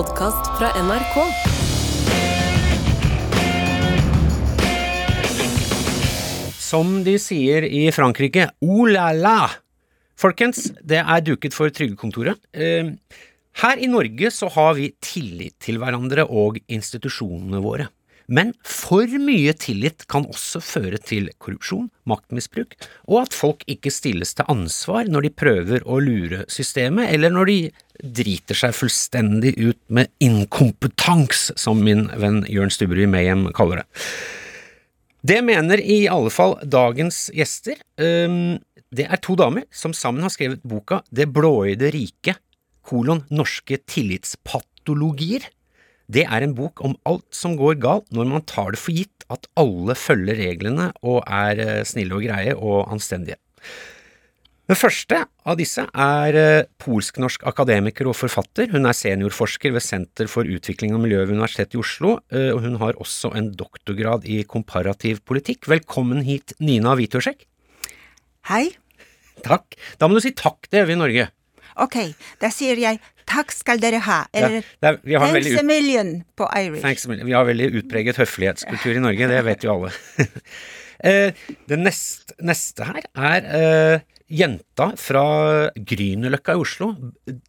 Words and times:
podkast 0.00 0.46
fra 0.56 0.70
NRK. 0.80 1.16
Som 6.56 7.02
de 7.04 7.18
sier 7.20 7.66
i 7.68 7.82
Frankrike, 7.92 8.46
oh 8.64 8.86
la 8.88 9.10
la! 9.12 9.50
Folkens, 10.20 10.70
det 10.80 11.02
er 11.02 11.26
duket 11.26 11.56
for 11.56 11.72
Trygdekontoret. 11.74 12.40
Eh, 12.54 12.94
Her 13.60 13.82
i 13.82 13.90
Norge 13.92 14.30
så 14.32 14.48
har 14.54 14.78
vi 14.78 14.88
tillit 15.04 15.58
til 15.60 15.80
hverandre 15.82 16.24
og 16.24 16.56
institusjonene 16.70 17.60
våre. 17.60 17.90
Men 18.30 18.52
for 18.62 19.10
mye 19.18 19.52
tillit 19.58 20.04
kan 20.10 20.28
også 20.30 20.60
føre 20.62 21.00
til 21.02 21.32
korrupsjon, 21.42 21.88
maktmisbruk, 22.06 22.76
og 23.10 23.24
at 23.24 23.34
folk 23.34 23.64
ikke 23.70 23.90
stilles 23.90 24.36
til 24.38 24.46
ansvar 24.52 25.10
når 25.10 25.26
de 25.26 25.32
prøver 25.42 25.82
å 25.82 25.98
lure 26.02 26.44
systemet, 26.46 27.10
eller 27.10 27.34
når 27.34 27.50
de 27.50 27.58
driter 28.20 28.56
seg 28.56 28.76
fullstendig 28.78 29.56
ut 29.58 29.80
med 29.90 30.12
inkompetans, 30.22 31.50
som 31.58 31.82
min 31.84 32.06
venn 32.22 32.44
Jørn 32.48 32.70
Stubberud 32.72 33.10
Mayhem 33.10 33.48
kaller 33.56 33.82
det. 33.82 33.88
Det 35.26 35.42
mener 35.44 35.82
i 35.82 36.06
alle 36.08 36.30
fall 36.32 36.56
dagens 36.64 37.28
gjester. 37.34 37.82
Ehm, 38.00 38.60
Det 38.90 39.06
er 39.06 39.20
to 39.22 39.36
damer 39.38 39.62
som 39.70 39.92
sammen 39.94 40.22
har 40.22 40.32
skrevet 40.34 40.64
boka 40.66 41.04
Det 41.14 41.28
blåøyde 41.30 41.92
riket, 41.94 42.40
kolon 42.82 43.22
norske 43.30 43.78
tillitspatologier. 43.86 45.44
Det 46.10 46.24
er 46.26 46.42
en 46.42 46.56
bok 46.58 46.80
om 46.86 46.96
alt 47.06 47.28
som 47.36 47.54
går 47.58 47.78
galt 47.82 48.08
når 48.14 48.26
man 48.32 48.44
tar 48.48 48.74
det 48.74 48.80
for 48.82 48.94
gitt 48.96 49.26
at 49.30 49.46
alle 49.60 49.94
følger 49.94 50.40
reglene 50.40 50.88
og 51.06 51.22
er 51.22 51.62
eh, 51.62 51.86
snille 51.86 52.16
og 52.16 52.24
greie 52.26 52.56
og 52.56 52.90
anstendige. 52.90 53.38
Den 54.70 54.78
første 54.78 55.20
av 55.46 55.58
disse 55.58 55.84
er 55.86 56.38
eh, 56.38 56.66
polsk-norsk 56.82 57.46
akademiker 57.46 58.10
og 58.10 58.18
forfatter. 58.18 58.72
Hun 58.74 58.90
er 58.90 58.96
seniorforsker 58.96 59.74
ved 59.74 59.82
Senter 59.86 60.30
for 60.30 60.46
utvikling 60.46 60.96
av 60.96 61.02
miljø 61.04 61.22
ved 61.24 61.36
Universitetet 61.36 61.78
i 61.78 61.82
Oslo, 61.82 62.16
eh, 62.34 62.50
og 62.54 62.64
hun 62.66 62.80
har 62.82 62.98
også 63.02 63.32
en 63.38 63.52
doktorgrad 63.58 64.26
i 64.26 64.42
komparativ 64.50 65.22
politikk. 65.26 65.70
Velkommen 65.70 66.24
hit, 66.26 66.56
Nina 66.58 66.96
Witoszek. 66.98 67.46
Hei. 68.50 68.64
Takk. 69.46 69.78
Da 69.98 70.10
må 70.10 70.18
du 70.18 70.24
si 70.26 70.34
takk, 70.34 70.66
vi 70.70 70.82
i 70.82 70.98
Norge. 70.98 71.30
Ok, 71.80 71.96
da 72.42 72.50
sier 72.52 72.78
jeg 72.82 72.98
takk 73.30 73.54
skal 73.54 73.80
dere 73.82 74.02
ha, 74.06 74.20
eller 74.34 74.58
ja, 74.58 74.90
er, 74.90 75.00
vi, 75.06 75.14
har 75.14 75.30
thanks 75.30 75.38
veldig 75.38 75.62
a 75.62 75.66
million 75.68 76.12
på 76.38 76.50
Irish. 76.58 76.82
thanks 76.84 77.06
a 77.06 77.12
million. 77.12 77.30
vi 77.30 77.38
har 77.38 77.48
veldig 77.48 77.70
utpreget 77.80 78.20
høflighetskultur 78.20 78.98
i 78.98 79.02
Norge, 79.06 79.30
det 79.30 79.40
vet 79.48 79.66
jo 79.66 79.78
alle. 79.78 79.94
Eh, 81.00 81.32
det 81.64 81.78
neste, 81.80 82.34
neste 82.44 82.84
her 82.84 83.06
er 83.16 83.46
eh, 83.56 84.02
jenta 84.28 84.90
fra 85.00 85.22
Grünerløkka 85.72 86.52
i 86.52 86.60
Oslo. 86.60 86.90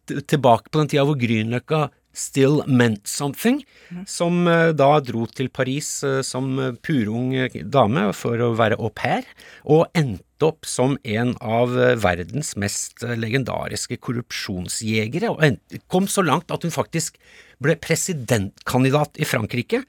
Tilbake 0.08 0.72
på 0.72 0.80
den 0.80 0.88
tida 0.88 1.04
hvor 1.04 1.18
Grünerløkka 1.20 1.82
still 2.12 2.62
meant 2.66 3.06
something. 3.08 3.62
Som 4.08 4.46
eh, 4.48 4.70
da 4.76 4.90
dro 5.04 5.26
til 5.28 5.50
Paris 5.52 5.88
eh, 6.06 6.20
som 6.26 6.52
eh, 6.60 6.74
purung 6.84 7.34
dame 7.72 8.06
for 8.16 8.40
å 8.40 8.52
være 8.58 8.78
au 8.80 8.92
pair, 8.94 9.26
og 9.64 9.88
endte 9.98 10.46
opp 10.46 10.66
som 10.66 10.96
en 11.06 11.36
av 11.38 11.70
verdens 12.02 12.56
mest 12.58 13.04
legendariske 13.04 14.00
korrupsjonsjegere. 14.02 15.30
Og 15.30 15.84
kom 15.92 16.08
så 16.10 16.24
langt 16.26 16.50
at 16.50 16.66
hun 16.66 16.74
faktisk 16.74 17.20
ble 17.62 17.76
presidentkandidat 17.78 19.20
i 19.22 19.28
Frankrike. 19.28 19.84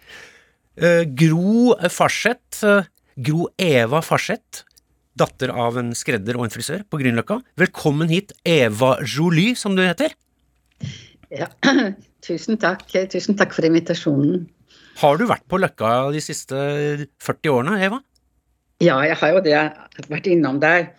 Gro 1.18 1.74
Farseth, 1.90 2.62
Gro 3.18 3.48
Eva 3.58 4.04
Farseth, 4.06 4.62
datter 5.18 5.50
av 5.50 5.82
en 5.82 5.90
skredder 5.98 6.38
og 6.38 6.46
en 6.46 6.54
frisør 6.54 6.86
på 6.86 7.02
Grünerløkka. 7.02 7.40
Velkommen 7.58 8.14
hit, 8.14 8.36
Eva 8.46 9.00
Jolie, 9.02 9.58
som 9.58 9.74
du 9.74 9.82
heter. 9.82 10.14
Ja, 11.34 11.48
tusen 12.26 12.60
takk. 12.62 12.86
Tusen 13.10 13.38
takk 13.40 13.56
for 13.56 13.66
invitasjonen. 13.68 14.44
Har 15.02 15.18
du 15.18 15.26
vært 15.30 15.46
på 15.50 15.58
Løkka 15.62 16.12
de 16.14 16.22
siste 16.22 16.58
40 17.24 17.50
årene, 17.56 17.80
Eva? 17.82 17.98
Ja, 18.84 19.00
jeg 19.08 19.18
har 19.18 19.34
jo 19.38 19.42
det. 19.46 19.54
Jeg 19.56 19.72
har 19.74 20.10
vært 20.12 20.28
innom 20.30 20.60
der. 20.62 20.92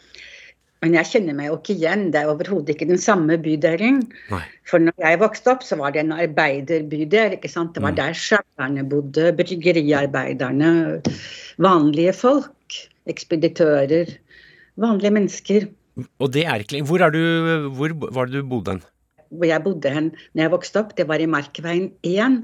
Men 0.85 0.97
jeg 0.99 1.09
kjenner 1.09 1.37
meg 1.39 1.47
jo 1.49 1.55
ikke 1.61 1.77
igjen. 1.79 2.03
Det 2.13 2.21
er 2.21 2.29
overhodet 2.33 2.75
ikke 2.75 2.89
den 2.91 2.99
samme 3.01 3.39
bydelen. 3.41 4.03
Nei. 4.33 4.43
For 4.69 4.83
når 4.83 4.99
jeg 5.01 5.21
vokste 5.23 5.53
opp, 5.55 5.63
så 5.65 5.79
var 5.81 5.95
det 5.95 6.03
en 6.03 6.13
arbeiderbydel. 6.17 7.39
ikke 7.39 7.49
sant? 7.49 7.73
Det 7.77 7.83
var 7.85 7.95
Mm. 7.95 8.01
der 8.03 8.19
sjalerne 8.21 8.85
bodde, 8.91 9.31
bryggeriarbeiderne, 9.39 11.01
vanlige 11.59 12.13
folk, 12.13 12.81
ekspeditører. 13.09 14.11
Vanlige 14.77 15.15
mennesker. 15.15 15.69
Og 16.21 16.33
det 16.35 16.45
er 16.51 16.61
ikke 16.65 16.83
Hvor, 16.85 17.01
er 17.01 17.11
du, 17.15 17.71
hvor 17.71 17.95
var 18.13 18.27
det 18.27 18.43
du 18.43 18.49
bodde 18.49 18.73
hen? 18.73 18.83
Hvor 19.31 19.49
jeg 19.49 19.65
bodde 19.65 19.93
hen 19.93 20.13
når 20.35 20.45
jeg 20.45 20.55
vokste 20.55 20.83
opp, 20.83 20.95
det 20.99 21.09
var 21.09 21.23
i 21.23 21.31
Markveien 21.31 21.91
1, 22.05 22.39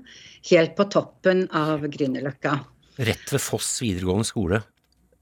helt 0.51 0.77
på 0.79 0.87
toppen 0.93 1.47
av 1.57 1.85
Grünerløkka. 1.93 2.57
Rett 3.01 3.33
ved 3.33 3.43
Foss 3.43 3.79
videregående 3.83 4.29
skole, 4.29 4.63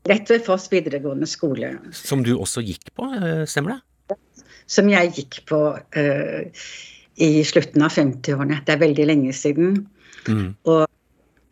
Rett 0.08 0.30
ved 0.30 0.40
Foss 0.46 0.70
videregående 0.72 1.26
skole. 1.28 1.74
som 1.92 2.22
du 2.24 2.32
også 2.38 2.62
gikk 2.64 2.94
på, 2.96 3.10
eh, 3.18 3.44
stemmer 3.44 3.76
det? 3.76 3.82
som 4.68 4.88
jeg 4.92 5.14
gikk 5.16 5.40
på 5.48 5.60
uh, 5.80 6.68
i 7.18 7.30
slutten 7.46 7.84
av 7.84 7.94
50-årene. 7.96 8.60
Det 8.66 8.74
er 8.74 8.82
veldig 8.82 9.06
lenge 9.08 9.32
siden. 9.36 9.80
Mm. 10.28 10.52
Og 10.68 10.84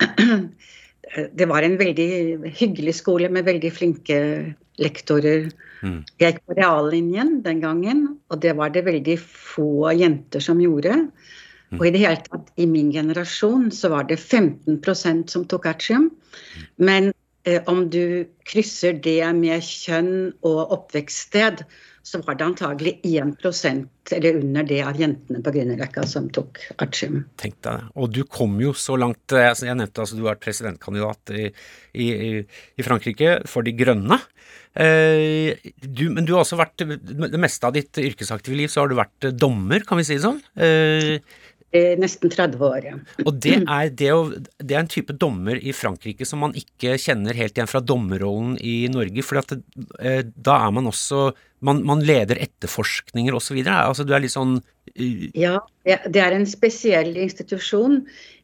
det 1.41 1.49
var 1.49 1.65
en 1.65 1.78
veldig 1.81 2.11
hyggelig 2.59 2.99
skole 3.00 3.31
med 3.33 3.49
veldig 3.49 3.72
flinke 3.72 4.19
lektorer. 4.82 5.48
Mm. 5.82 6.00
Jeg 6.20 6.37
gikk 6.37 6.44
på 6.47 6.56
reallinjen 6.59 7.41
den 7.44 7.62
gangen, 7.64 8.06
og 8.31 8.41
det 8.44 8.56
var 8.59 8.72
det 8.75 8.87
veldig 8.87 9.16
få 9.22 9.92
jenter 9.97 10.44
som 10.44 10.60
gjorde. 10.62 10.97
Og 11.76 11.88
i 11.88 11.92
det 11.94 12.03
hele 12.04 12.22
tatt, 12.22 12.50
i 12.62 12.66
min 12.70 12.92
generasjon 12.94 13.70
så 13.75 13.91
var 13.92 14.06
det 14.09 14.20
15% 14.20 15.32
som 15.32 15.47
tok 15.50 15.66
artium. 15.66 16.10
Men 16.78 17.10
eh, 17.44 17.59
om 17.66 17.86
du 17.91 18.26
krysser 18.47 18.94
det 19.03 19.20
med 19.38 19.65
kjønn 19.66 20.31
og 20.47 20.76
oppvekststed, 20.76 21.65
så 22.06 22.21
var 22.22 22.37
det 22.39 22.44
antagelig 22.47 22.93
1% 23.03 24.12
eller 24.15 24.37
under 24.39 24.62
det 24.69 24.77
av 24.87 24.99
jentene 25.00 25.41
på 25.43 25.50
Grünerløkka 25.56 26.05
som 26.06 26.28
tok 26.31 26.61
artium. 26.84 27.25
Tenk 27.43 27.56
deg 27.67 27.81
det. 27.81 27.89
Og 27.99 28.12
du 28.15 28.21
kom 28.31 28.55
jo 28.62 28.71
så 28.78 28.94
langt 29.00 29.34
eh, 29.34 29.49
altså 29.50 29.67
Jeg 29.67 29.81
nevnte 29.81 30.05
altså 30.05 30.15
du 30.19 30.22
vært 30.22 30.45
presidentkandidat 30.45 31.33
i, 31.34 31.49
i, 31.99 32.06
i- 32.28 32.45
i 32.78 32.87
Frankrike 32.87 33.41
for 33.50 33.66
De 33.66 33.75
grønne. 33.75 34.21
Eh, 34.77 35.56
du, 35.83 36.05
men 36.12 36.27
du 36.28 36.34
har 36.37 36.45
også 36.45 36.59
vært 36.61 36.84
Det 36.84 37.41
meste 37.41 37.65
av 37.66 37.72
ditt 37.75 37.97
yrkesaktive 38.03 38.59
liv 38.59 38.69
så 38.71 38.84
har 38.84 38.93
du 38.93 38.99
vært 39.00 39.27
eh, 39.27 39.34
dommer, 39.34 39.83
kan 39.89 39.99
vi 39.99 40.06
si 40.06 40.19
det 40.19 40.25
sånn. 40.28 40.39
Eh, 41.72 41.77
Eh, 41.77 41.99
Nesten 41.99 42.31
30 42.31 42.62
år, 42.62 42.84
ja. 42.84 42.94
og 43.27 43.41
det 43.43 43.56
er, 43.66 43.91
det, 43.91 44.12
å, 44.15 44.31
det 44.62 44.77
er 44.77 44.84
en 44.84 44.88
type 44.91 45.12
dommer 45.19 45.59
i 45.59 45.72
Frankrike 45.75 46.25
som 46.25 46.41
man 46.44 46.54
ikke 46.56 46.94
kjenner 47.00 47.37
helt 47.37 47.59
igjen 47.59 47.69
fra 47.69 47.82
dommerrollen 47.82 48.54
i 48.62 48.87
Norge. 48.88 49.25
For 49.27 49.41
at, 49.43 49.53
eh, 49.99 50.22
da 50.25 50.60
er 50.66 50.72
man 50.77 50.88
også 50.93 51.32
Man, 51.65 51.81
man 51.88 52.03
leder 52.04 52.37
etterforskninger 52.37 53.32
osv. 53.34 53.56
Altså, 53.65 54.04
du 54.04 54.12
er 54.12 54.21
litt 54.21 54.34
sånn 54.34 54.59
uh... 54.60 55.22
Ja, 55.34 55.56
det 55.82 56.21
er 56.21 56.34
en 56.37 56.44
spesiell 56.47 57.16
institusjon 57.16 58.03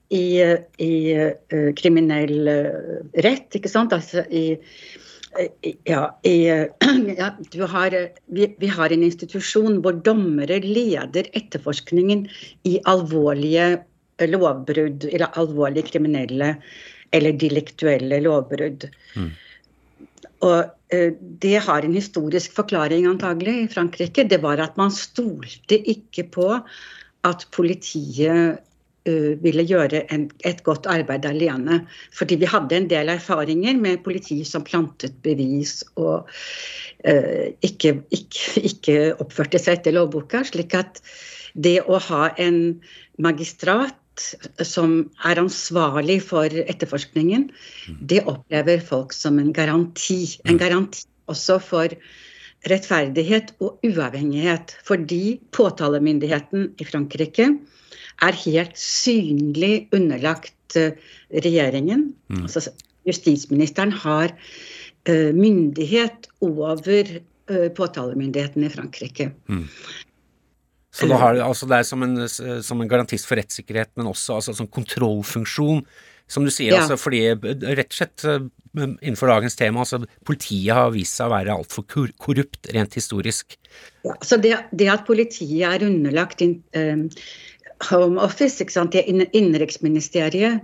i, 0.08 0.40
i 0.80 0.92
uh, 1.20 1.68
kriminell 1.76 2.48
eh, 2.48 3.04
rett, 3.24 3.52
ikke 3.60 3.68
sant? 3.68 3.92
Altså 3.92 4.24
i- 4.32 4.58
ja, 5.84 6.02
i, 6.22 6.36
ja, 7.18 7.30
du 7.52 7.62
har, 7.66 7.94
eh, 7.94 8.08
vi, 8.26 8.48
vi 8.58 8.70
har 8.72 8.92
en 8.92 9.04
institusjon 9.06 9.80
hvor 9.84 9.98
dommere 10.04 10.60
leder 10.64 11.28
etterforskningen 11.32 12.26
i 12.68 12.78
alvorlige 12.90 13.68
eh, 13.72 14.28
lovbrudd, 14.28 15.08
eller 15.10 15.38
alvorlige 15.40 15.92
kriminelle 15.92 16.56
eller 17.12 17.36
delektuelle 17.36 18.20
lovbrudd. 18.24 18.88
Og 20.42 20.58
eh, 20.94 21.12
det 21.44 21.56
har 21.66 21.84
en 21.84 21.96
historisk 21.96 22.54
forklaring 22.56 23.06
antagelig 23.10 23.56
i 23.60 23.70
Frankrike. 23.72 24.26
Det 24.28 24.40
var 24.42 24.62
at 24.62 24.76
man 24.80 24.92
stolte 24.94 25.78
ikke 25.78 26.26
på 26.34 26.48
at 27.28 27.46
politiet 27.54 28.28
eh, 28.32 28.60
ville 29.04 29.64
gjøre 29.66 30.04
en, 30.14 30.28
et 30.46 30.62
godt 30.66 30.86
arbeid 30.90 31.26
alene. 31.26 31.80
Fordi 32.14 32.38
vi 32.38 32.50
hadde 32.50 32.76
en 32.76 32.88
del 32.90 33.10
erfaringer 33.12 33.78
med 33.80 34.02
politi 34.04 34.42
som 34.48 34.64
plantet 34.66 35.16
bevis 35.24 35.80
og 35.96 36.28
uh, 36.28 37.46
ikke, 37.66 37.96
ikke, 38.14 38.62
ikke 38.70 38.98
oppførte 39.22 39.60
seg 39.62 39.80
etter 39.80 39.96
lovboka. 39.96 40.44
Slik 40.46 40.76
at 40.78 41.02
det 41.54 41.80
å 41.84 41.98
ha 42.10 42.30
en 42.40 42.80
magistrat 43.22 43.98
som 44.62 44.98
er 45.24 45.40
ansvarlig 45.40 46.18
for 46.24 46.52
etterforskningen, 46.52 47.48
det 48.00 48.22
opplever 48.28 48.82
folk 48.84 49.14
som 49.16 49.40
en 49.40 49.52
garanti. 49.56 50.36
En 50.46 50.60
garanti 50.60 51.06
også 51.32 51.58
for 51.64 51.94
rettferdighet 52.68 53.54
og 53.64 53.82
uavhengighet. 53.86 54.76
Fordi 54.86 55.40
påtalemyndigheten 55.56 56.72
i 56.78 56.86
Frankrike 56.86 57.48
er 58.22 58.38
helt 58.44 58.78
synlig 58.78 59.88
underlagt 59.94 60.78
eh, 60.78 60.94
regjeringen. 61.44 62.12
Mm. 62.32 62.46
Altså, 62.46 62.70
justisministeren 63.08 63.92
har 64.04 64.32
eh, 65.08 65.32
myndighet 65.34 66.30
over 66.44 67.16
eh, 67.18 67.68
påtalemyndigheten 67.76 68.64
i 68.66 68.72
Frankrike. 68.72 69.32
Mm. 69.50 69.66
Så 70.92 71.08
da 71.08 71.16
har, 71.16 71.38
altså 71.40 71.64
det 71.70 71.78
er 71.78 71.86
som 71.88 72.02
en, 72.04 72.18
som 72.28 72.80
en 72.82 72.88
garantist 72.88 73.24
for 73.24 73.40
rettssikkerhet, 73.40 73.94
men 73.96 74.10
også 74.10 74.36
altså, 74.36 74.52
som 74.52 74.68
kontrollfunksjon, 74.68 75.80
som 76.28 76.44
du 76.44 76.52
sier, 76.52 76.74
Ja. 76.74 76.82
altså 76.82 76.98
fordi 77.00 77.22
rett 77.32 77.88
og 77.88 77.96
slett 77.96 78.26
innenfor 78.74 79.28
dagens 79.32 79.56
tema, 79.56 79.82
altså 79.84 80.02
politiet 80.24 80.72
har 80.76 80.92
vist 80.94 81.16
seg 81.18 81.28
å 81.28 81.34
være 81.34 81.56
altfor 81.56 81.84
korrupt 82.20 82.70
rent 82.72 82.96
historisk. 82.96 83.56
Ja, 84.04 84.16
så 84.24 84.38
det, 84.40 84.54
det 84.72 84.88
at 84.92 85.06
politiet 85.08 85.64
er 85.68 85.84
underlagt 85.88 86.44
in, 86.44 86.58
eh, 86.76 87.08
Home 87.90 88.20
Office, 88.22 88.60
ikke 88.62 88.74
sant, 88.74 88.94
det 88.94 89.06
innenriksministeriet, 89.08 90.62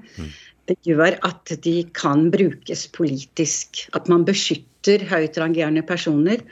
det 0.69 0.77
gjør 0.87 1.17
at 1.27 1.55
de 1.65 1.81
kan 1.97 2.29
brukes 2.35 2.87
politisk. 2.95 3.87
At 3.97 4.11
man 4.13 4.27
beskytter 4.29 5.05
høyt 5.09 5.39
rangerende 5.41 5.83
personer 5.87 6.45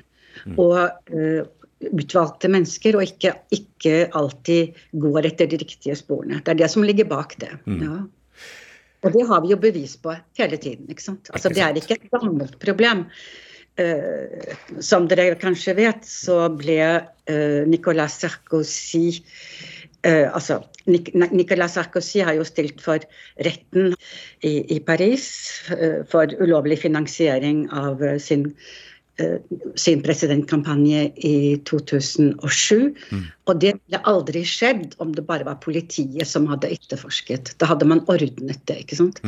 og 0.57 0.79
uh, 1.13 1.43
utvalgte 1.93 2.49
mennesker, 2.53 2.97
og 2.97 3.05
ikke, 3.05 3.35
ikke 3.53 3.97
alltid 4.17 4.77
går 5.03 5.29
etter 5.29 5.51
de 5.51 5.61
riktige 5.61 5.97
sporene. 5.99 6.41
Det 6.45 6.55
er 6.55 6.63
det 6.63 6.71
som 6.73 6.87
ligger 6.87 7.09
bak 7.11 7.37
det. 7.43 7.53
Ja. 7.83 8.05
Og 9.05 9.13
det 9.15 9.27
har 9.29 9.43
vi 9.45 9.53
jo 9.53 9.59
bevis 9.61 9.97
på 10.01 10.15
hele 10.39 10.57
tiden. 10.57 10.89
ikke 10.91 11.05
sant? 11.05 11.31
Altså, 11.33 11.53
det 11.53 11.63
er 11.63 11.77
ikke 11.77 11.99
et 11.99 12.09
gammelt 12.15 12.57
problem. 12.63 13.05
Eh, 13.77 14.55
som 14.81 15.05
dere 15.09 15.35
kanskje 15.37 15.77
vet, 15.77 16.07
så 16.09 16.47
ble 16.49 16.81
eh, 17.29 17.63
Nicolas 17.69 18.17
Sarkozy 18.23 19.21
eh, 20.07 20.27
altså, 20.33 20.61
Nicolas 20.87 21.77
Sarkozy 21.77 22.23
har 22.25 22.37
jo 22.39 22.47
stilt 22.47 22.83
for 22.85 23.03
retten 23.45 23.95
i, 24.41 24.61
i 24.77 24.81
Paris 24.81 25.29
eh, 25.75 26.03
for 26.11 26.31
ulovlig 26.43 26.79
finansiering 26.85 27.67
av 27.75 28.03
eh, 28.05 28.19
sin, 28.23 28.47
eh, 29.23 29.39
sin 29.75 30.05
presidentkampanje 30.07 31.09
i 31.27 31.39
2007. 31.69 32.95
Og 33.47 33.65
det 33.65 33.75
ville 33.79 34.05
aldri 34.13 34.45
skjedd 34.47 34.95
om 35.03 35.17
det 35.17 35.27
bare 35.27 35.49
var 35.49 35.59
politiet 35.65 36.29
som 36.29 36.47
hadde 36.53 36.71
etterforsket. 36.77 37.57
Da 37.61 37.73
hadde 37.73 37.91
man 37.91 38.05
ordnet 38.07 38.63
det, 38.71 38.85
ikke 38.87 39.03
sant. 39.03 39.21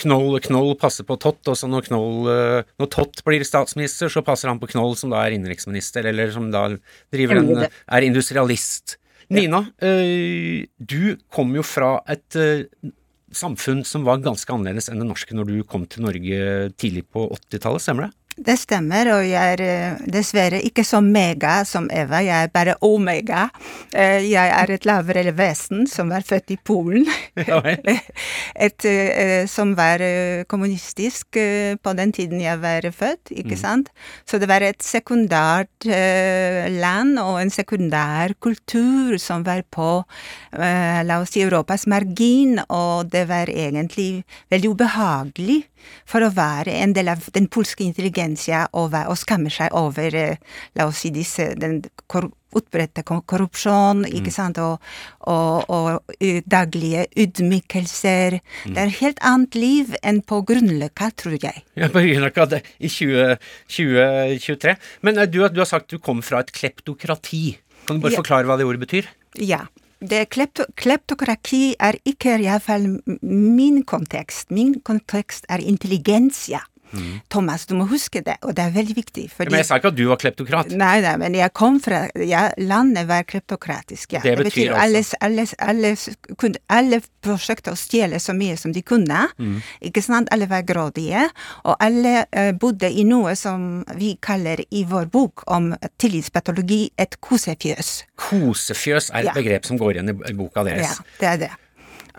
Knoll, 0.00 0.38
Knoll 0.40 0.74
passer 0.80 1.04
på 1.06 1.16
Tott, 1.20 1.42
også 1.50 1.68
når 1.70 1.88
Knoll 1.88 2.30
eh, 2.30 2.70
Når 2.80 2.90
Tott 2.94 3.22
blir 3.26 3.44
statsminister, 3.46 4.12
så 4.12 4.22
passer 4.26 4.50
han 4.50 4.60
på 4.62 4.70
Knoll, 4.70 4.96
som 4.98 5.12
da 5.12 5.22
er 5.24 5.36
innenriksminister, 5.36 6.06
eller 6.10 6.32
som 6.34 6.50
da 6.52 6.66
driver 7.12 7.40
en 7.40 7.66
er 7.66 8.06
industrialist. 8.06 8.99
Nina, 9.30 9.64
eh, 9.78 10.66
du 10.78 11.16
kom 11.30 11.54
jo 11.54 11.62
fra 11.66 12.00
et 12.10 12.36
eh, 12.38 12.66
samfunn 13.30 13.84
som 13.86 14.06
var 14.06 14.22
ganske 14.24 14.50
annerledes 14.50 14.90
enn 14.90 15.02
det 15.02 15.06
norske 15.06 15.36
når 15.38 15.52
du 15.52 15.58
kom 15.68 15.86
til 15.86 16.02
Norge 16.02 16.70
tidlig 16.80 17.04
på 17.14 17.28
80-tallet, 17.36 17.84
stemmer 17.84 18.08
det? 18.08 18.19
Det 18.40 18.54
stemmer, 18.56 19.04
og 19.12 19.24
jeg 19.28 19.54
er 19.54 19.60
eh, 19.60 19.98
dessverre 20.08 20.62
ikke 20.64 20.80
så 20.86 21.02
mega 21.04 21.58
som 21.68 21.90
Eva, 21.92 22.22
jeg 22.24 22.46
er 22.46 22.52
bare 22.54 22.76
omega. 22.80 23.50
Eh, 23.92 24.24
Jeg 24.30 24.48
er 24.56 24.70
et 24.72 24.86
lavere 24.88 25.34
vesen 25.36 25.84
som 25.90 26.08
var 26.08 26.24
født 26.24 26.54
i 26.54 26.56
Polen. 26.56 27.04
Et 28.66 28.86
eh, 28.88 29.44
som 29.50 29.74
var 29.76 30.00
kommunistisk 30.48 31.36
på 31.82 31.92
den 31.98 32.12
tiden 32.16 32.40
jeg 32.40 32.62
var 32.62 32.86
født, 32.96 33.28
ikke 33.30 33.58
sant? 33.60 33.90
Så 34.24 34.40
det 34.40 34.48
var 34.48 34.64
et 34.64 34.80
sekundært 34.82 35.84
land 35.84 37.18
og 37.20 37.40
en 37.42 37.52
sekundær 37.52 38.34
kultur 38.40 39.18
som 39.20 39.44
var 39.46 39.62
på, 39.70 40.02
la 40.56 41.20
oss 41.20 41.34
si, 41.34 41.44
Europas 41.44 41.86
margin, 41.90 42.58
og 42.68 43.10
det 43.12 43.26
var 43.30 43.52
egentlig 43.52 44.24
veldig 44.52 44.72
ubehagelig 44.74 45.60
for 46.08 46.24
å 46.26 46.32
være 46.34 46.72
en 46.82 46.92
del 46.96 47.08
av 47.12 47.28
den 47.34 47.46
polske 47.52 47.84
intelligensia 47.86 48.66
og, 48.72 48.94
og 48.94 49.16
skamme 49.18 49.50
seg 49.52 49.72
over, 49.76 50.14
eh, 50.14 50.36
la 50.76 50.86
oss 50.90 51.02
si, 51.04 51.10
disse, 51.14 51.52
den 51.60 51.80
utbredte 52.50 53.04
korrupsjonen, 53.06 53.26
korrupsjon, 53.30 54.00
ikke 54.10 54.32
sant, 54.34 54.58
og, 54.58 54.80
og, 55.30 55.70
og 55.70 56.24
daglige 56.50 57.04
ydmykelser. 57.14 58.40
Det 58.66 58.76
er 58.76 58.88
et 58.90 58.98
helt 59.00 59.20
annet 59.26 59.54
liv 59.58 59.94
enn 60.02 60.18
på 60.26 60.40
Grunnløkka, 60.48 61.10
tror 61.20 61.36
jeg. 61.38 61.62
Ja, 61.78 61.88
på 61.92 62.02
Grunnløkka 62.02 62.48
i 62.82 62.90
20, 62.90 63.36
2023. 63.70 64.76
Men 65.06 65.18
eh, 65.22 65.30
du, 65.30 65.42
du 65.48 65.62
har 65.62 65.70
sagt 65.70 65.92
du 65.94 65.98
kom 66.02 66.22
fra 66.26 66.42
et 66.44 66.52
kleptokrati. 66.56 67.58
Kan 67.86 67.98
du 68.00 68.04
bare 68.06 68.16
Ja. 68.16 68.22
forklare 68.22 68.50
hva 68.50 68.58
det 68.58 68.66
ordet 68.68 68.82
betyr? 68.82 69.08
Ja. 69.38 69.64
Det 70.00 70.30
klepto 70.32 70.64
kleptokrati 70.80 71.74
er 71.76 71.98
ikke 72.08 72.38
iallfall 72.40 72.86
min 73.20 73.82
kontekst. 73.84 74.48
Min 74.50 74.78
kontekst 74.80 75.44
er 75.52 75.60
intelligensia. 75.60 76.62
Thomas, 77.30 77.66
du 77.66 77.74
må 77.78 77.86
huske 77.90 78.22
det, 78.24 78.36
og 78.42 78.54
det 78.56 78.64
er 78.64 78.74
veldig 78.74 78.96
viktig. 78.96 79.26
Mm. 79.30 79.50
Men 79.50 79.58
jeg 79.60 79.68
sa 79.68 79.78
ikke 79.80 79.92
at 79.92 79.98
du 79.98 80.04
var 80.08 80.20
kleptokrat. 80.20 80.72
Nei, 80.76 81.00
nei, 81.04 81.14
men 81.20 81.36
jeg 81.38 81.52
kom 81.56 81.78
fra 81.82 82.02
ja, 82.26 82.48
Landet 82.58 83.08
var 83.10 83.26
kleptokratisk, 83.28 84.16
ja. 84.16 84.22
Det 84.24 84.36
betyr 84.40 84.74
altså- 84.74 85.18
alle, 85.20 85.46
alle, 85.68 85.92
alle, 85.92 86.34
kunne, 86.40 86.62
alle 86.68 87.00
å 87.70 87.76
stjele 87.76 88.18
så 88.20 88.34
mye 88.36 88.56
som 88.56 88.72
de 88.72 88.82
kunne. 88.82 89.28
Mm. 89.38 89.60
Ikke 89.90 90.02
sant? 90.02 90.28
Alle 90.32 90.48
var 90.50 90.62
grådige, 90.66 91.26
og 91.64 91.76
alle 91.80 92.24
uh, 92.36 92.50
bodde 92.52 92.90
i 92.90 93.04
noe 93.04 93.34
som 93.38 93.84
vi 93.96 94.16
kaller 94.22 94.62
i 94.70 94.84
vår 94.88 95.10
bok 95.12 95.44
om 95.46 95.72
tillitspatologi 95.98 96.90
et 96.98 97.18
kosefjøs. 97.20 98.04
Kosefjøs 98.16 99.10
er 99.10 99.18
et 99.18 99.30
Ja. 99.30 99.34
begrep 99.36 99.66
som 99.66 99.78
går 99.78 99.94
igjen 99.98 100.08
i 100.10 100.32
boka 100.34 100.64
deres. 100.64 100.98
Ja, 100.98 101.04
det 101.20 101.28
er 101.28 101.36
det. 101.46 101.50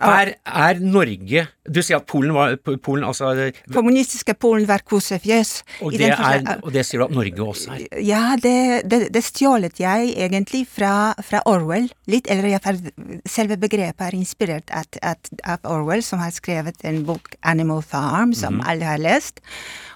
Er, 0.02 0.32
er 0.42 0.80
Norge 0.82 1.44
Du 1.62 1.78
sier 1.82 2.00
at 2.00 2.06
Polen 2.10 2.34
var 2.34 2.56
Polen, 2.82 3.04
altså 3.06 3.50
Kommunistiske 3.72 4.34
Polen 4.34 4.66
var 4.66 4.82
kosefjøs. 4.88 5.52
og 5.80 5.94
det, 5.94 6.10
er, 6.10 6.42
og 6.62 6.72
det 6.74 6.84
sier 6.86 7.02
du 7.02 7.06
at 7.06 7.14
Norge 7.14 7.46
også 7.46 7.76
er. 7.76 7.84
Ja, 8.02 8.22
det, 8.42 8.56
det, 8.90 9.00
det 9.14 9.22
stjålet 9.24 9.78
jeg 9.80 10.12
egentlig 10.16 10.64
fra, 10.70 11.12
fra 11.22 11.42
Orwell. 11.46 11.86
Litt, 12.10 12.26
eller 12.32 12.50
iallfall 12.50 12.80
selve 13.28 13.58
begrepet 13.62 14.08
er 14.08 14.18
inspirert 14.18 14.74
av, 14.74 14.90
at, 15.06 15.30
av 15.46 15.62
Orwell, 15.70 16.02
som 16.02 16.22
har 16.22 16.34
skrevet 16.34 16.82
en 16.88 17.04
bok, 17.06 17.36
'Animal 17.42 17.82
Farm', 17.86 18.34
som 18.34 18.60
alle 18.66 18.88
har 18.88 19.02
lest. 19.02 19.40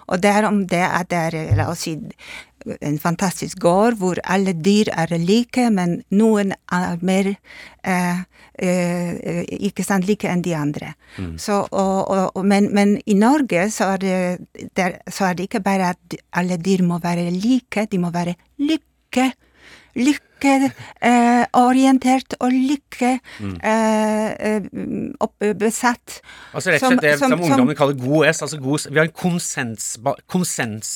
Og 0.06 0.22
det 0.22 0.30
er 0.30 0.46
om 0.46 0.62
det 0.70 0.84
at 0.86 1.10
det 1.10 1.18
er, 1.18 1.56
la 1.58 1.70
oss 1.72 1.86
si, 1.86 1.96
en 2.80 2.98
fantastisk 2.98 3.60
gård 3.62 3.98
hvor 4.00 4.20
alle 4.24 4.54
dyr 4.54 4.90
er 4.92 5.14
like, 5.20 5.68
men 5.70 6.00
noen 6.10 6.52
er 6.72 6.98
mer 7.06 7.32
eh, 7.32 8.20
eh, 8.58 9.42
ikke 9.68 9.84
sant, 9.86 10.06
like 10.08 10.28
enn 10.30 10.44
de 10.44 10.54
andre. 10.58 10.92
Så, 11.40 11.62
og, 11.70 12.12
og, 12.34 12.44
men, 12.44 12.70
men 12.74 12.96
i 13.06 13.16
Norge 13.18 13.68
så 13.74 13.92
er, 13.94 14.04
det, 14.04 14.68
der, 14.78 15.00
så 15.10 15.30
er 15.30 15.38
det 15.38 15.48
ikke 15.48 15.64
bare 15.64 15.94
at 15.94 16.18
alle 16.36 16.58
dyr 16.58 16.84
må 16.86 17.00
være 17.02 17.30
like, 17.30 17.86
de 17.90 18.02
må 18.02 18.12
være 18.14 18.36
lykke. 18.58 19.30
Lykkeorientert 20.42 22.34
og 22.42 22.52
lykke 22.52 23.12
eh, 23.62 24.30
eh, 24.32 25.52
besatt. 25.58 26.20
Altså 26.56 26.70
rett 26.74 26.82
og 26.82 26.92
slett 26.92 27.02
det 27.04 27.14
som, 27.20 27.30
som- 27.30 27.40
ungdommen 27.46 27.76
kaller 27.78 27.94
god 28.00 28.26
S. 28.30 28.42
Altså 28.42 28.58
god, 28.62 28.86
vi 28.90 28.98
har 29.00 29.06
en 29.08 29.14
konsens, 29.16 29.86
konsens, 30.30 30.90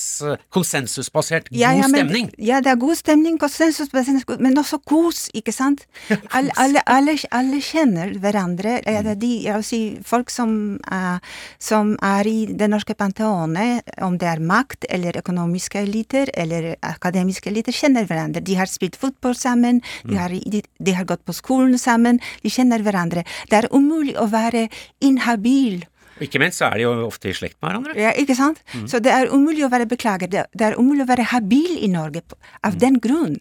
konsensusbasert 0.53 1.49
god 1.51 1.59
Ja, 1.59 1.73
ja, 1.73 1.87
men- 1.89 1.95
stemning. 2.09 2.31
Ja, 2.39 2.61
det 2.61 2.67
er 2.73 2.77
god 2.81 2.97
stemning, 2.97 3.39
konsensusbasert, 3.41 4.29
men 4.41 4.59
også 4.59 4.79
kos, 4.85 5.29
ikke 5.35 5.53
sant? 5.53 5.87
Alle, 6.37 6.51
alle, 6.57 6.83
alle, 6.87 7.17
alle 7.33 7.61
kjenner 7.61 8.13
hverandre. 8.21 8.81
Er 8.87 9.15
de, 9.15 9.31
jeg 9.45 9.55
vil 9.55 9.65
si, 9.65 9.81
folk 10.05 10.31
som 10.31 10.79
er, 10.91 11.19
som 11.59 11.97
er 12.03 12.27
i 12.27 12.47
det 12.47 12.69
norske 12.71 12.95
panteonet, 12.95 13.83
om 14.03 14.17
det 14.19 14.29
er 14.29 14.41
makt 14.41 14.85
eller 14.91 15.19
økonomiske 15.21 15.81
eliter 15.83 16.31
eller 16.35 16.75
akademiske 16.83 17.51
eliter, 17.51 17.73
kjenner 17.73 18.07
hverandre. 18.09 18.41
De 18.45 18.55
har 18.59 18.67
spilt 18.71 18.97
fotball 19.01 19.30
sammen, 19.39 19.83
de 20.05 20.19
har, 20.19 20.31
de, 20.31 20.63
de 20.63 20.97
har 20.97 21.09
gått 21.09 21.25
på 21.25 21.37
skolen 21.37 21.79
sammen, 21.79 22.21
de 22.43 22.53
kjenner 22.53 22.83
hverandre. 22.83 23.25
Det 23.51 23.63
er 23.63 23.71
umulig 23.75 24.17
å 24.19 24.29
være 24.31 24.69
inhabil 25.05 25.85
ikke 26.25 26.41
minst 26.43 26.61
så 26.61 26.69
er 26.69 26.81
de 26.81 26.85
jo 26.85 26.93
ofte 27.07 27.31
i 27.31 27.35
slekt 27.37 27.57
med 27.61 27.71
hverandre. 27.71 27.97
ja, 27.99 28.13
ikke 28.19 28.37
sant? 28.37 28.61
Så 28.91 29.01
det 29.03 29.13
er 29.15 29.33
umulig 29.33 29.65
å 29.65 29.71
være 29.73 29.89
beklager. 29.89 30.29
Det, 30.29 30.45
er 30.61 30.77
umulig 30.79 31.07
å 31.07 31.09
være 31.09 31.29
habil 31.33 31.79
i 31.81 31.89
Norge 31.89 32.23
av 32.67 32.77
den 32.81 33.01
grunn. 33.01 33.39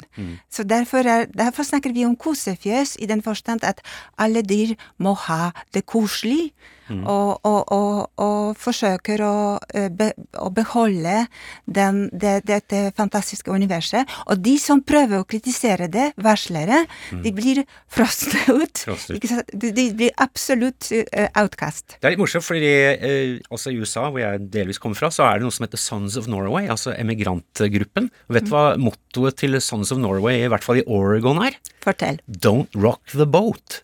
Så 0.50 0.64
derfor, 0.64 1.04
er, 1.04 1.28
derfor 1.36 1.68
snakker 1.68 1.94
vi 1.96 2.06
om 2.08 2.16
kosefjøs 2.16 2.96
i 3.04 3.10
den 3.10 3.24
forstand 3.26 3.66
at 3.68 3.84
alle 4.18 4.44
dyr 4.46 4.78
må 4.98 5.16
ha 5.28 5.52
det 5.76 5.86
koselig. 5.90 6.54
Og, 6.90 7.40
og, 7.46 7.60
og, 7.76 8.10
og 8.22 8.58
forsøker 8.60 9.24
å, 9.26 9.36
eh, 9.74 9.90
be, 9.94 10.12
å 10.42 10.50
beholde 10.54 11.26
den, 11.66 12.08
det, 12.12 12.40
dette 12.50 12.90
fantastiske 12.98 13.52
universet. 13.52 14.10
Og 14.28 14.42
de 14.44 14.56
som 14.62 14.82
prøver 14.82 15.22
å 15.22 15.28
kritisere 15.30 15.90
det, 15.92 16.12
varslere, 16.18 16.86
de 17.12 17.34
blir. 17.36 17.64
Frosset 17.90 18.50
ut. 18.62 18.84
Sant? 18.86 19.54
De, 19.54 19.86
blir 19.98 20.12
absolutt 20.22 20.92
eh, 20.94 21.30
outcast. 21.40 21.98
Det 21.98 22.08
er 22.08 22.14
litt 22.14 22.22
morsomt, 22.22 22.46
fordi 22.46 22.70
eh, 22.70 23.40
altså 23.50 23.74
i 23.74 23.80
USA, 23.82 24.08
hvor 24.10 24.22
jeg 24.22 24.44
delvis 24.54 24.82
kommer 24.82 25.00
fra, 25.00 25.12
så 25.14 25.26
er 25.28 25.40
det 25.40 25.48
noe 25.48 25.56
som 25.56 25.66
heter 25.66 25.82
Sons 25.82 26.18
of 26.20 26.30
Norway, 26.32 26.70
altså 26.72 26.94
emigrantgruppen. 26.96 28.12
Vet 28.30 28.50
du 28.50 28.54
hva 28.54 28.66
mottoet 28.82 29.40
til 29.42 29.58
Sons 29.64 29.94
of 29.96 30.02
Norway, 30.02 30.44
i 30.44 30.52
hvert 30.52 30.66
fall 30.66 30.82
i 30.82 30.86
Oregon, 30.86 31.42
er? 31.46 31.58
Fortell. 31.84 32.22
Don't 32.28 32.76
rock 32.78 33.02
the 33.16 33.28
boat. 33.30 33.82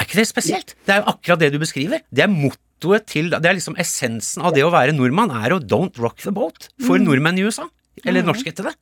Er 0.00 0.08
ikke 0.08 0.22
det 0.22 0.28
spesielt? 0.30 0.74
Det 0.88 0.94
er 0.94 1.02
jo 1.02 1.10
akkurat 1.12 1.42
det 1.42 1.50
du 1.52 1.58
beskriver. 1.60 2.00
Det 2.08 2.24
er 2.24 2.30
mottoet 2.32 3.04
til 3.10 3.28
Det 3.34 3.44
er 3.44 3.58
liksom 3.58 3.76
essensen 3.80 4.40
av 4.48 4.54
det 4.56 4.64
å 4.64 4.72
være 4.72 4.94
nordmann, 4.96 5.28
er 5.28 5.52
å 5.52 5.60
don't 5.60 6.00
rock 6.00 6.24
the 6.24 6.32
boat. 6.32 6.70
For 6.86 6.96
nordmenn 7.02 7.36
i 7.36 7.44
USA. 7.44 7.68
Eller 8.06 8.24
norsk 8.24 8.48
etter 8.48 8.70
det. 8.70 8.74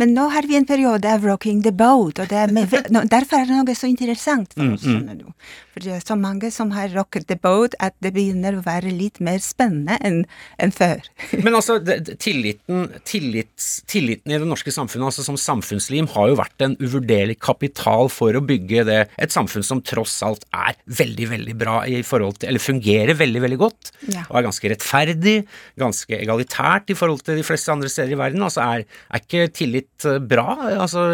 Men 0.00 0.14
nå 0.16 0.28
har 0.32 0.46
vi 0.48 0.56
en 0.58 0.66
periode 0.68 1.08
av 1.08 1.24
rocking 1.26 1.62
the 1.64 1.72
boat, 1.72 2.18
og 2.22 2.32
med, 2.52 2.72
no, 2.94 3.04
derfor 3.10 3.42
er 3.42 3.50
det 3.50 3.58
noe 3.60 3.76
så 3.78 3.90
interessant 3.90 4.54
for 4.56 4.74
oss. 4.74 4.84
skjønner 4.86 5.18
du. 5.18 5.28
For 5.72 5.80
det 5.86 5.92
er 5.96 6.02
så 6.04 6.16
mange 6.20 6.50
som 6.52 6.72
har 6.76 6.90
rocket 6.92 7.24
the 7.30 7.36
boat 7.40 7.72
at 7.80 7.94
det 8.04 8.10
begynner 8.12 8.58
å 8.58 8.64
være 8.64 8.90
litt 8.92 9.22
mer 9.24 9.38
spennende 9.40 9.96
enn 10.04 10.18
en 10.60 10.74
før. 10.74 11.00
Men 11.44 11.56
altså, 11.56 11.78
det, 11.80 12.18
tilliten, 12.20 12.90
tillits, 13.08 13.70
tilliten 13.88 14.34
i 14.34 14.38
det 14.42 14.48
norske 14.50 14.74
samfunnet, 14.74 15.08
altså 15.08 15.24
som 15.24 15.38
samfunnslim, 15.40 16.10
har 16.12 16.28
jo 16.28 16.36
vært 16.42 16.66
en 16.66 16.76
uvurderlig 16.82 17.38
kapital 17.40 18.10
for 18.12 18.36
å 18.36 18.44
bygge 18.44 18.84
det, 18.90 18.98
et 19.16 19.32
samfunn 19.32 19.64
som 19.64 19.80
tross 19.80 20.18
alt 20.26 20.44
er 20.52 20.76
veldig, 20.92 21.30
veldig 21.32 21.56
bra 21.64 21.78
i 21.88 22.02
forhold 22.04 22.42
til, 22.42 22.50
eller 22.52 22.62
fungerer 22.62 23.16
veldig, 23.16 23.42
veldig 23.46 23.60
godt, 23.64 23.92
Ja. 24.12 24.26
og 24.28 24.36
er 24.42 24.44
ganske 24.50 24.68
rettferdig, 24.74 25.36
ganske 25.80 26.18
egalitært 26.20 26.90
i 26.92 26.96
forhold 26.98 27.22
til 27.24 27.38
de 27.40 27.46
fleste 27.46 27.72
andre 27.72 27.88
steder 27.88 28.12
i 28.12 28.18
verden. 28.20 28.44
Altså, 28.44 28.60
er, 28.60 28.84
er 29.08 29.22
ikke 29.24 29.48
tillit 29.56 29.71
eh, 29.78 30.20
bra? 30.20 30.56
Altså, 30.74 31.06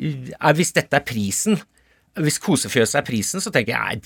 er, 0.00 0.54
hvis 0.56 0.72
dette 0.76 0.96
er 0.96 1.06
prisen, 1.06 1.60
hvis 2.20 2.40
kosefjøset 2.42 3.00
er 3.00 3.06
prisen, 3.06 3.42
så 3.42 3.52
tenker 3.54 3.76
jeg, 3.76 4.02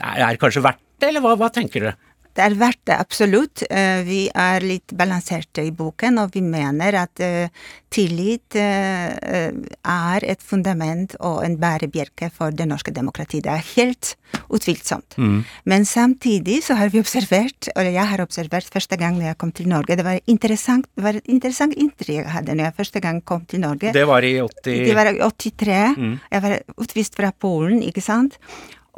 er 0.00 0.22
det 0.28 0.40
kanskje 0.42 0.64
verdt 0.64 0.82
det, 1.00 1.08
eller 1.08 1.24
hva, 1.24 1.34
hva 1.40 1.48
tenker 1.52 1.86
dere? 1.86 2.09
Det 2.36 2.44
er 2.44 2.54
verdt 2.58 2.82
det, 2.86 2.96
absolutt. 2.96 3.64
Eh, 3.70 4.02
Vi 4.06 4.20
er 4.34 4.64
litt 4.64 4.94
balanserte 4.96 5.64
i 5.66 5.72
boken, 5.74 6.18
og 6.22 6.34
vi 6.34 6.42
mener 6.44 6.96
at 7.02 7.20
eh, 7.20 7.50
tillit 7.90 8.56
eh, 8.58 9.50
er 9.50 10.26
et 10.26 10.42
fundament 10.42 11.16
og 11.18 11.42
en 11.44 11.58
bærebjelke 11.60 12.30
for 12.32 12.54
det 12.54 12.68
norske 12.70 12.94
demokratiet. 12.94 13.44
Det 13.44 13.52
er 13.52 13.68
helt 13.74 14.14
utvilsomt. 14.50 15.18
Men 15.64 15.84
samtidig 15.84 16.60
så 16.64 16.76
har 16.78 16.90
vi 16.94 17.02
observert, 17.02 17.68
eller 17.74 17.90
jeg 17.90 18.06
har 18.12 18.22
observert 18.22 18.70
første 18.70 18.96
gang 18.96 19.18
jeg 19.22 19.38
kom 19.38 19.52
til 19.52 19.68
Norge, 19.68 19.96
det 19.98 20.06
var, 20.06 20.20
interessant, 20.30 20.86
det 20.94 21.04
var 21.04 21.18
et 21.18 21.30
interessant 21.30 21.74
inntrykk 21.74 22.20
jeg 22.20 22.30
hadde 22.30 22.54
når 22.54 22.70
jeg 22.70 22.78
første 22.78 23.00
gang 23.02 23.20
kom 23.26 23.44
til 23.50 23.62
Norge. 23.62 23.92
Det 23.94 24.06
var 24.06 24.26
i 24.26 24.36
80... 24.38 24.84
Det 24.86 24.94
var 24.96 25.10
i 25.10 25.18
83. 25.18 26.20
Jeg 26.30 26.44
var 26.46 26.58
utvist 26.78 27.18
fra 27.18 27.32
Polen, 27.34 27.82
ikke 27.82 28.02
sant. 28.04 28.38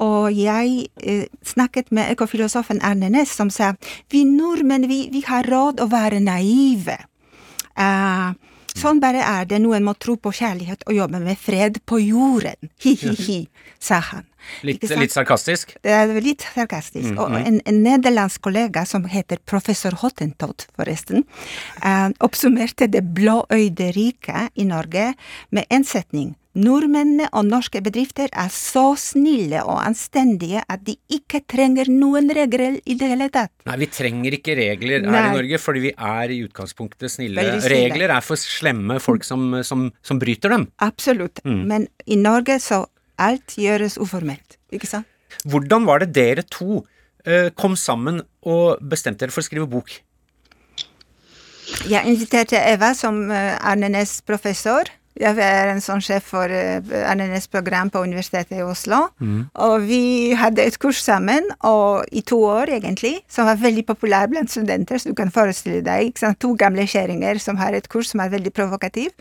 Og 0.00 0.32
jeg 0.32 0.88
eh, 1.02 1.26
snakket 1.44 1.92
med 1.92 2.14
økofilosofen 2.14 2.80
Arne 2.82 3.10
Næss, 3.12 3.34
som 3.36 3.50
sa 3.50 3.74
vi 4.10 4.24
nordmenn 4.28 4.88
vi, 4.88 5.06
vi 5.12 5.24
har 5.26 5.48
råd 5.48 5.82
å 5.82 5.90
være 5.92 6.22
naive. 6.24 6.96
Uh, 7.72 8.32
sånn 8.76 9.00
bare 9.00 9.22
er 9.24 9.46
det. 9.48 9.60
Noen 9.64 9.84
må 9.84 9.94
tro 10.00 10.16
på 10.20 10.32
kjærlighet 10.32 10.84
og 10.88 10.96
jobbe 10.96 11.20
med 11.22 11.40
fred 11.40 11.80
på 11.88 12.00
jorden. 12.02 12.72
Hi-hi-hi, 12.84 13.46
sa 13.80 14.00
han. 14.12 14.28
Litt, 14.66 14.82
litt 14.98 15.14
sarkastisk? 15.14 15.76
Det 15.84 15.92
er 15.94 16.12
litt 16.24 16.44
sarkastisk. 16.54 17.12
Og 17.20 17.36
en, 17.38 17.60
en 17.68 17.80
nederlandsk 17.84 18.42
kollega 18.44 18.84
som 18.88 19.06
heter 19.08 19.40
professor 19.46 19.94
Hottentot, 20.02 20.66
forresten, 20.76 21.24
eh, 21.84 22.08
oppsummerte 22.24 22.90
det 22.90 23.04
blåøyde 23.14 23.92
riket 23.96 24.52
i 24.58 24.66
Norge 24.68 25.12
med 25.54 25.68
en 25.70 25.86
setning. 25.86 26.32
Nordmennene 26.52 27.30
og 27.32 27.46
norske 27.48 27.80
bedrifter 27.80 28.28
er 28.28 28.50
så 28.52 28.92
snille 29.00 29.62
og 29.64 29.78
anstendige 29.86 30.60
at 30.68 30.82
de 30.84 30.98
ikke 31.08 31.40
trenger 31.48 31.88
noen 31.88 32.28
regler 32.36 32.76
i 32.84 32.96
det 33.00 33.08
hele 33.08 33.30
tatt. 33.32 33.54
Nei, 33.64 33.78
vi 33.80 33.88
trenger 33.88 34.36
ikke 34.36 34.56
regler 34.58 35.06
her 35.06 35.14
Nei. 35.14 35.22
i 35.30 35.38
Norge, 35.38 35.60
fordi 35.62 35.84
vi 35.86 35.94
er 35.96 36.34
i 36.34 36.42
utgangspunktet 36.44 37.14
snille. 37.14 37.40
Snille. 37.40 37.72
Regler 37.72 38.12
er 38.18 38.26
for 38.26 38.40
slemme 38.40 39.00
folk 39.00 39.24
som, 39.24 39.48
som, 39.64 39.88
som 40.04 40.20
bryter 40.20 40.52
dem. 40.52 40.68
Absolutt. 40.84 41.40
Men 41.48 41.88
i 42.04 42.20
Norge 42.20 42.60
så 42.60 42.84
alt 43.16 43.56
gjøres 43.56 43.96
uformelt, 44.02 44.60
ikke 44.74 44.90
sant? 44.90 45.08
Hvordan 45.48 45.88
var 45.88 46.04
det 46.04 46.12
dere 46.12 46.44
to 46.44 46.82
uh, 46.82 47.48
kom 47.56 47.78
sammen 47.80 48.20
og 48.44 48.76
bestemte 48.84 49.24
dere 49.24 49.32
for 49.32 49.40
å 49.40 49.48
skrive 49.48 49.70
bok? 49.72 50.02
Jeg 51.88 52.04
inviterte 52.10 52.60
Eva 52.60 52.90
som 52.92 53.30
eh, 53.32 53.54
Arne 53.56 53.88
Næss 53.94 54.18
professor. 54.26 54.90
Jeg 55.20 55.36
er 55.44 55.70
en 55.72 55.82
sånn 55.84 56.00
sjef 56.02 56.30
for 56.32 56.50
eh, 56.50 56.80
program 57.52 57.90
på 57.92 58.02
Universitetet 58.04 58.58
i 58.58 58.62
Oslo. 58.64 59.08
Og 59.66 59.74
vi 59.84 60.32
hadde 60.38 60.64
et 60.64 60.78
kurs 60.80 61.02
sammen, 61.02 61.48
og 61.66 62.04
i 62.12 62.22
to 62.22 62.38
år 62.48 62.72
egentlig, 62.78 63.20
som 63.28 63.46
var 63.46 63.60
veldig 63.60 63.84
populær 63.86 64.30
blant 64.32 64.50
studenter, 64.50 64.98
så 64.98 65.12
du 65.12 65.14
kan 65.18 65.30
forestille 65.30 65.82
deg. 65.84 66.16
Sant? 66.18 66.40
To 66.42 66.54
gamle 66.58 66.86
kjerringer 66.88 67.38
som 67.42 67.58
har 67.60 67.76
et 67.76 67.88
kurs 67.92 68.12
som 68.12 68.22
er 68.24 68.32
veldig 68.32 68.52
provokativ. 68.56 69.12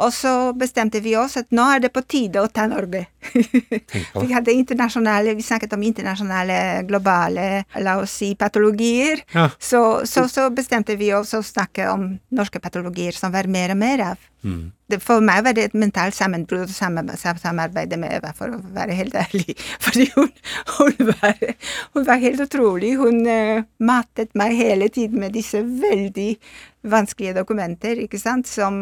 Og 0.00 0.12
så 0.14 0.52
bestemte 0.56 1.02
vi 1.04 1.16
oss 1.16 1.36
at 1.36 1.50
nå 1.54 1.66
er 1.74 1.84
det 1.84 1.92
på 1.94 2.04
tide 2.06 2.40
å 2.40 2.48
ta 2.48 2.66
Norge. 2.70 3.06
vi 4.22 4.32
hadde 4.32 4.54
internasjonale, 4.54 5.34
vi 5.36 5.44
snakket 5.44 5.74
om 5.76 5.82
internasjonale, 5.86 6.58
globale, 6.88 7.64
la 7.82 7.98
oss 8.00 8.16
si, 8.22 8.32
patologier. 8.38 9.22
Ja. 9.34 9.48
Så, 9.58 9.82
så, 10.08 10.26
så 10.32 10.48
bestemte 10.54 10.96
vi 10.96 11.12
oss 11.14 11.34
å 11.36 11.42
snakke 11.44 11.90
om 11.92 12.08
norske 12.34 12.62
patologier 12.62 13.16
som 13.16 13.34
var 13.34 13.50
mer 13.50 13.74
og 13.74 13.80
mer 13.82 14.04
av. 14.12 14.24
Det, 14.88 15.00
for 15.02 15.18
meg 15.24 15.40
var 15.42 15.54
det 15.56 15.64
et 15.66 15.74
mentalt 15.74 16.14
sammenbrudd 16.14 16.68
å 16.68 16.72
sam- 16.72 17.00
sam- 17.18 17.40
samarbeide 17.42 17.96
med 17.98 18.12
Eva, 18.20 18.30
for 18.38 18.52
å 18.54 18.60
være 18.76 18.94
helt 18.94 19.16
ærlig. 19.18 19.56
Fordi 19.84 20.06
hun, 20.14 20.28
hun, 20.76 21.08
var, 21.10 21.40
hun 21.96 22.06
var 22.06 22.20
helt 22.22 22.44
utrolig. 22.44 22.92
Hun 23.00 23.18
uh, 23.26 23.64
matet 23.82 24.30
meg 24.38 24.54
hele 24.60 24.88
tiden 24.94 25.18
med 25.24 25.34
disse 25.34 25.58
veldig 25.66 26.28
vanskelige 26.86 27.34
dokumenter, 27.40 27.98
ikke 28.04 28.20
sant, 28.22 28.46
som 28.46 28.76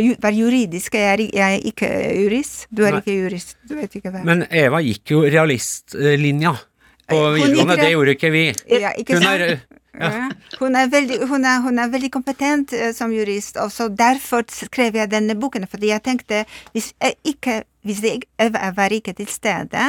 ju, 0.00 0.14
var 0.24 0.32
juridiske. 0.32 0.96
Jeg 0.96 1.28
jeg 1.36 1.58
er 1.60 1.68
ikke 1.68 1.90
jurist. 2.22 2.66
Du 2.72 2.86
er 2.86 2.96
Nei. 2.96 3.02
ikke 3.04 3.18
jurist. 3.18 3.56
Du 3.68 3.76
vet 3.76 3.98
ikke 4.00 4.14
hva. 4.14 4.24
Men 4.24 4.46
Eva 4.48 4.80
gikk 4.80 5.12
jo 5.12 5.20
realistlinja 5.28 6.54
på 7.12 7.18
videregående. 7.36 7.76
det- 7.76 7.92
gjorde 7.92 8.16
ikke 8.16 8.30
vi. 8.32 8.44
Ja, 8.80 8.94
ikke 8.96 9.18
Hun 9.20 9.28
er, 9.28 9.60
ja. 10.02 10.28
Hun, 10.60 10.76
er 10.78 10.90
veldig, 10.92 11.22
hun, 11.30 11.46
er, 11.48 11.62
hun 11.64 11.78
er 11.78 11.90
veldig 11.92 12.12
kompetent 12.14 12.74
uh, 12.76 12.90
som 12.96 13.14
jurist, 13.14 13.58
og 13.62 13.72
så 13.74 13.88
derfor 13.88 14.46
skrev 14.52 14.98
jeg 14.98 15.10
denne 15.12 15.38
boken. 15.38 15.68
Fordi 15.70 15.92
jeg 15.92 16.04
tenkte 16.06 16.44
hvis 16.72 16.92
jeg 17.00 17.18
ikke 17.34 17.62
hvis 17.82 18.02
jeg, 18.04 18.22
jeg 18.38 18.72
var 18.76 18.94
ikke 18.94 19.12
til 19.18 19.26
stede 19.26 19.88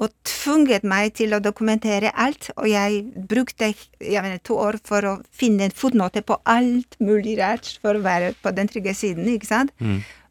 og 0.00 0.08
tvunget 0.24 0.84
meg 0.88 1.12
til 1.18 1.34
å 1.36 1.42
dokumentere 1.44 2.12
alt, 2.16 2.48
og 2.56 2.64
jeg 2.70 3.02
brukte 3.28 3.74
jeg 4.00 4.22
mener, 4.24 4.38
to 4.40 4.56
år 4.56 4.78
for 4.86 5.04
å 5.04 5.12
finne 5.28 5.66
en 5.68 5.74
fotnote 5.76 6.22
på 6.24 6.38
alt 6.48 6.96
mulig 7.04 7.36
rart 7.40 7.68
for 7.82 7.98
å 7.98 8.04
være 8.04 8.32
på 8.40 8.54
den 8.56 8.70
trygge 8.70 8.94
siden, 8.96 9.28
ikke 9.28 9.50
sant? 9.50 9.74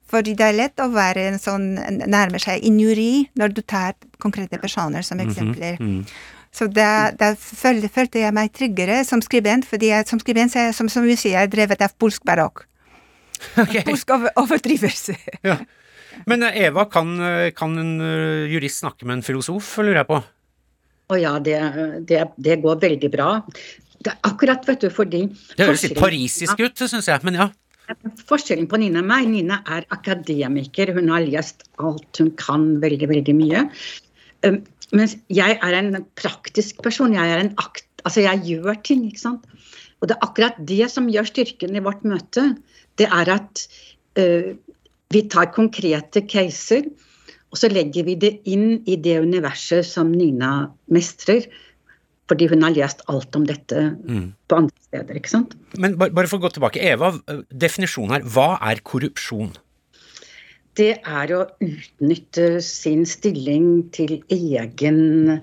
Fordi 0.09 0.33
det 0.33 0.41
er 0.47 0.57
lett 0.57 0.81
å 0.81 0.89
være 0.89 1.27
en 1.29 1.37
sånn 1.37 1.67
nærmer 2.09 2.41
seg 2.41 2.65
injuri 2.65 3.27
når 3.37 3.53
du 3.53 3.61
tar 3.61 3.93
konkrete 4.17 4.57
personer 4.57 5.05
som 5.05 5.21
eksempler. 5.21 5.77
Så 6.55 6.65
da, 6.73 7.11
da 7.13 7.33
følte, 7.37 7.91
følte 7.93 8.23
jeg 8.23 8.33
meg 8.35 8.53
tryggere 8.55 9.03
som 9.07 9.21
skribent, 9.21 9.67
fordi 9.69 9.91
jeg, 9.91 10.07
som 10.09 10.21
skribent 10.21 10.55
er 10.57 10.69
jeg 10.69 10.77
som, 10.79 10.89
som 10.89 11.05
jeg 11.05 11.35
er 11.37 11.51
drevet 11.51 11.83
av 11.85 11.93
polsk 12.01 12.25
barokk. 12.25 12.65
Okay. 13.55 13.85
Polsk 13.87 14.09
over, 14.15 14.33
overdrivelse. 14.41 15.15
Ja. 15.45 15.59
Men 16.27 16.43
eh, 16.43 16.65
Eva, 16.65 16.89
kan, 16.91 17.13
eh, 17.23 17.51
kan 17.55 17.77
en 17.79 17.93
eh, 18.03 18.49
jurist 18.51 18.81
snakke 18.81 19.07
med 19.07 19.19
en 19.19 19.23
filosof, 19.23 19.77
lurer 19.79 20.01
jeg 20.01 20.09
på? 20.09 20.19
å 21.09 21.17
ja, 21.17 21.37
det, 21.41 21.57
det, 22.05 22.25
det 22.37 22.59
går 22.61 22.81
veldig 22.83 23.09
bra. 23.13 23.29
Det 23.99 24.11
er 24.11 24.19
akkurat, 24.29 24.61
vet 24.67 24.83
du, 24.85 24.91
fordi 24.93 25.23
Det 25.57 25.65
høres 25.65 25.87
litt 25.87 25.97
parisisk 25.97 26.61
ut, 26.61 26.83
syns 26.85 27.09
jeg, 27.09 27.23
men 27.25 27.39
ja. 27.39 27.49
Forskjellen 28.29 28.67
på 28.69 28.77
Nina 28.77 29.01
og 29.01 29.09
meg, 29.09 29.25
Nina 29.31 29.63
er 29.65 29.87
akademiker. 29.89 30.91
Hun 30.93 31.09
har 31.09 31.25
lest 31.25 31.65
alt 31.81 32.21
hun 32.21 32.29
kan, 32.37 32.75
veldig, 32.83 33.09
veldig 33.09 33.35
mye. 33.39 33.63
Mens 34.95 35.15
jeg 35.29 35.59
er 35.61 35.77
en 35.77 36.01
praktisk 36.17 36.81
person. 36.85 37.13
Jeg 37.17 37.35
er 37.35 37.43
en 37.43 37.53
akt... 37.61 37.85
Altså, 38.07 38.23
jeg 38.23 38.45
gjør 38.47 38.79
ting, 38.85 39.03
ikke 39.09 39.21
sant. 39.21 39.45
Og 39.99 40.09
det 40.09 40.15
er 40.15 40.25
akkurat 40.25 40.59
det 40.69 40.87
som 40.91 41.09
gjør 41.11 41.27
styrken 41.27 41.75
i 41.75 41.83
vårt 41.83 42.05
møte. 42.07 42.45
Det 42.99 43.09
er 43.11 43.31
at 43.33 43.63
uh, 44.19 44.55
vi 45.13 45.23
tar 45.31 45.51
konkrete 45.55 46.23
caser, 46.29 46.87
og 47.49 47.57
så 47.57 47.69
legger 47.71 48.05
vi 48.05 48.15
det 48.21 48.35
inn 48.49 48.83
i 48.87 48.95
det 49.01 49.17
universet 49.25 49.87
som 49.87 50.11
Nina 50.13 50.69
mestrer. 50.93 51.47
Fordi 52.29 52.45
hun 52.51 52.61
har 52.61 52.75
lest 52.75 53.01
alt 53.09 53.33
om 53.35 53.47
dette 53.49 53.87
på 54.45 54.57
andre 54.59 54.83
steder, 54.85 55.17
ikke 55.17 55.31
sant. 55.31 55.55
Men 55.81 55.97
bare, 55.97 56.13
bare 56.13 56.29
for 56.29 56.37
å 56.37 56.45
gå 56.45 56.51
tilbake. 56.53 56.83
Eva, 56.91 57.09
eh, 57.25 57.41
definisjonen 57.49 58.19
her. 58.19 58.27
Hva 58.29 58.51
er 58.69 58.83
korrupsjon? 58.85 59.55
Det 60.79 60.93
er 61.03 61.31
å 61.35 61.45
utnytte 61.63 62.59
sin 62.63 63.05
stilling 63.07 63.89
til 63.95 64.19
egen, 64.31 65.39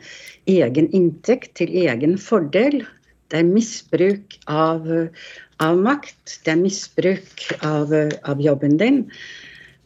egen 0.48 0.88
inntekt, 0.96 1.52
til 1.60 1.74
egen 1.84 2.16
fordel. 2.20 2.80
Det 3.28 3.42
er 3.42 3.48
misbruk 3.48 4.38
av, 4.48 4.86
av 5.60 5.82
makt, 5.82 6.38
det 6.46 6.54
er 6.54 6.62
misbruk 6.62 7.44
av, 7.66 7.92
av 8.24 8.40
jobben 8.40 8.78
din. 8.80 9.04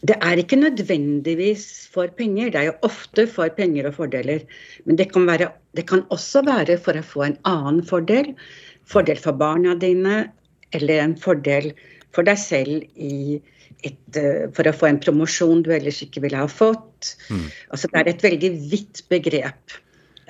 Det 0.06 0.16
er 0.24 0.40
ikke 0.40 0.56
nødvendigvis 0.60 1.66
for 1.92 2.08
penger, 2.16 2.52
det 2.52 2.60
er 2.60 2.68
jo 2.70 2.78
ofte 2.88 3.26
for 3.28 3.52
penger 3.52 3.90
og 3.90 3.98
fordeler. 3.98 4.46
Men 4.86 4.96
det 5.00 5.10
kan, 5.12 5.26
være, 5.28 5.50
det 5.76 5.88
kan 5.90 6.06
også 6.14 6.44
være 6.46 6.78
for 6.80 6.96
å 6.96 7.04
få 7.04 7.26
en 7.26 7.38
annen 7.48 7.82
fordel. 7.86 8.32
Fordel 8.88 9.20
for 9.20 9.36
barna 9.36 9.74
dine, 9.76 10.28
eller 10.76 11.02
en 11.02 11.16
fordel 11.20 11.72
for 12.14 12.26
deg 12.26 12.38
selv 12.40 12.86
i 12.96 13.40
et, 13.86 14.16
eh, 14.16 14.48
for 14.56 14.68
å 14.68 14.74
få 14.76 14.88
en 14.90 15.00
promosjon 15.02 15.62
du 15.64 15.70
ellers 15.74 16.02
ikke 16.04 16.22
ville 16.24 16.40
ha 16.40 16.48
fått. 16.50 17.14
Altså, 17.70 17.88
det 17.90 18.00
er 18.00 18.12
et 18.12 18.24
veldig 18.24 18.50
vidt 18.70 19.02
begrep 19.12 19.78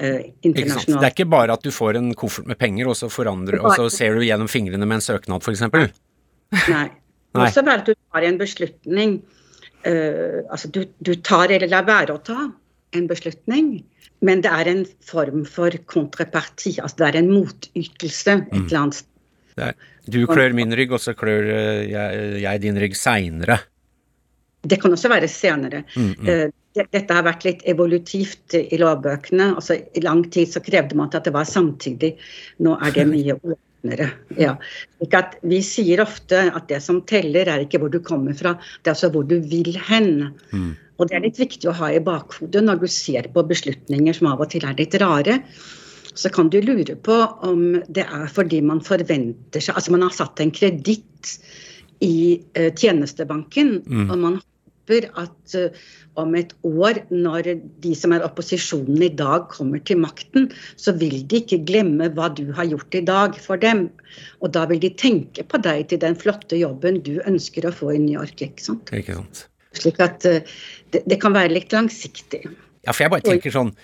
eh, 0.01 0.31
sant? 0.71 0.95
Det 0.95 1.03
er 1.03 1.13
ikke 1.13 1.29
bare 1.31 1.57
at 1.57 1.67
du 1.67 1.73
får 1.75 1.99
en 2.01 2.13
koffert 2.19 2.49
med 2.51 2.59
penger, 2.61 2.91
og 2.91 2.99
så, 2.99 3.11
forandrer, 3.13 3.61
og 3.63 3.77
så 3.79 3.91
ser 3.93 4.17
du 4.17 4.25
gjennom 4.27 4.51
fingrene 4.51 4.87
med 4.87 5.01
en 5.01 5.07
søknad, 5.07 5.45
f.eks. 5.45 5.67
Nei. 5.71 6.89
Nei. 7.31 7.47
også 7.47 7.63
bare 7.67 7.83
at 7.83 7.87
du 7.87 7.95
tar 7.95 8.25
en 8.27 8.39
beslutning 8.41 9.13
uh, 9.87 10.41
Altså 10.51 10.67
du, 10.75 10.81
du, 10.99 11.13
tar 11.23 11.53
eller 11.55 11.71
lar 11.71 11.85
være 11.87 12.17
å 12.17 12.23
ta 12.27 12.49
en 12.99 13.07
beslutning, 13.07 13.69
men 14.27 14.43
det 14.43 14.51
er 14.51 14.71
en 14.73 14.81
form 15.07 15.45
for 15.47 15.71
kontraparti. 15.87 16.75
Altså 16.83 17.05
det 17.05 17.07
er 17.07 17.19
en 17.21 17.31
motytelse 17.31 18.35
et 18.35 18.51
mm. 18.51 18.65
eller 18.65 18.81
annet 18.81 18.99
sted. 18.99 19.87
Du 20.13 20.23
klør 20.31 20.55
min 20.57 20.75
rygg, 20.77 20.95
og 20.97 21.03
så 21.03 21.15
klør 21.19 21.51
eh, 21.55 21.85
jeg, 21.91 22.25
jeg 22.45 22.63
din 22.65 22.81
rygg 22.81 22.97
seinere. 22.99 23.61
Det 24.61 24.81
kan 24.83 24.93
også 24.93 25.09
være 25.09 25.29
senere. 25.31 25.85
Mm, 25.97 26.11
mm. 26.19 26.27
Uh, 26.29 26.49
dette 26.79 27.17
har 27.17 27.25
vært 27.27 27.47
litt 27.47 27.65
evolutivt 27.69 28.55
i 28.59 28.79
lovbøkene. 28.79 29.55
Altså, 29.57 29.79
I 29.97 30.05
lang 30.05 30.23
tid 30.31 30.53
så 30.53 30.63
krevde 30.63 30.99
man 30.99 31.11
at 31.17 31.27
det 31.27 31.35
var 31.35 31.49
samtidig. 31.49 32.13
Nå 32.63 32.77
er 32.79 32.95
det 32.95 33.07
mye 33.11 33.37
åpnere. 33.41 34.11
Ja. 34.39 34.55
vi 35.43 35.63
sier 35.67 36.05
ofte 36.05 36.45
at 36.53 36.69
det 36.69 36.83
som 36.85 37.01
teller, 37.09 37.49
er 37.49 37.65
ikke 37.65 37.81
hvor 37.83 37.91
du 37.91 37.99
kommer 38.05 38.37
fra, 38.37 38.55
det 38.83 38.93
er 38.93 38.95
altså 38.95 39.11
hvor 39.11 39.27
du 39.27 39.41
vil 39.41 39.75
hen. 39.89 40.31
Mm. 40.53 40.77
Og 41.01 41.09
det 41.09 41.17
er 41.17 41.25
litt 41.25 41.41
viktig 41.41 41.71
å 41.71 41.77
ha 41.81 41.91
i 41.91 42.03
bakhodet 42.05 42.63
når 42.63 42.83
du 42.83 42.89
ser 42.93 43.31
på 43.33 43.45
beslutninger 43.49 44.17
som 44.17 44.29
av 44.35 44.43
og 44.45 44.53
til 44.53 44.67
er 44.69 44.77
litt 44.79 44.95
rare. 45.01 45.41
Så 46.15 46.31
kan 46.35 46.51
du 46.51 46.59
lure 46.65 46.97
på 46.99 47.17
om 47.47 47.81
det 47.89 48.05
er 48.07 48.31
fordi 48.33 48.61
man 48.67 48.83
forventer 48.85 49.63
seg 49.63 49.77
Altså 49.79 49.95
man 49.95 50.07
har 50.07 50.15
satt 50.15 50.43
en 50.43 50.53
kreditt 50.55 51.37
i 52.01 52.41
uh, 52.57 52.71
tjenestebanken, 52.73 53.75
mm. 53.85 54.07
og 54.09 54.17
man 54.19 54.39
håper 54.41 55.05
at 55.21 55.57
uh, 55.61 55.83
om 56.21 56.33
et 56.39 56.55
år, 56.67 57.03
når 57.13 57.51
de 57.85 57.93
som 57.97 58.15
er 58.17 58.25
opposisjonen 58.25 59.03
i 59.05 59.11
dag 59.13 59.51
kommer 59.53 59.83
til 59.85 60.01
makten, 60.01 60.49
så 60.81 60.95
vil 60.97 61.21
de 61.29 61.43
ikke 61.43 61.61
glemme 61.69 62.09
hva 62.17 62.31
du 62.33 62.47
har 62.57 62.71
gjort 62.73 62.97
i 62.97 63.05
dag 63.05 63.37
for 63.41 63.61
dem. 63.61 63.87
Og 64.41 64.55
da 64.57 64.65
vil 64.71 64.81
de 64.83 64.91
tenke 64.97 65.45
på 65.45 65.61
deg 65.61 65.91
til 65.93 66.01
den 66.03 66.17
flotte 66.19 66.57
jobben 66.57 67.03
du 67.05 67.19
ønsker 67.29 67.69
å 67.69 67.75
få 67.77 67.93
i 67.95 68.01
New 68.01 68.17
York. 68.17 68.41
ikke 68.41 68.71
sant? 68.71 68.93
Ikke 68.97 69.21
sant. 69.21 69.45
Slik 69.77 70.01
at 70.03 70.25
uh, 70.25 70.41
det, 70.91 71.05
det, 71.05 71.21
kan 71.21 71.37
være 71.37 71.53
litt 71.53 71.77
langsiktig. 71.77 72.47
Ja, 72.89 72.95
for 72.95 73.05
jeg 73.05 73.13
bare 73.13 73.29
tenker 73.29 73.53
sånn 73.53 73.75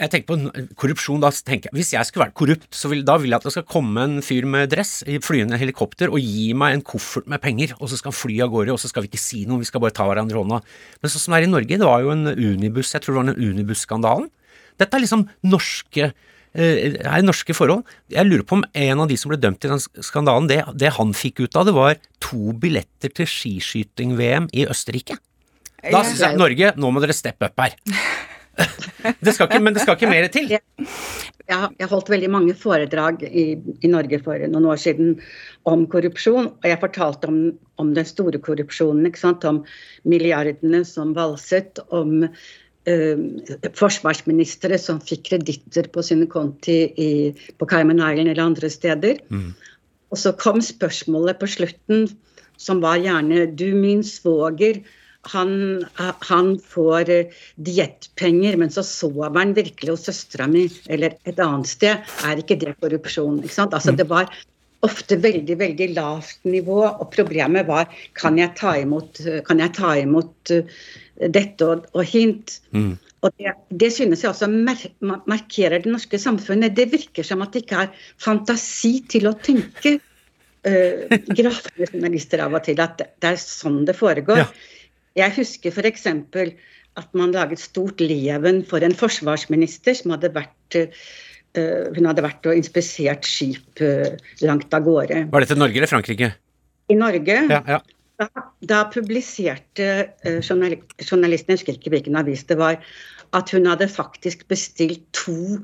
jeg 0.00 0.12
tenker 0.12 0.28
på 0.30 0.66
korrupsjon, 0.80 1.20
da 1.22 1.30
tenker 1.34 1.68
jeg 1.68 1.76
Hvis 1.76 1.92
jeg 1.92 2.08
skulle 2.08 2.26
vært 2.26 2.36
korrupt, 2.38 2.68
så 2.74 2.90
vil, 2.92 3.02
da 3.06 3.18
vil 3.20 3.32
jeg 3.32 3.40
at 3.40 3.46
det 3.46 3.52
skal 3.54 3.66
komme 3.68 4.04
en 4.06 4.24
fyr 4.24 4.46
med 4.48 4.72
dress 4.72 5.00
i 5.04 5.18
flyende 5.22 5.58
helikopter 5.60 6.12
og 6.12 6.22
gi 6.22 6.50
meg 6.56 6.78
en 6.78 6.84
koffert 6.86 7.28
med 7.30 7.42
penger, 7.44 7.74
og 7.78 7.90
så 7.90 8.00
skal 8.00 8.14
han 8.14 8.20
fly 8.20 8.40
av 8.46 8.52
gårde, 8.54 8.74
og 8.74 8.80
så 8.80 8.90
skal 8.90 9.04
vi 9.04 9.12
ikke 9.12 9.20
si 9.20 9.44
noe, 9.48 9.60
vi 9.60 9.68
skal 9.68 9.84
bare 9.84 9.94
ta 9.96 10.06
hverandre 10.08 10.38
i 10.38 10.40
hånda. 10.40 10.62
Men 11.02 11.12
sånn 11.12 11.24
som 11.24 11.36
det 11.36 11.42
er 11.42 11.48
i 11.48 11.52
Norge, 11.52 11.80
det 11.80 11.88
var 11.90 12.04
jo 12.04 12.12
en 12.14 12.32
unibuss, 12.32 12.94
jeg 12.96 13.04
tror 13.04 13.16
det 13.16 13.20
var 13.20 13.30
den 13.30 13.50
Unibus-skandalen. 13.50 14.28
Dette 14.80 14.96
er 14.96 15.04
liksom 15.04 15.26
norske 15.44 16.06
eh, 16.08 16.96
er 16.96 17.26
norske 17.26 17.56
forhold. 17.56 17.84
Jeg 18.12 18.28
lurer 18.28 18.46
på 18.48 18.60
om 18.60 18.64
en 18.72 19.04
av 19.04 19.10
de 19.10 19.18
som 19.20 19.32
ble 19.32 19.40
dømt 19.40 19.66
i 19.66 19.72
den 19.74 19.84
skandalen, 20.06 20.48
det, 20.48 20.62
det 20.80 20.94
han 20.96 21.12
fikk 21.16 21.44
ut 21.44 21.60
av 21.60 21.68
det, 21.68 21.76
var 21.76 22.00
to 22.24 22.54
billetter 22.56 23.12
til 23.12 23.28
skiskyting-VM 23.28 24.48
i 24.56 24.64
Østerrike. 24.70 25.20
Da 25.80 26.02
syns 26.04 26.24
jeg 26.24 26.40
Norge, 26.40 26.74
nå 26.76 26.90
må 26.92 27.00
dere 27.04 27.16
steppe 27.16 27.48
opp 27.48 27.62
her. 27.64 27.76
det 29.24 29.34
skal 29.34 29.48
ikke, 29.48 29.62
men 29.62 29.76
det 29.76 29.84
skal 29.84 29.96
ikke 29.96 30.10
mer 30.10 30.28
til. 30.32 30.50
Jeg 30.50 31.56
har 31.56 31.90
holdt 31.90 32.10
veldig 32.12 32.30
mange 32.30 32.54
foredrag 32.58 33.24
i, 33.26 33.44
i, 33.58 33.90
Norge 33.90 34.20
for 34.22 34.42
noen 34.52 34.68
år 34.70 34.80
siden 34.80 35.16
om 35.68 35.86
korrupsjon. 35.90 36.52
Og 36.52 36.68
jeg 36.68 36.80
fortalte 36.82 37.30
om, 37.30 37.40
om 37.82 37.92
den 37.96 38.06
store 38.06 38.40
korrupsjonen. 38.42 39.08
ikke 39.08 39.22
sant? 39.22 39.46
Om 39.48 39.62
milliardene 40.08 40.84
som 40.86 41.14
valset. 41.16 41.82
Om 41.90 42.22
uh, 42.26 43.24
forsvarsministre 43.78 44.78
som 44.80 45.02
fikk 45.02 45.26
kreditter 45.32 45.90
på 45.92 46.04
sine 46.06 46.28
konti 46.30 46.80
i, 46.94 47.10
på 47.58 47.70
Cayman 47.70 48.02
Island 48.02 48.30
eller 48.30 48.46
andre 48.46 48.70
steder. 48.70 49.20
Mm. 49.32 49.50
Og 50.10 50.18
så 50.18 50.34
kom 50.38 50.62
spørsmålet 50.64 51.38
på 51.40 51.50
slutten 51.50 52.10
som 52.60 52.82
var 52.84 53.00
gjerne 53.00 53.46
Du, 53.56 53.70
min 53.74 54.02
svoger 54.04 54.82
han, 55.28 55.84
han, 55.98 56.54
får 56.64 57.10
eh, 57.12 57.40
diettpenger, 57.60 58.56
men 58.56 58.70
så 58.72 58.84
sover 58.86 59.34
han 59.36 59.52
virkelig 59.56 59.92
hos 59.92 60.06
søstera 60.08 60.46
mi 60.48 60.64
eller 60.88 61.18
et 61.28 61.42
annet 61.44 61.68
sted. 61.68 62.08
Er 62.24 62.40
ikke 62.40 62.56
det 62.60 62.78
korrupsjon? 62.80 63.42
Ikke 63.44 63.58
sant? 63.58 63.76
Altså, 63.76 63.92
det 63.96 64.08
var 64.08 64.30
ofte 64.86 65.18
veldig 65.20 65.58
veldig 65.60 65.90
lavt 65.92 66.48
nivå, 66.48 66.80
og 66.88 67.10
problemet 67.12 67.68
var 67.68 67.90
kan 68.16 68.38
jeg 68.40 68.54
ta 68.56 68.78
imot, 68.80 69.20
kan 69.44 69.60
jeg 69.60 69.74
ta 69.76 69.92
imot 70.00 70.52
uh, 70.56 70.80
dette 71.28 71.68
og, 71.68 71.84
og 71.92 72.06
hint? 72.08 72.56
Mm. 72.72 72.94
Og 73.20 73.34
det, 73.36 73.52
det, 73.68 73.90
synes 73.92 74.22
jeg 74.24 74.30
også 74.30 74.48
markerer 74.48 75.82
det 75.84 75.92
norske 75.92 76.16
samfunnet. 76.16 76.72
Det 76.72 76.88
virker 76.88 77.26
som 77.26 77.44
at 77.44 77.52
det 77.52 77.66
ikke 77.66 77.82
er 77.84 78.06
fantasi 78.20 79.00
til 79.10 79.28
å 79.30 79.36
tenke. 79.36 79.98
Uh, 80.60 81.06
gravende 81.32 81.86
journalister 81.88 82.42
av 82.44 82.52
og 82.52 82.60
til 82.66 82.76
at 82.84 82.98
det 83.00 83.28
er 83.30 83.38
sånn 83.40 83.78
det 83.88 83.94
foregår. 83.96 84.42
Ja. 84.42 84.79
Jeg 85.20 85.36
husker 85.36 85.74
f.eks. 85.74 86.06
at 87.00 87.10
man 87.16 87.34
laget 87.34 87.62
stort 87.62 88.00
leven 88.02 88.62
for 88.68 88.82
en 88.84 88.96
forsvarsminister 88.96 89.96
som 89.98 90.14
hadde 90.16 90.32
vært 90.34 90.80
uh, 90.80 91.86
hun 91.96 92.08
hadde 92.08 92.24
vært 92.24 92.50
og 92.50 92.58
inspisert 92.58 93.28
skip 93.28 93.82
uh, 93.84 94.16
langt 94.46 94.74
av 94.74 94.86
gårde. 94.86 95.24
Var 95.30 95.46
dette 95.46 95.58
Norge 95.58 95.80
eller 95.80 95.90
Frankrike? 95.90 96.32
I 96.90 96.98
Norge. 96.98 97.38
Ja, 97.50 97.62
ja. 97.76 97.80
Da, 98.20 98.26
da, 98.68 98.82
publiserte 98.92 99.86
uh, 100.26 100.40
journalisten, 100.44 101.54
jeg 101.54 101.60
husker 101.60 101.78
ikke 101.78 101.94
hvilken 101.94 102.18
avis 102.20 102.44
det 102.48 102.58
var, 102.60 102.82
at 103.36 103.54
hun 103.54 103.68
hadde 103.70 103.88
faktisk 103.88 104.44
bestilt 104.50 105.06
to 105.16 105.60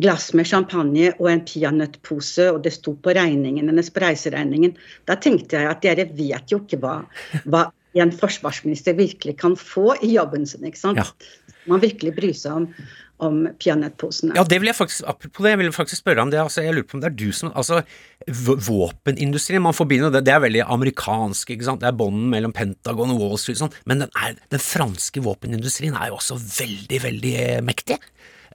glass 0.00 0.30
med 0.36 0.48
champagne 0.48 1.10
og 1.18 1.28
en 1.28 1.42
peanøttpose, 1.44 2.46
og 2.54 2.62
det 2.64 2.72
sto 2.76 2.94
på 3.02 3.12
regningen 3.16 3.68
hennes 3.68 3.90
på 3.92 4.00
reiseregningen. 4.04 4.76
Da 5.08 5.18
tenkte 5.20 5.58
jeg 5.58 5.68
at 5.68 5.82
dere 5.84 6.06
vet 6.16 6.54
jo 6.54 6.62
ikke 6.62 6.80
hva, 6.80 6.94
hva 7.44 7.66
en 7.98 8.12
forsvarsminister 8.14 8.94
virkelig 8.98 9.36
kan 9.40 9.56
få 9.58 9.94
i 10.02 10.14
jobben 10.14 10.46
sin. 10.46 10.64
ikke 10.66 10.78
sant? 10.78 11.00
Ja. 11.00 11.06
Man 11.70 11.82
virkelig 11.82 12.14
bryr 12.16 12.36
seg 12.36 12.54
om, 12.54 12.66
om 13.20 13.40
peanøttposene. 13.60 14.36
Ja, 14.38 14.44
det 14.46 14.60
vil 14.62 14.70
jeg 14.70 14.78
faktisk, 14.78 15.04
apropos 15.10 15.44
det, 15.44 15.52
jeg 15.54 15.60
vil 15.60 15.74
faktisk 15.74 16.02
spørre 16.02 16.24
om 16.24 16.30
det. 16.32 16.40
altså 16.40 16.64
Jeg 16.64 16.76
lurer 16.76 16.88
på 16.88 16.96
om 16.98 17.02
det 17.02 17.10
er 17.10 17.18
du 17.18 17.28
som 17.36 17.52
altså 17.52 17.82
Våpenindustrien, 18.30 19.62
man 19.62 19.76
forbinder 19.76 20.12
det, 20.14 20.24
det 20.28 20.34
er 20.34 20.44
veldig 20.46 20.64
amerikansk, 20.70 21.50
ikke 21.50 21.66
sant. 21.66 21.82
Det 21.82 21.90
er 21.90 21.98
bånden 21.98 22.30
mellom 22.32 22.54
Pentagon 22.56 23.14
og 23.14 23.24
Wall 23.24 23.40
Street 23.42 23.60
sånn. 23.60 23.74
Men 23.90 24.06
den, 24.06 24.14
er, 24.16 24.38
den 24.54 24.62
franske 24.62 25.24
våpenindustrien 25.24 25.98
er 25.98 26.12
jo 26.12 26.20
også 26.20 26.38
veldig, 26.38 27.02
veldig 27.08 27.36
mektig. 27.66 27.98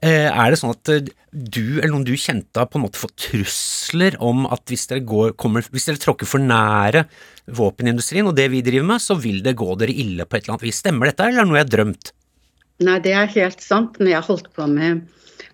Eh, 0.04 0.28
er 0.28 0.52
det 0.52 0.58
sånn 0.60 0.74
at 0.74 0.90
eh, 0.92 1.06
du 1.32 1.78
eller 1.78 1.94
noen 1.94 2.04
du 2.04 2.12
kjente 2.20 2.60
har 2.60 2.68
på 2.68 2.76
en 2.76 2.84
måte 2.84 3.00
fått 3.00 3.16
trusler 3.30 4.18
om 4.20 4.44
at 4.52 4.68
hvis 4.68 4.84
dere, 4.90 5.04
går, 5.08 5.32
kommer, 5.40 5.64
hvis 5.72 5.88
dere 5.88 6.00
tråkker 6.02 6.28
for 6.28 6.42
nære 6.42 7.06
våpenindustrien 7.56 8.28
og 8.28 8.36
det 8.36 8.50
vi 8.52 8.60
driver 8.66 8.90
med, 8.92 9.04
så 9.04 9.16
vil 9.16 9.40
det 9.44 9.56
gå 9.56 9.70
dere 9.80 9.94
ille 9.96 10.26
på 10.28 10.36
et 10.36 10.44
eller 10.44 10.56
annet 10.56 10.66
vis. 10.68 10.82
Stemmer 10.84 11.08
dette, 11.08 11.24
eller 11.24 11.40
er 11.40 11.46
det 11.46 11.52
noe 11.52 11.60
jeg 11.60 11.68
har 11.68 11.74
drømt? 11.78 12.12
Nei, 12.84 12.98
det 13.04 13.12
er 13.16 13.30
helt 13.32 13.62
sant. 13.64 14.00
Når 14.00 14.12
jeg 14.12 14.26
holdt 14.30 14.50
på 14.56 14.66
med 14.70 15.04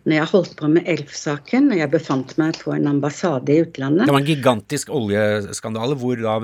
når 0.02 0.16
jeg 0.16 0.28
holdt 0.32 0.54
på 0.58 0.68
med 0.70 0.88
Elf-saken, 0.90 1.68
og 1.70 1.78
jeg 1.78 1.90
befant 1.92 2.32
meg 2.40 2.56
på 2.58 2.72
en 2.74 2.88
ambassade 2.90 3.54
i 3.54 3.60
utlandet 3.62 4.08
Det 4.08 4.14
var 4.14 4.22
en 4.22 4.26
gigantisk 4.26 4.90
oljeskandale 4.94 5.98
hvor 6.00 6.18
da 6.18 6.34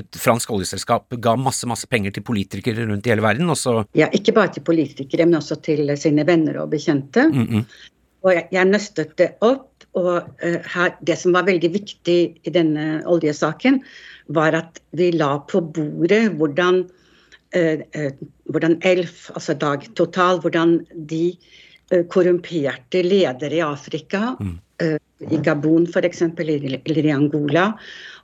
et 0.00 0.18
fransk 0.20 0.52
oljeselskap 0.52 1.16
ga 1.24 1.32
masse 1.40 1.68
masse 1.70 1.88
penger 1.88 2.12
til 2.16 2.26
politikere 2.26 2.84
rundt 2.84 3.08
i 3.08 3.14
hele 3.14 3.24
verden, 3.24 3.48
og 3.48 3.56
så 3.56 3.78
Ja, 3.96 4.10
ikke 4.12 4.36
bare 4.36 4.52
til 4.56 4.66
politikere, 4.66 5.24
men 5.24 5.40
også 5.40 5.56
til 5.64 5.88
sine 5.96 6.26
venner 6.28 6.60
og 6.60 6.70
bekjente. 6.76 7.28
Mm 7.32 7.48
-mm. 7.48 7.64
Og 8.20 8.34
jeg, 8.34 8.48
jeg, 8.52 8.64
nøstet 8.68 9.16
det 9.16 9.30
opp, 9.40 9.84
og 9.96 10.22
uh, 10.44 10.60
her, 10.74 10.90
det 11.00 11.18
som 11.18 11.32
var 11.32 11.48
veldig 11.48 11.72
viktig 11.72 12.20
i 12.44 12.50
denne 12.50 13.02
oljesaken, 13.06 13.80
var 14.28 14.52
at 14.52 14.80
vi 14.92 15.10
la 15.10 15.38
på 15.38 15.60
bordet 15.60 16.36
hvordan, 16.36 16.84
hvordan 17.50 18.76
Elf, 18.86 19.24
altså 19.34 19.54
Dag 19.58 19.88
Total, 19.98 20.38
hvordan 20.38 20.76
de 21.10 21.34
Eh, 21.90 22.04
korrumperte 22.06 23.02
ledere 23.02 23.56
i 23.58 23.64
Afrika, 23.66 24.36
mm. 24.38 24.58
Eh, 24.80 24.96
i 25.34 25.38
Gabon 25.42 25.88
f.eks., 25.90 26.22
eller 26.22 27.06
i 27.06 27.10
Angola, 27.12 27.64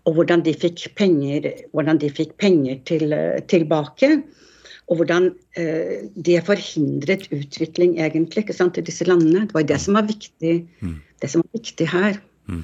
og 0.07 0.15
hvordan 0.15 0.45
de 0.47 0.55
fikk 0.55 0.85
penger, 0.95 1.49
de 1.75 2.11
fikk 2.15 2.37
penger 2.39 2.79
til, 2.87 3.13
eh, 3.13 3.41
tilbake. 3.51 4.23
Og 4.87 5.01
hvordan 5.01 5.33
det 6.15 6.45
forhindret 6.47 7.25
utvikling 7.35 7.97
egentlig 7.99 8.45
ikke 8.45 8.55
sant, 8.55 8.79
i 8.79 8.85
disse 8.87 9.03
landene. 9.03 9.49
Det 9.49 9.57
var 9.57 9.65
det 9.67 9.81
som 9.83 9.99
var 9.99 10.07
viktig, 10.07 10.61
mm. 10.79 10.95
det 11.21 11.31
som 11.33 11.43
var 11.43 11.59
viktig 11.59 11.89
her. 11.91 12.21
Mm. 12.47 12.63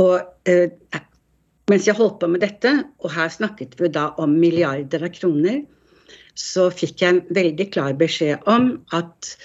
Og 0.00 0.22
mens 1.70 1.86
jeg 1.88 1.98
holdt 1.98 2.20
på 2.22 2.30
med 2.30 2.44
dette, 2.44 2.72
og 3.02 3.12
her 3.14 3.30
snakket 3.32 3.74
vi 3.80 3.90
da 3.92 4.10
om 4.22 4.36
milliarder 4.38 5.06
av 5.08 5.14
kroner, 5.14 5.62
så 6.36 6.68
fikk 6.70 7.00
jeg 7.02 7.14
en 7.14 7.22
veldig 7.34 7.70
klar 7.72 7.96
beskjed 7.98 8.44
om 8.50 8.76
at 8.96 9.36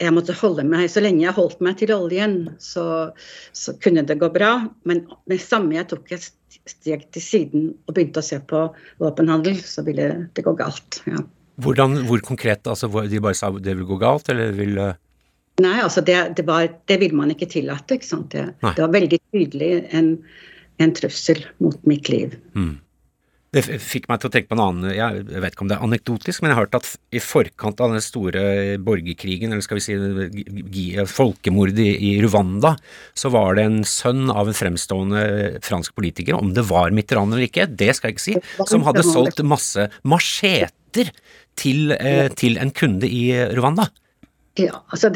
jeg 0.00 0.14
måtte 0.16 0.32
holde 0.32 0.64
meg, 0.64 0.88
Så 0.88 1.02
lenge 1.04 1.26
jeg 1.26 1.36
holdt 1.36 1.60
meg 1.60 1.76
til 1.76 1.92
oljen, 1.92 2.36
så, 2.58 3.12
så 3.52 3.74
kunne 3.84 4.00
det 4.08 4.16
gå 4.20 4.30
bra. 4.32 4.54
Men 4.88 5.04
med 5.28 5.42
samme 5.44 5.76
jeg 5.76 5.90
tok 5.90 6.14
et 6.16 6.24
steg 6.64 7.04
til 7.12 7.22
siden 7.22 7.66
og 7.84 7.94
begynte 7.94 8.22
å 8.22 8.24
se 8.24 8.40
på 8.40 8.62
våpenhandel, 9.02 9.60
så 9.60 9.84
ville 9.84 10.08
det 10.32 10.46
gå 10.46 10.56
galt. 10.56 11.02
ja. 11.06 11.20
Hvordan, 11.60 12.06
hvor 12.08 12.22
konkret? 12.24 12.64
altså 12.64 12.88
De 12.88 13.20
bare 13.20 13.36
sa 13.36 13.50
det 13.52 13.74
vil 13.76 13.84
gå 13.84 13.98
galt, 14.00 14.30
eller 14.32 14.54
vil 14.56 14.78
Nei, 15.60 15.76
altså 15.84 16.00
det, 16.00 16.16
det, 16.38 16.46
var, 16.48 16.70
det 16.88 16.96
vil 17.02 17.12
man 17.12 17.34
ikke 17.34 17.50
tillate. 17.52 17.98
ikke 17.98 18.08
sant? 18.08 18.32
Det, 18.32 18.46
det 18.62 18.80
var 18.80 18.94
veldig 18.94 19.18
tydelig 19.28 19.70
en, 19.92 20.14
en, 20.80 20.94
trussel 20.96 21.44
mot 21.62 21.76
mitt 21.88 22.08
liv. 22.12 22.36
Mm. 22.56 22.78
Det 23.50 23.64
fikk 23.66 24.04
meg 24.06 24.20
til 24.22 24.28
å 24.28 24.30
tenke 24.30 24.46
på 24.52 24.54
en 24.54 24.62
annen 24.62 24.92
Jeg 24.94 25.40
vet 25.42 25.56
ikke 25.56 25.64
om 25.64 25.70
det 25.72 25.74
er 25.74 25.82
anekdotisk, 25.82 26.38
men 26.38 26.52
jeg 26.52 26.56
har 26.56 26.66
hørt 26.68 26.76
at 26.78 26.90
i 27.10 27.22
forkant 27.22 27.80
av 27.82 27.96
den 27.96 28.04
store 28.04 28.42
borgerkrigen, 28.86 29.50
eller 29.50 29.64
skal 29.66 29.80
vi 29.80 29.86
si 29.88 30.84
folkemordet 31.10 31.82
i 31.82 32.12
Rwanda, 32.22 32.76
så 33.18 33.32
var 33.34 33.58
det 33.58 33.64
en 33.66 33.80
sønn 33.82 34.30
av 34.30 34.52
en 34.52 34.54
fremstående 34.54 35.24
fransk 35.66 35.98
politiker, 35.98 36.38
om 36.38 36.54
det 36.54 36.68
var 36.70 36.94
Mitterrand 36.94 37.34
eller 37.34 37.48
ikke, 37.48 37.66
det 37.66 37.90
skal 37.98 38.12
jeg 38.12 38.20
ikke 38.20 38.26
si, 38.28 38.38
som 38.70 38.86
hadde 38.86 39.06
solgt 39.08 39.42
masse 39.42 39.88
macheter 40.06 41.10
til, 41.58 41.90
eh, 41.98 42.28
til 42.38 42.54
en 42.62 42.70
kunde 42.70 43.10
i 43.10 43.32
Rwanda. 43.58 43.90
Ja, 44.60 44.80
altså, 44.92 45.08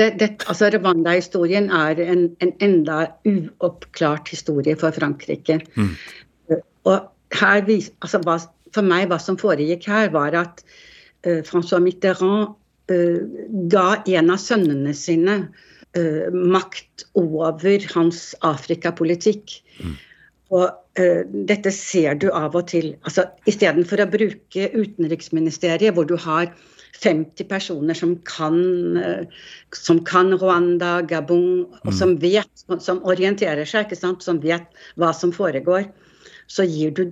altså 0.49 0.71
Rwanda-historien 0.73 1.71
er 1.75 2.01
en, 2.01 2.29
en, 2.41 2.53
enda 2.65 3.05
uoppklart 3.29 4.31
historie 4.33 4.77
for 4.81 4.95
Frankrike. 4.97 5.61
Mm. 5.77 5.95
Og 6.89 7.09
her, 7.41 7.69
altså, 8.03 8.21
hva, 8.25 8.39
for 8.75 8.87
meg, 8.87 9.09
hva 9.11 9.19
som 9.23 9.39
foregikk 9.41 9.89
her, 9.91 10.11
var 10.15 10.37
at 10.39 10.65
uh, 11.27 11.43
Francois 11.47 11.83
Mitterrand 11.85 12.55
uh, 12.93 13.21
ga 13.73 13.87
en 14.17 14.33
av 14.35 14.41
sønnene 14.43 14.95
sine 14.97 15.39
uh, 15.45 16.27
makt 16.33 17.07
over 17.19 17.89
hans 17.95 18.27
Afrikapolitikk. 18.47 19.61
Mm. 19.83 20.01
Og 20.55 20.71
dette 21.49 21.73
ser 21.75 22.15
du 22.23 22.29
av 22.31 22.55
og 22.55 22.69
til. 22.71 22.93
altså 23.03 23.25
Istedenfor 23.51 24.05
å 24.05 24.07
bruke 24.13 24.69
utenriksministeriet, 24.77 25.91
hvor 25.97 26.07
du 26.07 26.15
har 26.23 26.53
50 27.03 27.49
personer 27.51 27.97
som 27.99 28.15
kan, 28.29 28.59
som 29.75 30.01
kan 30.07 30.33
Rwanda, 30.39 31.01
Gabon, 31.03 31.65
og 31.83 31.91
mm. 31.91 31.97
som 31.99 32.15
vet, 32.23 32.65
som 32.81 33.03
orienterer 33.05 33.67
seg, 33.69 33.89
ikke 33.89 33.99
sant? 33.99 34.25
som 34.25 34.41
vet 34.43 34.67
hva 35.01 35.11
som 35.17 35.35
foregår, 35.35 35.89
så 36.47 36.67
gir 36.69 36.95
du 36.95 37.05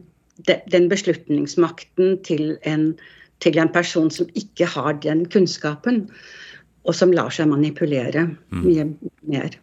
den 0.46 0.88
beslutningsmakten 0.88 2.16
til 2.26 2.56
en, 2.68 2.92
til 3.44 3.58
en 3.58 3.72
person 3.72 4.10
som 4.10 4.30
ikke 4.38 4.68
har 4.70 4.96
den 5.02 5.26
kunnskapen, 5.30 6.06
og 6.82 6.96
som 6.98 7.12
lar 7.14 7.30
seg 7.34 7.50
manipulere 7.50 8.26
mm. 8.30 8.62
mye 8.64 8.88
mer. 9.28 9.58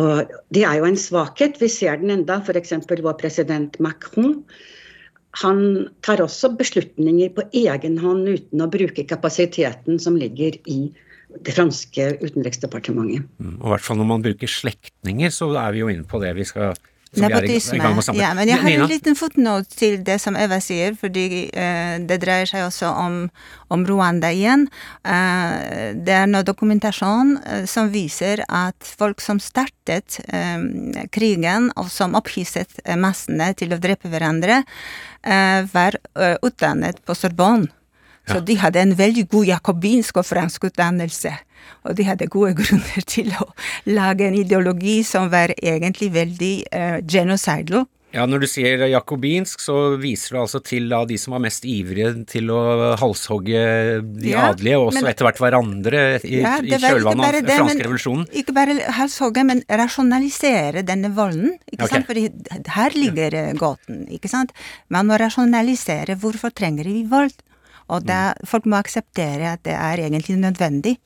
Og 0.00 0.30
Det 0.54 0.64
er 0.66 0.78
jo 0.80 0.86
en 0.88 0.98
svakhet. 0.98 1.60
Vi 1.62 1.68
ser 1.70 2.00
den 2.00 2.10
enda. 2.10 2.40
F.eks. 2.42 2.72
vår 2.90 3.18
president 3.18 3.78
Macron. 3.80 4.42
Han 5.42 5.88
tar 6.06 6.22
også 6.22 6.52
beslutninger 6.58 7.32
på 7.34 7.46
egen 7.64 7.98
hånd 7.98 8.28
uten 8.30 8.62
å 8.62 8.70
bruke 8.70 9.06
kapasiteten 9.10 9.98
som 10.02 10.18
ligger 10.20 10.58
i 10.70 10.78
det 11.42 11.54
franske 11.56 12.12
utenriksdepartementet. 12.22 13.26
Mm, 13.42 13.56
og 13.58 13.66
i 13.66 13.72
hvert 13.74 13.86
fall 13.86 13.98
når 13.98 14.10
man 14.12 14.24
bruker 14.24 14.50
slektninger, 14.50 15.32
så 15.34 15.50
er 15.58 15.74
vi 15.74 15.82
jo 15.82 15.90
inne 15.90 16.06
på 16.06 16.20
det 16.22 16.30
vi 16.38 16.46
skal 16.46 16.78
Nepotisme. 17.20 17.78
Ja, 18.18 18.32
men 18.34 18.48
jeg 18.50 18.60
har 18.62 18.70
en 18.74 18.88
liten 18.90 19.18
fotnote 19.18 19.70
til 19.78 19.98
det 20.06 20.18
som 20.22 20.36
Eva 20.38 20.58
sier, 20.62 20.96
fordi 20.98 21.46
uh, 21.54 21.96
det 22.02 22.18
dreier 22.22 22.48
seg 22.50 22.66
også 22.66 22.90
om, 22.90 23.18
om 23.74 23.84
Rwanda 23.88 24.32
igjen. 24.34 24.66
Uh, 25.06 25.94
det 25.94 26.16
er 26.16 26.30
noe 26.30 26.46
dokumentasjon 26.46 27.36
uh, 27.42 27.62
som 27.70 27.92
viser 27.94 28.44
at 28.48 28.94
folk 28.98 29.22
som 29.24 29.40
startet 29.42 30.20
krigen, 31.14 31.70
og 31.78 31.88
som 31.92 32.14
opphisset 32.18 32.80
massene 33.00 33.52
til 33.58 33.74
å 33.74 33.78
drepe 33.80 34.10
hverandre, 34.10 34.62
var 35.72 35.96
utdannet 36.44 37.00
på 37.06 37.16
Sorbonne. 37.16 37.70
Så 38.28 38.40
de 38.40 38.56
hadde 38.56 38.80
en 38.80 38.94
veldig 38.96 39.26
god 39.28 39.48
jakobinsk 39.52 40.20
og 40.20 40.26
fransk 40.28 40.70
utdannelse. 40.70 41.32
Og 41.84 41.96
de 41.98 42.06
hadde 42.08 42.30
gode 42.32 42.54
grunner 42.60 43.08
til 43.08 43.32
å 43.40 43.50
lage 43.90 44.28
en 44.28 44.38
ideologi 44.38 45.02
som 45.06 45.30
var 45.32 45.52
egentlig 45.60 46.12
veldig 46.14 46.54
uh, 46.72 46.98
genocidal. 47.04 47.84
Ja, 48.14 48.28
Når 48.30 48.44
du 48.44 48.46
sier 48.46 48.84
jakobinsk, 48.86 49.58
så 49.58 49.96
viser 49.98 50.36
du 50.36 50.40
altså 50.44 50.60
til 50.62 50.86
da, 50.92 51.00
de 51.08 51.16
som 51.18 51.34
var 51.34 51.40
mest 51.42 51.64
ivrige 51.66 52.12
til 52.30 52.52
å 52.54 52.94
halshogge 53.00 53.64
de 54.04 54.30
ja, 54.30 54.44
adelige, 54.52 54.78
og 54.78 54.92
også 54.92 55.00
men, 55.00 55.08
etter 55.10 55.26
hvert 55.26 55.40
hverandre 55.42 56.02
i, 56.20 56.36
ja, 56.38 56.52
i 56.62 56.78
kjølvannet 56.78 57.26
av 57.26 57.38
den 57.40 57.58
franske 57.58 57.88
revolusjonen? 57.88 58.28
Ikke 58.38 58.54
bare 58.54 58.76
halshogge, 59.00 59.42
men 59.48 59.64
rasjonalisere 59.66 60.84
denne 60.86 61.10
volden. 61.16 61.56
ikke 61.66 61.88
okay. 61.88 61.96
sant? 61.96 62.06
Fordi 62.12 62.70
her 62.76 62.98
ligger 63.00 63.38
ja. 63.40 63.48
gåten. 63.58 64.04
ikke 64.14 64.30
sant? 64.30 64.54
Man 64.94 65.10
må 65.10 65.18
rasjonalisere 65.18 66.14
hvorfor 66.22 66.54
trenger 66.54 66.86
vi 66.86 67.02
vold. 67.10 67.34
Og 67.92 68.04
det, 68.08 68.20
folk 68.48 68.68
må 68.70 68.78
akseptere 68.80 69.54
at 69.54 69.64
det 69.66 69.74
er 69.76 70.04
egentlig 70.06 70.38
nødvendig. 70.40 70.96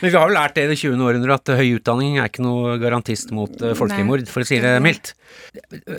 Men 0.00 0.10
vi 0.10 0.16
har 0.16 0.28
jo 0.28 0.36
lært 0.36 0.56
det 0.58 0.66
i 0.66 0.72
det 0.72 0.80
20. 0.80 1.00
århundret 1.02 1.42
at 1.42 1.58
høy 1.58 1.78
utdanning 1.78 2.18
er 2.18 2.30
ikke 2.30 2.44
noe 2.46 2.76
garantist 2.82 3.32
mot 3.34 3.54
uh, 3.64 3.74
folkemord, 3.78 4.26
for 4.30 4.44
å 4.44 4.48
si 4.48 4.60
det 4.62 4.76
mildt. 4.84 5.14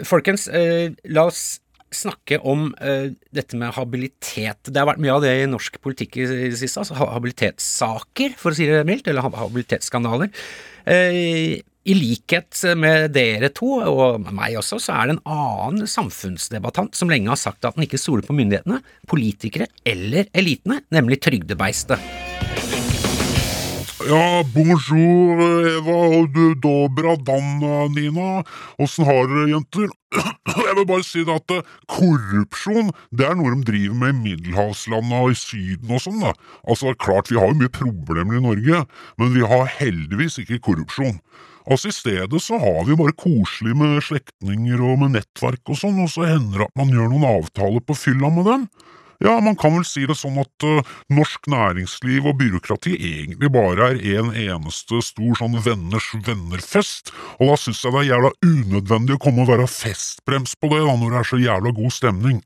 Folkens, 0.07 0.47
uh, 0.51 0.87
la 1.11 1.27
oss 1.27 1.59
snakke 1.95 2.37
om 2.45 2.69
uh, 2.79 3.09
dette 3.35 3.57
med 3.59 3.73
habilitet. 3.75 4.69
Det 4.69 4.79
har 4.79 4.87
vært 4.89 5.01
mye 5.03 5.15
av 5.17 5.25
det 5.25 5.33
i 5.41 5.49
norsk 5.49 5.79
politikk 5.83 6.19
i 6.21 6.27
det 6.29 6.59
siste. 6.59 6.83
Altså 6.83 6.97
habilitetssaker, 6.99 8.37
for 8.39 8.53
å 8.53 8.59
si 8.59 8.69
det 8.69 8.85
mildt, 8.87 9.09
eller 9.09 9.27
habilitetsskandaler. 9.27 10.31
Uh, 10.85 11.59
i 11.87 11.95
likhet 11.95 12.59
med 12.77 13.13
dere 13.15 13.51
to, 13.55 13.79
og 13.87 14.25
meg 14.35 14.57
også, 14.59 14.81
så 14.83 14.97
er 14.97 15.09
det 15.09 15.17
en 15.17 15.23
annen 15.31 15.89
samfunnsdebattant 15.89 16.97
som 16.97 17.11
lenge 17.11 17.31
har 17.31 17.39
sagt 17.39 17.65
at 17.65 17.77
han 17.77 17.87
ikke 17.87 18.01
stoler 18.01 18.25
på 18.27 18.35
myndighetene, 18.35 18.81
politikere 19.09 19.69
eller 19.87 20.27
elitene, 20.35 20.81
nemlig 20.93 21.21
trygdebeistet. 21.23 22.27
Ja, 24.09 24.41
bonjour, 24.55 25.41
Eva 25.67 25.95
og 26.15 26.29
du 26.33 26.53
dobra 26.57 27.17
dan, 27.27 27.59
Nina. 27.93 28.45
Åssen 28.79 29.05
har 29.05 29.27
dere, 29.27 29.49
jenter? 29.51 29.89
Jeg 30.55 30.77
vil 30.77 30.87
bare 30.87 31.05
si 31.05 31.21
at 31.27 31.53
eh, 31.53 31.67
korrupsjon 31.91 32.93
det 33.11 33.27
er 33.27 33.35
noe 33.37 33.51
de 33.57 33.67
driver 33.67 33.99
med 33.99 34.15
i 34.15 34.23
middelhavslandene 34.23 35.19
og 35.19 35.35
i 35.35 35.37
Syden 35.37 35.91
og 35.93 36.01
sånn. 36.05 36.23
da. 36.23 36.31
Altså, 36.63 36.95
klart, 36.95 37.29
Vi 37.29 37.37
har 37.37 37.51
jo 37.51 37.59
mye 37.59 37.75
problemer 37.75 38.39
i 38.39 38.43
Norge, 38.47 38.81
men 39.19 39.35
vi 39.35 39.45
har 39.51 39.69
heldigvis 39.77 40.39
ikke 40.41 40.63
korrupsjon. 40.71 41.19
Altså 41.69 41.91
I 41.91 41.93
stedet 41.93 42.41
så 42.41 42.57
har 42.57 42.85
vi 42.87 42.97
bare 42.97 43.13
koselig 43.13 43.75
med 43.77 43.99
slektninger 44.01 44.81
og 44.81 45.03
med 45.03 45.19
nettverk 45.19 45.69
og 45.69 45.77
sånn, 45.77 45.99
og 46.01 46.09
så 46.09 46.25
hender 46.25 46.63
det 46.63 46.69
at 46.71 46.79
man 46.79 46.93
gjør 46.93 47.11
noen 47.11 47.27
avtaler 47.29 47.83
på 47.85 47.97
fylla 47.97 48.31
med 48.33 48.49
dem. 48.49 48.63
Ja, 49.19 49.35
man 49.43 49.57
kan 49.59 49.73
vel 49.75 49.83
si 49.83 50.05
det 50.07 50.15
sånn 50.15 50.39
at 50.39 50.63
uh, 50.63 50.79
norsk 51.11 51.49
næringsliv 51.51 52.29
og 52.31 52.37
byråkrati 52.39 52.93
egentlig 52.95 53.51
bare 53.51 53.89
er 53.99 54.21
en 54.21 54.31
eneste 54.31 55.01
stor 55.03 55.35
sånn 55.35 55.59
venners 55.65 56.07
venner-fest, 56.25 57.11
og 57.37 57.51
da 57.51 57.59
syns 57.59 57.83
jeg 57.83 57.93
det 57.93 58.01
er 58.05 58.09
jævla 58.13 58.31
unødvendig 58.47 59.19
å 59.19 59.21
komme 59.27 59.43
og 59.43 59.51
være 59.51 59.67
festbrems 59.69 60.55
på 60.55 60.71
det 60.71 60.81
da 60.87 60.95
når 60.95 61.11
det 61.11 61.19
er 61.21 61.31
så 61.33 61.41
jævla 61.43 61.75
god 61.83 61.97
stemning. 61.99 62.41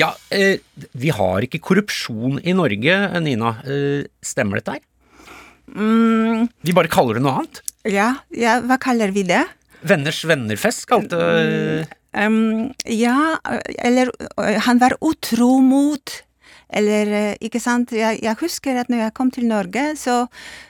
ja, 0.00 0.14
eh, 0.30 0.62
vi 0.94 1.12
har 1.18 1.44
ikke 1.44 1.64
korrupsjon 1.66 2.38
i 2.46 2.54
Norge, 2.54 3.00
Nina. 3.26 3.56
Eh, 3.66 4.06
stemmer 4.22 4.62
dette 4.62 4.78
her? 4.78 4.86
Mm. 5.74 6.48
Vi 6.62 6.74
bare 6.76 6.90
kaller 6.92 7.18
det 7.18 7.24
noe 7.24 7.40
annet? 7.40 7.62
Ja, 7.86 8.12
ja 8.34 8.58
hva 8.66 8.78
kaller 8.82 9.14
vi 9.14 9.26
det? 9.26 9.44
Venners 9.86 10.22
vennerfest 10.26 10.86
kalte 10.90 11.18
um, 12.16 12.70
Ja, 12.90 13.36
eller 13.78 14.10
han 14.66 14.80
var 14.82 14.96
utro 15.04 15.58
mot 15.62 16.22
eller 16.66 17.36
ikke 17.44 17.60
sant. 17.62 17.92
Jeg, 17.94 18.18
jeg, 18.24 18.36
husker 18.40 18.80
at 18.80 18.88
når 18.90 19.04
jeg 19.04 19.14
kom 19.14 19.30
til 19.30 19.46
Norge, 19.46 19.84
så, 19.98 20.16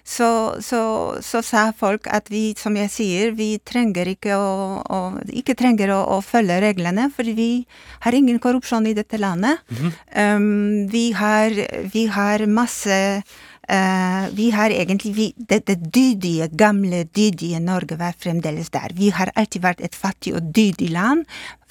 så, 0.04 0.28
så, 0.60 0.80
så, 1.24 1.40
sa 1.40 1.70
folk 1.76 2.08
at 2.12 2.28
vi, 2.32 2.50
som 2.58 2.76
jeg 2.76 2.92
sier, 2.92 3.32
vi 3.38 3.56
trenger 3.64 4.10
ikke 4.12 4.36
å, 4.36 4.82
å 4.84 5.00
ikke 5.32 5.56
trenger 5.56 5.94
å, 5.96 6.02
å, 6.16 6.20
følge 6.24 6.60
reglene, 6.66 7.08
for 7.16 7.28
vi 7.38 7.64
har 8.04 8.16
ingen 8.16 8.40
korrupsjon 8.42 8.90
i 8.90 8.96
dette 8.96 9.20
landet. 9.20 9.64
Mm 9.70 9.76
-hmm. 9.80 10.36
um, 10.36 10.88
vi, 10.92 11.12
har, 11.12 11.56
vi 11.92 12.06
har 12.06 12.46
masse 12.46 13.22
vi 14.36 14.50
har 14.54 14.70
egentlig 14.70 15.10
vi, 15.16 15.26
det, 15.36 15.64
det, 15.66 15.78
dydige, 15.94 16.48
gamle, 16.48 17.04
dydige 17.16 17.58
Norge 17.60 17.98
var 17.98 18.14
fremdeles 18.18 18.70
der. 18.70 18.94
Vi 18.94 19.10
har 19.10 19.32
alltid 19.34 19.64
vært 19.64 19.80
et 19.82 19.94
fattig 19.94 20.36
og 20.38 20.52
dydig 20.54 20.92
land. 20.94 21.24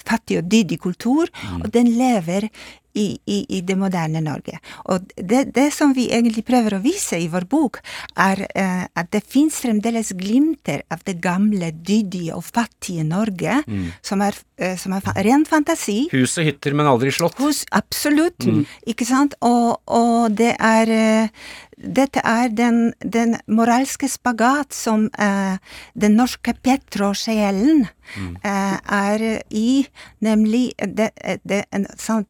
Fattig 0.06 0.38
og 0.38 0.50
dydig 0.52 0.78
kultur. 0.84 1.30
Mm. 1.42 1.62
Og 1.64 1.72
den 1.74 1.88
lever 1.96 2.50
i, 2.96 3.06
i, 3.28 3.38
i, 3.58 3.60
det 3.66 3.76
moderne 3.78 4.22
Norge. 4.24 4.58
Og 4.92 5.04
det, 5.16 5.46
det, 5.56 5.68
som 5.74 5.92
vi 5.96 6.08
egentlig 6.14 6.46
prøver 6.48 6.78
å 6.78 6.82
vise 6.84 7.18
i 7.20 7.28
vår 7.32 7.46
bok, 7.50 7.80
er 8.16 8.46
eh, 8.48 8.86
at 8.96 9.12
det 9.12 9.22
fins 9.28 9.60
fremdeles 9.62 10.14
glimter 10.18 10.82
av 10.92 11.04
det 11.06 11.18
gamle, 11.24 11.70
dydige 11.76 12.36
og 12.36 12.46
fattige 12.46 13.04
Norge, 13.06 13.60
mm. 13.66 13.86
som, 14.04 14.24
er, 14.24 14.38
eh, 14.56 14.76
som, 14.80 14.96
er, 14.96 15.12
ren 15.26 15.46
fantasi. 15.48 16.06
Hus 16.14 16.38
og 16.40 16.48
hytter, 16.48 16.76
men 16.76 16.88
aldri 16.90 17.12
slott. 17.14 17.36
Hus, 17.42 17.64
absolutt. 17.76 18.48
Mm. 18.48 18.64
Ikke 18.88 19.08
sant? 19.08 19.36
Og, 19.44 19.76
og 19.92 20.36
det 20.36 20.54
er 20.56 20.96
eh, 20.96 21.46
dette 21.76 22.22
er 22.24 22.48
den, 22.48 22.94
den, 23.04 23.36
moralske 23.46 24.08
spagat 24.08 24.72
som 24.72 25.10
eh, 25.20 25.58
den 25.94 26.16
norske 26.16 26.54
Petro-sjelen 26.64 27.84
mm. 28.16 28.30
uh, 28.40 28.76
er 28.80 29.24
i, 29.52 29.84
nemlig 30.24 30.72
det, 30.80 31.10
det, 31.44 31.64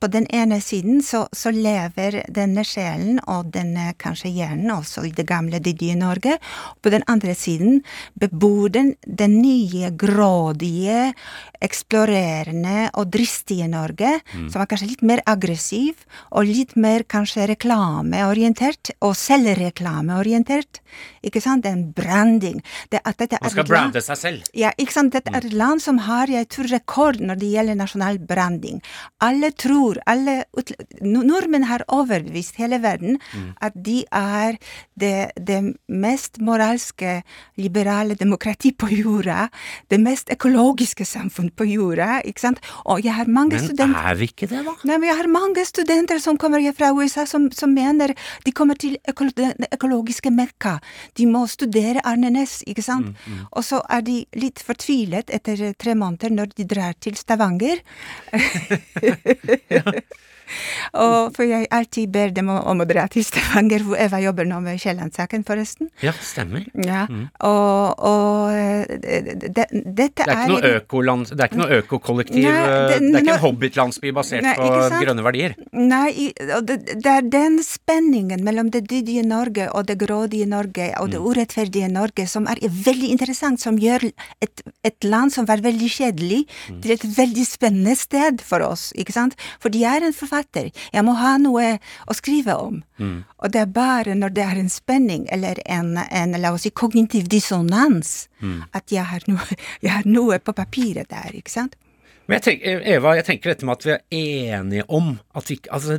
på 0.00 0.11
den 0.11 0.26
ene 0.35 0.56
ene 0.57 0.62
siden 0.64 1.03
så, 1.03 1.27
så 1.33 1.51
lever 1.53 2.23
denne 2.33 2.64
sjelen 2.64 3.21
og 3.29 3.51
denne 3.53 3.92
kanskje 4.01 4.31
hjernen 4.33 4.73
også 4.73 5.05
i 5.07 5.12
det 5.14 5.27
gamle 5.29 5.61
dyddige 5.61 5.97
Norge. 5.99 6.38
På 6.83 6.92
den 6.92 7.05
andre 7.07 7.35
siden 7.37 7.83
bebor 8.14 8.71
den 8.73 8.95
den 9.07 9.40
nye, 9.42 9.90
grådige, 9.97 11.12
eksplorerende 11.64 12.90
og 12.97 13.11
dristige 13.12 13.69
Norge, 13.69 14.19
som 14.51 14.61
er 14.61 14.69
kanskje 14.71 14.90
litt 14.92 15.05
mer 15.07 15.23
aggressiv 15.27 16.05
og 16.31 16.49
litt 16.49 16.77
mer 16.77 17.05
kanskje 17.09 17.49
reklameorientert, 17.53 18.92
og 19.05 19.16
selvreklameorientert. 19.16 20.81
Ikke 21.27 21.42
sant? 21.42 21.64
Den 21.66 21.90
branding. 21.97 22.62
Det, 22.92 23.01
at 23.03 23.19
dette 23.19 23.40
Man 23.40 23.49
er 23.49 23.55
skal 23.55 23.69
brande 23.69 24.03
seg 24.05 24.21
selv. 24.21 24.51
ja, 24.57 24.73
ikke 24.79 24.95
sant. 24.95 25.12
Dette 25.16 25.33
er 25.33 25.45
et 25.45 25.57
land 25.57 25.83
som 25.83 25.99
har, 26.07 26.31
jeg 26.31 26.49
tror, 26.53 26.71
rekord 26.73 27.21
når 27.21 27.40
det 27.40 27.51
gjelder 27.53 27.79
nasjonal 27.79 28.21
branding. 28.23 28.81
Alle 29.25 29.51
tror, 29.53 30.01
alle 30.07 30.36
ut, 30.57 30.72
Nordmenn 31.03 31.66
har 31.70 31.85
overbevist 31.92 32.59
hele 32.61 32.81
verden 32.83 33.18
at 33.62 33.75
de 33.75 34.03
er 34.14 34.57
det, 34.99 35.31
det 35.37 35.61
mest 35.88 36.40
moralske, 36.44 37.20
liberale 37.61 38.16
demokrati 38.18 38.72
på 38.72 38.88
jorda. 38.92 39.49
Det 39.90 39.99
mest 40.03 40.31
økologiske 40.33 41.07
samfunn 41.09 41.51
på 41.57 41.68
jorda, 41.68 42.20
ikke 42.25 42.44
sant. 42.44 42.62
Og 42.85 43.05
jeg 43.05 43.14
har 43.16 43.31
mange 43.31 43.57
Men 43.57 43.64
studenter 43.64 44.11
er 44.11 44.18
vi 44.20 44.31
ikke 44.31 44.49
det, 44.51 44.64
da? 44.66 44.77
Nei, 44.85 44.99
men 44.99 45.09
jeg 45.11 45.18
har 45.20 45.31
mange 45.33 45.64
studenter 45.68 46.22
som 46.22 46.38
kommer 46.40 46.64
fra 46.77 46.92
USA, 46.96 47.27
som, 47.29 47.49
som 47.53 47.72
mener 47.75 48.14
de 48.44 48.53
kommer 48.53 48.79
til 48.81 48.96
økolo 49.09 49.35
det 49.37 49.68
økologiske 49.72 50.31
Mekka. 50.33 50.77
De 51.18 51.27
må 51.29 51.44
studere 51.51 52.05
Arne 52.07 52.31
Næss, 52.33 52.62
ikke 52.66 52.85
sant? 52.85 53.16
Og 53.53 53.64
så 53.64 53.81
er 53.92 54.05
de 54.07 54.20
litt 54.38 54.62
fortvilet 54.64 55.31
etter 55.35 55.72
tre 55.79 55.94
måneder 55.99 56.33
når 56.33 56.55
de 56.57 56.68
drar 56.68 56.96
til 57.01 57.16
Stavanger. 57.18 57.83
og 61.04 61.32
for 61.37 61.46
jeg 61.48 61.66
alltid 61.74 62.11
ber 62.14 62.30
dem 62.37 62.50
om, 62.52 62.82
å 62.82 62.87
dra 62.88 63.06
til 63.12 63.24
Stavanger, 63.26 63.85
hvor 63.87 63.98
Eva 64.00 64.20
jobber 64.22 64.46
nå 64.48 64.61
med 64.64 64.80
Kielland-saken, 64.82 65.44
forresten. 65.48 65.90
Ja, 66.04 66.12
stemmer. 66.22 66.66
Ja, 66.87 67.04
og, 67.40 68.04
og 68.06 68.52
de, 69.02 69.20
det, 69.26 69.50
det, 69.56 69.66
dette 69.96 70.24
Det 70.26 70.32
er 70.32 70.42
ikke 70.44 70.52
noe 70.54 70.72
økoland, 70.80 71.30
det 71.32 71.40
er 71.46 71.50
ikke 71.50 71.61
noe 71.62 71.80
økokollektiv, 71.82 72.42
Nei, 72.46 72.52
eh, 72.52 72.76
det- 72.92 73.00
det, 73.00 73.14
er 73.14 73.24
ikke 73.24 73.35
en 73.37 73.44
hobbitlandsby 73.46 74.12
basert 74.16 74.42
Nei, 74.46 74.54
på 74.59 75.02
grønne 75.02 75.24
verdier. 75.26 75.56
Nei, 75.72 76.30
det, 76.37 76.78
det 77.02 77.12
er 77.16 77.26
den 77.32 77.59
spenningen 77.64 78.44
mellom 78.46 78.70
det 78.74 78.85
dydige 78.90 79.24
Norge 79.26 79.68
og 79.72 79.87
det 79.88 79.98
grådige 80.00 80.46
Norge 80.48 80.90
og 81.00 81.11
det 81.12 81.20
urettferdige 81.20 81.88
Norge 81.92 82.26
som 82.30 82.46
er 82.50 82.61
veldig 82.62 83.11
interessant, 83.14 83.61
som 83.62 83.78
gjør 83.80 84.09
et, 84.44 84.62
et 84.87 85.04
land 85.09 85.32
som 85.35 85.46
var 85.48 85.62
veldig 85.64 85.88
kjedelig, 85.90 86.42
til 86.82 86.92
et 86.94 87.04
veldig 87.16 87.44
spennende 87.48 87.96
sted 87.98 88.40
for 88.44 88.62
oss, 88.66 88.90
ikke 88.98 89.12
sant? 89.14 89.35
For 89.62 89.72
de 89.72 89.82
er 89.88 90.04
en 90.06 90.12
forfatter, 90.12 90.36
jeg 90.92 91.05
må 91.05 91.12
ha 91.18 91.37
noe 91.38 91.79
å 92.07 92.14
skrive 92.14 92.55
om. 92.55 92.83
Og 93.38 93.53
det 93.53 93.61
er 93.61 93.66
bare 93.66 94.14
når 94.14 94.31
det 94.37 94.42
er 94.44 94.57
en 94.61 94.70
spenning, 94.72 95.27
eller 95.31 95.61
en, 95.66 95.96
en 95.99 96.37
la 96.40 96.53
oss 96.53 96.62
si, 96.66 96.70
kognitiv 96.70 97.29
dissonans, 97.29 98.29
at 98.72 98.92
jeg 98.92 99.05
har, 99.05 99.22
noe, 99.27 99.57
jeg 99.83 99.92
har 99.92 100.07
noe 100.07 100.38
på 100.38 100.53
papiret 100.53 101.09
der, 101.11 101.33
ikke 101.35 101.51
sant? 101.51 101.77
Men 102.27 102.41
jeg 102.41 102.45
tenker, 102.47 102.81
Eva, 102.91 103.12
jeg 103.15 103.27
tenker 103.29 103.53
dette 103.53 103.67
med 103.67 103.77
at 103.77 103.85
vi 103.87 103.93
er 103.95 104.57
enige 104.59 104.85
om 104.91 105.12
at 105.39 105.51
vi 105.51 105.59
ikke 105.61 105.71
altså, 105.77 105.97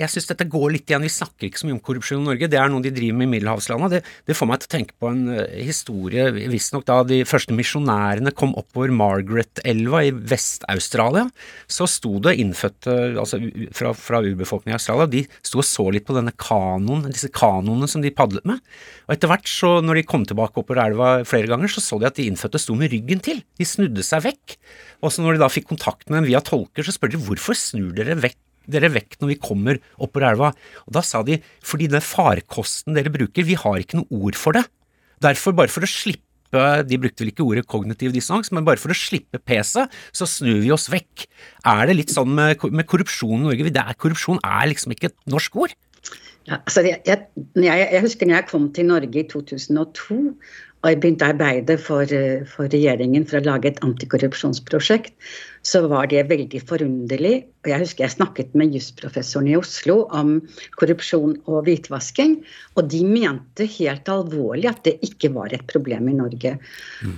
Jeg 0.00 0.10
syns 0.10 0.26
dette 0.32 0.46
går 0.50 0.72
litt 0.74 0.90
igjen. 0.90 1.04
Vi 1.06 1.12
snakker 1.14 1.46
ikke 1.46 1.60
så 1.60 1.68
mye 1.68 1.76
om 1.76 1.82
korrupsjon 1.84 2.24
i 2.24 2.26
Norge. 2.26 2.48
Det 2.50 2.58
er 2.58 2.72
noe 2.72 2.82
de 2.82 2.92
driver 2.94 3.18
med 3.20 3.28
i 3.28 3.30
middelhavslandene. 3.36 3.90
Det, 3.94 4.14
det 4.26 4.36
får 4.38 4.50
meg 4.50 4.62
til 4.62 4.70
å 4.70 4.72
tenke 4.74 4.96
på 4.98 5.10
en 5.12 5.22
uh, 5.30 5.44
historie 5.60 6.26
visstnok 6.34 6.86
da 6.88 6.98
de 7.06 7.20
første 7.28 7.54
misjonærene 7.54 8.34
kom 8.34 8.56
oppover 8.58 8.90
Margaret-elva 8.98 10.02
i 10.08 10.12
Vest-Australia. 10.32 11.28
Så 11.70 11.86
sto 11.90 12.16
det 12.24 12.34
innfødte 12.42 12.96
altså, 13.20 13.38
fra, 13.76 13.94
fra 13.94 14.22
urbefolkningen 14.26 14.74
i 14.74 14.80
Australia, 14.80 15.10
de 15.10 15.24
sto 15.38 15.60
og 15.60 15.68
så 15.68 15.86
litt 15.92 16.08
på 16.08 16.16
denne 16.16 16.34
kanoen, 16.40 17.06
disse 17.12 17.30
kanoene 17.34 17.88
som 17.90 18.02
de 18.02 18.10
padlet 18.14 18.46
med. 18.48 18.58
Og 19.06 19.14
etter 19.14 19.30
hvert, 19.30 19.48
så 19.50 19.76
når 19.84 20.00
de 20.00 20.08
kom 20.08 20.26
tilbake 20.26 20.62
oppover 20.62 20.82
elva 20.88 21.18
flere 21.28 21.50
ganger, 21.50 21.70
så 21.70 21.84
så 21.84 22.00
de 22.00 22.08
at 22.08 22.18
de 22.18 22.26
innfødte 22.30 22.60
sto 22.62 22.74
med 22.78 22.90
ryggen 22.94 23.22
til. 23.22 23.44
De 23.60 23.68
snudde 23.68 24.04
seg 24.06 24.24
vekk. 24.26 24.56
Og 25.00 25.12
så 25.12 25.24
når 25.24 25.36
de 25.36 25.42
da 25.42 25.50
fikk 25.52 25.70
kontakt 25.72 26.08
med 26.08 26.20
dem 26.20 26.30
via 26.30 26.42
tolker, 26.44 26.84
så 26.86 26.94
spør 26.94 27.14
de 27.14 27.20
hvorfor 27.24 27.58
snur 27.58 27.92
dere 27.96 28.18
vekk 28.20 28.38
dere 28.70 28.90
vekk 28.92 29.16
når 29.18 29.32
vi 29.32 29.38
kommer 29.42 29.78
oppover 29.98 30.28
elva. 30.30 30.50
Og 30.86 30.94
da 30.94 31.02
sa 31.02 31.22
de 31.26 31.40
fordi 31.66 31.88
den 31.90 32.04
farkosten 32.04 32.94
dere 32.94 33.12
bruker, 33.12 33.46
vi 33.46 33.58
har 33.58 33.80
ikke 33.80 33.98
noe 33.98 34.20
ord 34.28 34.38
for 34.38 34.54
det. 34.54 34.62
Derfor, 35.24 35.56
bare 35.56 35.72
for 35.72 35.84
å 35.84 35.90
slippe 35.90 36.30
de 36.50 36.98
brukte 36.98 37.22
vel 37.22 37.30
ikke 37.30 37.44
ordet 37.46 37.66
kognitiv 37.70 38.14
dissonans, 38.14 38.50
men 38.50 38.64
bare 38.66 38.80
for 38.82 38.90
å 38.90 38.96
slippe 38.96 39.38
peset, 39.38 39.92
så 40.10 40.26
snur 40.26 40.58
vi 40.64 40.72
oss 40.74 40.88
vekk. 40.90 41.28
Er 41.70 41.84
det 41.86 41.94
litt 41.94 42.14
sånn 42.14 42.32
med, 42.34 42.64
med 42.74 42.88
korrupsjon 42.90 43.44
i 43.44 43.44
Norge? 43.44 43.70
Er, 43.70 43.94
korrupsjon 43.94 44.42
er 44.42 44.66
liksom 44.72 44.96
ikke 44.96 45.12
et 45.12 45.18
norsk 45.30 45.60
ord. 45.62 45.76
Ja, 46.48 46.56
altså 46.56 46.82
jeg, 46.82 46.98
jeg, 47.06 47.28
jeg, 47.54 47.84
jeg 47.84 48.02
husker 48.02 48.26
når 48.26 48.40
jeg 48.40 48.48
kom 48.50 48.66
til 48.74 48.88
Norge 48.88 49.22
i 49.22 49.26
2002 49.30 50.18
og 50.80 50.88
jeg 50.88 51.00
begynte 51.00 51.26
å 51.26 51.32
arbeide 51.34 51.76
for, 51.76 52.08
eh, 52.08 52.44
for 52.48 52.70
regjeringen 52.72 53.26
for 53.28 53.40
å 53.40 53.44
lage 53.44 53.68
et 53.68 53.80
antikorrupsjonsprosjekt, 53.84 55.12
så 55.62 55.82
var 55.88 56.06
det 56.08 56.22
veldig 56.30 56.60
forunderlig. 56.64 57.44
Og 57.64 57.68
jeg 57.68 57.82
husker 57.82 58.04
jeg 58.06 58.14
snakket 58.16 58.54
med 58.56 58.72
jusprofessoren 58.72 59.50
i 59.50 59.58
Oslo 59.58 60.06
om 60.08 60.38
korrupsjon 60.80 61.36
og 61.44 61.66
hvitvasking, 61.66 62.38
og 62.76 62.88
de 62.88 63.02
mente 63.04 63.68
helt 63.68 64.08
alvorlig 64.08 64.70
at 64.72 64.82
det 64.88 64.96
ikke 65.04 65.34
var 65.34 65.52
et 65.52 65.66
problem 65.68 66.08
i 66.08 66.16
Norge. 66.16 66.56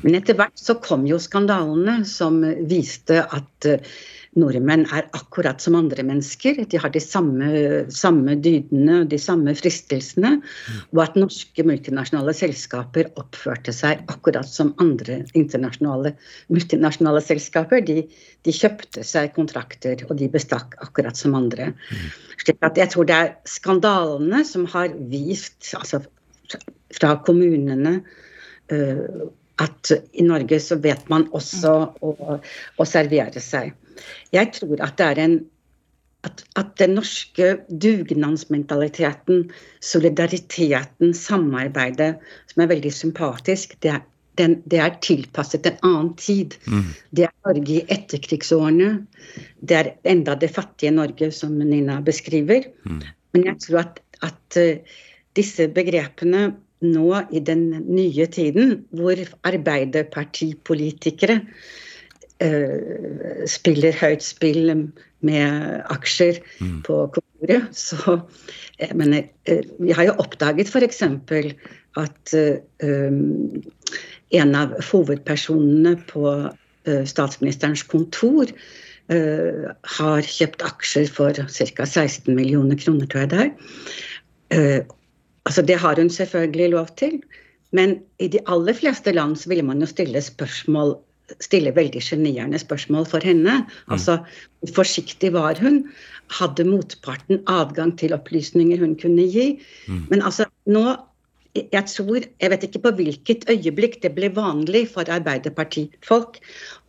Men 0.03 0.19
etter 0.19 0.35
hvert 0.35 0.59
så 0.59 0.75
kom 0.83 1.07
jo 1.07 1.23
skandalene 1.23 2.03
som 2.05 2.43
viste 2.67 3.23
at 3.23 3.71
eh, 3.71 3.95
nordmenn 4.39 4.87
er 4.95 5.09
akkurat 5.17 5.61
som 5.61 5.77
andre 5.77 6.05
mennesker. 6.07 6.63
De 6.71 6.79
har 6.81 6.93
de 6.93 7.01
samme, 7.05 7.49
samme 7.93 8.37
dydene 8.41 9.03
de 9.09 9.19
samme 9.21 9.53
fristelsene. 9.59 10.39
Og 10.95 11.03
at 11.05 11.19
norske 11.21 11.65
multinasjonale 11.69 12.35
selskaper 12.37 13.11
oppførte 13.21 13.75
seg 13.77 14.05
akkurat 14.13 14.49
som 14.49 14.73
andre 14.83 15.21
internasjonale 15.39 16.15
multinasjonale 16.53 17.21
selskaper. 17.25 17.85
De, 17.85 18.07
de 18.47 18.57
kjøpte 18.57 19.05
seg 19.07 19.35
kontrakter, 19.37 20.07
og 20.09 20.17
de 20.21 20.31
bestakk 20.33 20.79
akkurat 20.85 21.19
som 21.19 21.37
andre. 21.39 21.73
Slik 22.41 22.65
at 22.65 22.81
jeg 22.81 22.95
tror 22.95 23.09
det 23.09 23.19
er 23.19 23.37
skandalene 23.49 24.43
som 24.49 24.65
har 24.73 24.97
vist, 25.13 25.61
altså 25.77 26.01
fra 26.93 27.15
kommunene 27.25 28.01
øh, 28.73 29.29
at 29.63 29.93
i 30.17 30.25
Norge 30.25 30.59
så 30.61 30.79
vet 30.83 31.09
man 31.13 31.29
også 31.37 31.73
å, 32.01 32.39
å 32.41 32.87
servere 32.89 33.41
seg. 33.43 33.75
Jeg 34.33 34.53
tror 34.59 34.81
at 34.85 34.97
det 34.99 35.09
er 35.11 35.25
en 35.25 35.41
at, 36.27 36.45
at 36.57 36.73
den 36.79 36.97
norske 36.99 37.49
dugnadsmentaliteten, 37.83 39.51
solidariteten, 39.83 41.15
samarbeidet, 41.19 42.17
som 42.53 42.63
er 42.63 42.71
veldig 42.71 42.93
sympatisk, 42.95 43.75
det 43.83 43.91
er, 43.97 44.03
den, 44.39 44.63
det 44.71 44.79
er 44.81 44.95
tilpasset 45.05 45.67
en 45.69 45.81
annen 45.89 46.13
tid. 46.21 46.55
Det 47.11 47.27
er 47.27 47.35
Norge 47.47 47.75
i 47.75 47.83
etterkrigsårene. 47.91 48.91
Det 49.61 49.77
er 49.81 49.93
enda 50.09 50.39
det 50.39 50.51
fattige 50.55 50.95
Norge 50.95 51.33
som 51.35 51.59
Nina 51.59 52.01
beskriver. 52.01 52.71
Men 53.35 53.49
jeg 53.51 53.59
tror 53.67 53.83
at, 53.83 54.01
at 54.23 54.61
eh, 54.61 54.79
disse 55.37 55.69
begrepene 55.75 56.53
nå 56.83 57.21
i 57.31 57.41
den 57.45 57.69
nye 57.95 58.27
tiden, 58.27 58.87
hvor 58.91 59.17
arbeiderpartipolitikere 59.49 61.37
eh, 61.41 61.47
spiller 63.47 63.95
høyt 64.01 64.25
spill 64.25 64.73
med 65.23 65.83
aksjer 65.93 66.41
på 66.87 66.97
kontoret, 67.15 67.69
så 67.77 68.19
jeg 68.83 68.97
mener, 68.99 69.29
eh, 69.47 69.63
Vi 69.79 69.93
har 69.93 70.05
jo 70.05 70.19
oppdaget 70.19 70.69
f.eks. 70.69 71.03
at 71.97 72.35
um, 72.83 73.63
en 74.33 74.55
av 74.57 74.73
hovedpersonene 74.89 75.97
på 76.09 76.25
eh, 76.87 77.05
statsministerens 77.05 77.83
kontor 77.83 78.49
uh, 79.13 79.69
har 79.99 80.23
kjøpt 80.25 80.65
aksjer 80.65 81.07
for 81.13 81.37
ca. 81.37 81.85
16 81.85 82.35
millioner 82.35 82.77
kroner, 82.81 83.07
tror 83.07 83.27
jeg 83.27 83.31
det 83.31 83.41
er. 83.45 83.53
Uh, 84.53 84.81
altså 85.45 85.63
Det 85.63 85.79
har 85.79 86.01
hun 86.01 86.11
selvfølgelig 86.11 86.71
lov 86.71 86.89
til, 86.97 87.21
men 87.73 88.01
i 88.19 88.29
de 88.29 88.41
aller 88.47 88.73
fleste 88.73 89.13
land 89.13 89.37
så 89.37 89.49
ville 89.49 89.65
man 89.65 89.81
jo 89.81 89.87
stille 89.87 90.21
spørsmål 90.21 90.97
stille 91.41 91.73
veldig 91.77 92.03
sjenerende 92.05 92.61
spørsmål 92.61 93.07
for 93.11 93.25
henne. 93.25 93.63
Altså, 93.89 94.19
hvor 94.61 94.75
forsiktig 94.83 95.33
var 95.33 95.61
hun? 95.63 95.85
Hadde 96.33 96.67
motparten 96.69 97.43
adgang 97.51 97.95
til 98.01 98.15
opplysninger 98.17 98.81
hun 98.81 98.97
kunne 99.01 99.29
gi? 99.31 99.49
Men 100.11 100.23
altså, 100.23 100.49
nå 100.67 100.97
jeg 101.53 101.85
tror, 101.85 102.25
jeg 102.41 102.51
vet 102.51 102.63
ikke 102.65 102.81
på 102.87 102.91
hvilket 102.97 103.43
øyeblikk 103.53 103.99
det 104.03 104.15
ble 104.17 104.31
vanlig 104.33 104.87
for 104.95 105.09
Arbeiderpartifolk 105.13 106.39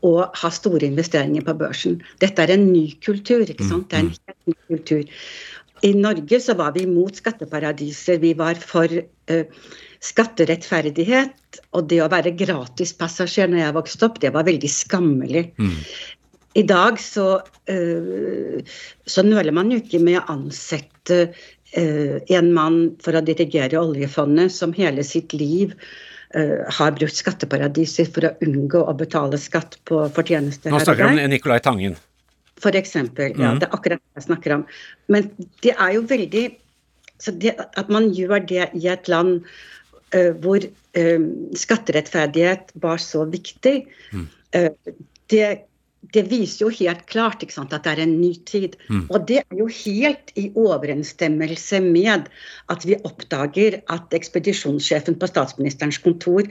å 0.08 0.12
ha 0.39 0.51
store 0.56 0.88
investeringer 0.88 1.43
på 1.43 1.56
børsen. 1.60 1.97
Dette 2.23 2.45
er 2.45 2.53
en 2.56 2.69
ny 2.71 2.86
kultur. 3.03 3.43
ikke 3.43 3.67
sant? 3.67 3.89
Det 3.91 3.99
er 3.99 4.06
en 4.06 4.13
helt 4.13 4.47
ny 4.47 4.56
kultur. 4.71 5.03
I 5.83 5.93
Norge 5.99 6.39
så 6.39 6.55
var 6.55 6.71
vi 6.75 6.85
imot 6.87 7.19
skatteparadiser. 7.19 8.21
Vi 8.23 8.33
var 8.39 8.55
for 8.55 8.87
eh, 8.87 9.63
skatterettferdighet. 10.03 11.59
Og 11.75 11.89
det 11.91 11.99
å 12.03 12.11
være 12.11 12.35
gratispassasjer 12.39 13.51
når 13.51 13.63
jeg 13.65 13.75
vokste 13.77 14.07
opp, 14.07 14.21
det 14.23 14.31
var 14.35 14.47
veldig 14.47 14.71
skammelig. 14.71 15.49
i 16.53 16.63
dag 16.69 16.99
så, 17.01 17.41
uh, 17.41 18.57
så 19.09 19.23
nøler 19.25 19.55
man 19.57 19.71
jo 19.73 19.79
ikke 19.81 19.99
med 20.05 20.19
å 20.19 20.25
ansette 20.35 21.19
uh, 21.33 22.17
en 22.37 22.51
mann 22.53 22.79
for 23.01 23.17
å 23.17 23.23
dirigere 23.25 23.81
oljefondet 23.81 24.53
som 24.53 24.75
hele 24.77 25.03
sitt 25.03 25.33
liv 25.33 25.75
har 26.33 26.95
brukt 26.97 27.13
skatteparadiser 27.13 28.07
for 28.09 28.25
å 28.25 28.29
unngå 28.41 28.79
å 28.81 28.93
betale 28.97 29.37
skatt 29.37 29.75
på 29.85 29.99
fortjeneste. 30.15 30.71
Nå 30.73 30.79
snakker 30.81 31.11
vi 31.11 31.21
om 31.27 31.29
Nicolai 31.29 31.59
Tangen. 31.61 31.93
For 32.61 32.75
eksempel. 32.77 33.33
Ja, 33.39 33.55
det 33.59 33.67
er 33.67 33.75
akkurat 33.75 34.01
det 34.01 34.21
jeg 34.21 34.27
snakker 34.27 34.57
om. 34.59 34.65
Men 35.11 35.31
det 35.65 35.73
er 35.73 35.95
jo 35.97 36.05
veldig 36.09 36.45
så 37.23 37.31
det, 37.31 37.55
At 37.77 37.89
man 37.89 38.11
gjør 38.13 38.43
det 38.45 38.69
i 38.75 38.87
et 38.91 39.07
land 39.07 39.45
hvor 40.43 40.61
skatterettferdighet 41.57 42.73
var 42.83 42.99
så 43.01 43.23
viktig, 43.25 43.87
mm. 44.13 44.27
det 45.33 45.47
det 46.13 46.25
viser 46.27 46.65
jo 46.65 46.71
helt 46.75 47.05
klart 47.07 47.43
sant, 47.49 47.73
at 47.73 47.85
det 47.85 47.93
er 47.93 48.01
en 48.03 48.17
ny 48.19 48.33
tid. 48.45 48.75
Mm. 48.89 49.05
Og 49.09 49.27
det 49.29 49.39
er 49.39 49.57
jo 49.57 49.69
helt 49.71 50.33
i 50.35 50.49
overensstemmelse 50.59 51.79
med 51.85 52.27
at 52.69 52.87
vi 52.87 52.97
oppdager 53.07 53.79
at 53.93 54.13
ekspedisjonssjefen 54.13 55.15
på 55.19 55.29
statsministerens 55.31 56.01
kontor 56.03 56.49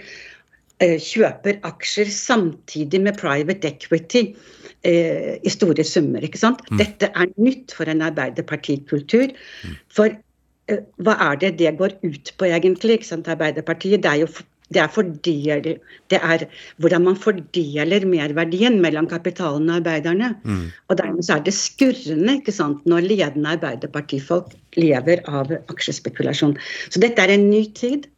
kjøper 0.80 1.60
aksjer 1.68 2.08
samtidig 2.10 3.02
med 3.04 3.20
private 3.20 3.74
equity 3.74 4.32
eh, 4.88 5.38
i 5.42 5.52
store 5.52 5.84
summer. 5.84 6.24
ikke 6.24 6.40
sant? 6.40 6.62
Mm. 6.70 6.78
Dette 6.82 7.10
er 7.14 7.32
nytt 7.36 7.74
for 7.76 7.90
en 7.90 8.04
arbeiderpartikultur. 8.08 9.34
Mm. 9.64 9.76
For 9.92 10.12
eh, 10.12 10.86
hva 11.02 11.18
er 11.30 11.42
det 11.42 11.56
det 11.60 11.76
går 11.78 11.98
ut 12.02 12.32
på, 12.38 12.48
egentlig? 12.50 13.00
ikke 13.00 13.12
sant, 13.14 13.30
Arbeiderpartiet? 13.30 14.02
Det 14.02 14.10
er 14.10 14.24
jo 14.24 14.32
det 14.72 14.80
er, 14.80 14.88
fordel, 14.88 15.66
det 16.08 16.18
er, 16.18 16.44
hvordan 16.80 17.04
man 17.04 17.16
fordeler 17.20 18.06
merverdien 18.08 18.78
mellom 18.80 19.04
kapitalen 19.10 19.68
og 19.68 19.82
arbeiderne. 19.82 20.30
Mm. 20.48 20.70
Og 20.88 20.96
dermed 20.96 21.26
så 21.26 21.36
er 21.36 21.44
det 21.44 21.52
skurrende 21.52 22.38
ikke 22.38 22.54
sant, 22.56 22.80
når 22.88 23.04
ledende 23.04 23.52
arbeiderpartifolk 23.58 24.54
lever 24.80 25.20
av 25.28 25.52
aksjespekulasjon. 25.72 26.56
Så 26.88 27.02
dette 27.04 27.20
er 27.20 27.34
en 27.34 27.50
ny 27.50 27.66
tid, 27.76 28.08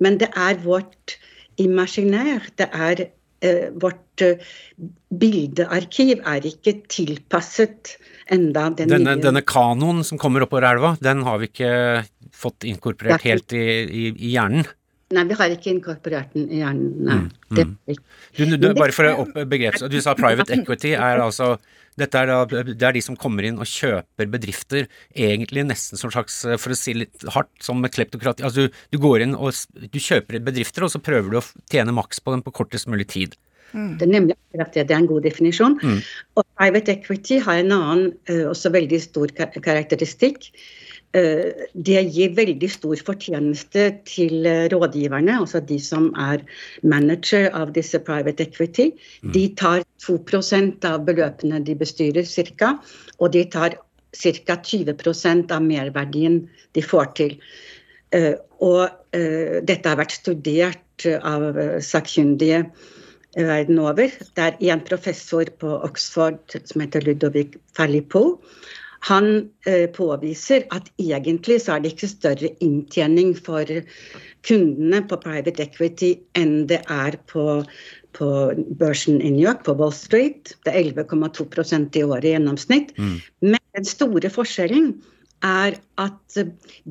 men 0.00 0.16
det 0.22 0.30
er 0.32 0.56
vårt 0.64 1.18
imaginær. 1.60 2.46
Det 2.56 2.70
er 2.72 3.08
vårt 3.78 4.24
eh, 4.24 4.40
bildearkiv 5.08 6.24
er 6.26 6.48
ikke 6.48 6.74
tilpasset 6.90 7.94
enda 8.34 8.66
den 8.70 8.90
denne, 8.90 9.14
nye 9.14 9.22
Denne 9.22 9.44
kanoen 9.46 10.02
som 10.06 10.20
kommer 10.20 10.44
oppover 10.44 10.66
elva, 10.72 10.96
den 11.02 11.22
har 11.26 11.38
vi 11.42 11.50
ikke 11.52 11.70
fått 12.34 12.66
inkorporert 12.68 13.24
helt 13.26 13.54
i, 13.56 13.64
i, 13.86 14.10
i 14.12 14.34
hjernen? 14.34 14.66
Nei, 15.14 15.24
vi 15.24 15.36
har 15.38 15.52
ikke 15.54 15.70
inkorporert 15.72 16.34
den 16.36 16.50
i 16.52 16.58
hjernen. 16.60 16.90
Nei. 17.06 17.18
Mm, 17.56 17.70
mm. 17.88 18.00
Du, 18.36 18.56
du, 18.60 18.66
bare 18.76 18.92
for 18.92 19.08
å 19.08 19.14
opp 19.22 19.38
begreps... 19.48 19.86
Du 19.88 19.96
sa 20.04 20.12
private 20.18 20.52
equity 20.58 20.92
er 20.98 21.22
altså 21.24 21.54
dette 21.98 22.20
er, 22.20 22.30
da, 22.30 22.62
det 22.68 22.86
er 22.86 22.96
de 22.96 23.02
som 23.04 23.18
kommer 23.18 23.46
inn 23.48 23.58
og 23.60 23.68
kjøper 23.68 24.30
bedrifter, 24.30 24.86
egentlig 25.14 25.66
nesten 25.68 26.00
som 26.00 26.12
slags, 26.14 26.40
for 26.60 26.74
å 26.74 26.78
si 26.78 26.94
litt 26.96 27.26
hardt, 27.34 27.52
som 27.64 27.82
kleptokrati. 27.82 28.46
Altså 28.46 28.68
du, 28.68 28.80
du, 28.94 29.00
går 29.02 29.26
inn 29.26 29.36
og 29.36 29.52
du 29.74 30.00
kjøper 30.00 30.40
bedrifter, 30.46 30.86
og 30.86 30.94
så 30.94 31.02
prøver 31.02 31.32
du 31.32 31.40
å 31.40 31.46
tjene 31.72 31.94
maks 31.96 32.22
på 32.22 32.34
dem 32.34 32.44
på 32.46 32.54
kortest 32.60 32.90
mulig 32.90 33.08
tid. 33.12 33.36
Mm. 33.76 33.94
Det 34.00 34.06
er 34.06 34.12
nemlig 34.12 34.36
akkurat 34.36 34.74
det. 34.74 34.86
Det 34.88 34.94
er 34.96 35.02
en 35.02 35.10
god 35.10 35.24
definisjon. 35.28 35.78
Mm. 35.82 35.98
Og 36.38 36.46
private 36.56 36.94
equity 36.94 37.40
har 37.44 37.60
en 37.60 37.74
annen, 37.76 38.12
uh, 38.30 38.46
også 38.52 38.72
veldig 38.74 39.00
stor 39.04 39.34
karakteristikk. 39.36 40.50
Eh, 41.16 41.68
det 41.72 42.02
gir 42.12 42.34
veldig 42.36 42.68
stor 42.68 43.00
fortjeneste 43.00 43.84
til 44.04 44.44
eh, 44.46 44.66
rådgiverne, 44.68 45.38
altså 45.40 45.62
de 45.64 45.78
som 45.80 46.10
er 46.20 46.42
manager 46.84 47.48
av 47.56 47.72
disse 47.72 47.96
private 48.04 48.44
equity. 48.44 48.90
Mm. 49.22 49.32
De 49.32 49.44
tar 49.56 49.86
2% 50.04 50.84
av 50.84 51.06
beløpene 51.06 51.62
de 51.64 51.78
bestyrer, 51.80 52.28
ca. 52.60 52.74
Og 53.18 53.32
de 53.32 53.46
tar 53.48 53.78
ca. 54.12 54.58
20% 54.60 55.56
av 55.56 55.64
merverdien 55.64 56.42
de 56.76 56.84
får 56.84 57.10
til. 57.16 57.38
Eh, 58.12 58.34
og 58.60 58.88
dette 59.12 59.88
har 59.88 59.96
vært 59.96 60.12
studert 60.12 61.04
av 61.06 61.56
sakkyndige 61.84 62.64
verden 63.36 63.78
over. 63.80 64.10
Det 64.36 64.44
er 64.44 64.56
en 64.74 64.82
professor 64.84 65.48
på 65.62 65.70
Oxford 65.86 66.56
som 66.58 66.82
heter 66.82 67.06
Ludovic 67.06 67.54
Falipo 67.78 68.40
han 69.06 69.48
eh, 69.66 69.86
påviser 69.94 70.64
at 70.74 70.88
egentlig 70.98 71.60
så 71.62 71.76
er 71.76 71.84
det 71.84 71.94
ikke 71.94 72.10
større 72.10 72.50
inntjening 72.64 73.34
for 73.36 73.68
kundene 74.46 75.02
på 75.08 75.20
private 75.22 75.62
equity 75.68 76.14
enn 76.38 76.66
det 76.70 76.80
er 76.90 77.18
på, 77.30 77.60
på 78.18 78.30
børsen 78.80 79.20
i 79.20 79.30
New 79.34 79.44
York, 79.44 79.62
på 79.66 79.76
Wall 79.78 79.94
Street. 79.94 80.54
Det 80.66 80.74
er 80.74 80.90
11,2% 80.90 82.00
i 82.00 82.04
året 82.06 82.26
i 82.26 82.34
gjennomsnitt. 82.34 82.90
Mm. 82.98 83.20
Men 83.54 83.62
den 83.78 83.86
store 83.88 84.32
forskjellen 84.34 84.96
er 85.46 85.78
at 86.02 86.40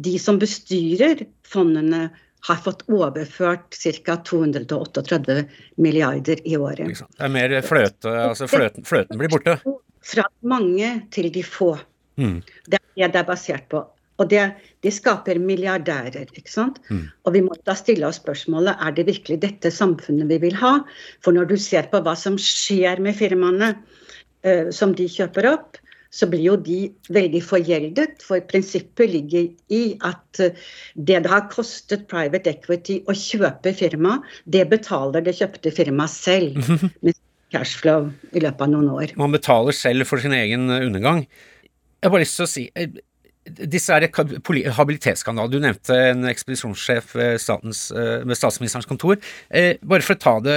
de 0.07 0.15
som 0.21 0.39
bestyrer 0.39 1.25
fondene, 1.47 2.07
har 2.47 2.59
fått 2.63 2.83
overført 2.87 3.75
ca. 3.75 4.15
238 4.23 5.43
milliarder 5.83 6.39
i 6.47 6.55
året. 6.57 7.01
Det 7.17 7.25
er 7.25 7.33
mer 7.33 7.55
fløte, 7.65 8.13
altså 8.13 8.47
fløten, 8.47 8.85
fløten 8.87 9.19
blir 9.19 9.31
borte? 9.33 9.57
Fra 10.05 10.27
mange 10.47 10.91
til 11.11 11.31
de 11.33 11.43
få. 11.43 11.73
Mm. 12.17 12.41
Det 12.67 12.81
er 12.81 12.85
det 12.97 13.13
det 13.13 13.21
er 13.21 13.29
basert 13.29 13.69
på. 13.71 13.85
Og 14.17 14.29
det, 14.31 14.43
de 14.81 14.91
skaper 14.93 15.37
milliardærer. 15.41 16.25
ikke 16.33 16.51
sant? 16.51 16.79
Mm. 16.89 17.05
Og 17.25 17.33
vi 17.35 17.41
må 17.45 17.57
da 17.69 17.75
stille 17.77 18.07
oss 18.07 18.17
spørsmålet 18.21 18.77
er 18.81 18.95
det 18.97 19.07
virkelig 19.09 19.41
dette 19.43 19.71
samfunnet 19.73 20.29
vi 20.31 20.39
vil 20.47 20.57
ha. 20.57 20.79
For 21.21 21.37
når 21.37 21.51
du 21.51 21.57
ser 21.61 21.89
på 21.91 22.01
hva 22.01 22.15
som 22.17 22.39
skjer 22.41 23.01
med 23.03 23.17
firmaene 23.17 23.75
uh, 23.77 24.71
som 24.73 24.95
de 24.97 25.05
kjøper 25.11 25.51
opp, 25.51 25.77
så 26.09 26.25
blir 26.31 26.45
jo 26.45 26.55
de 26.65 26.79
veldig 27.13 27.43
forgjeldet. 27.45 28.25
For 28.25 28.41
prinsippet 28.49 29.13
ligger 29.13 29.51
i 29.69 29.83
at 30.07 30.41
uh, 30.41 30.65
det 30.95 31.21
det 31.27 31.33
har 31.35 31.45
kostet 31.53 32.07
private 32.09 32.55
equity 32.57 33.03
å 33.05 33.13
kjøpe 33.13 33.75
firma, 33.77 34.17
det 34.49 34.65
betaler 34.73 35.21
det 35.21 35.37
kjøpte 35.37 35.75
firmaet 35.77 36.15
selv. 36.15 36.57
med 37.05 37.13
cashflow 37.53 38.09
i 38.35 38.41
løpet 38.43 38.65
av 38.65 38.71
noen 38.73 38.89
år. 38.91 39.13
Man 39.19 39.31
betaler 39.35 39.75
selv 39.75 40.07
for 40.09 40.19
sin 40.19 40.33
egen 40.35 40.67
undergang. 40.67 41.21
Jeg 42.07 42.11
har 42.13 42.15
bare 42.15 42.23
lyst 42.23 42.37
til 42.39 42.45
å 42.45 42.47
si 42.47 42.61
eh, 42.79 42.99
disse 43.67 43.91
er 43.91 44.05
habilitetsskandaler. 44.77 45.51
Du 45.51 45.59
nevnte 45.59 45.95
en 46.13 46.23
ekspedisjonssjef 46.29 47.09
ved, 47.19 47.41
statens, 47.43 47.81
eh, 47.91 48.21
ved 48.23 48.39
statsministerens 48.39 48.87
kontor. 48.87 49.17
Eh, 49.51 49.73
bare 49.83 50.05
for 50.07 50.15
å 50.15 50.21
ta 50.23 50.33
det 50.45 50.55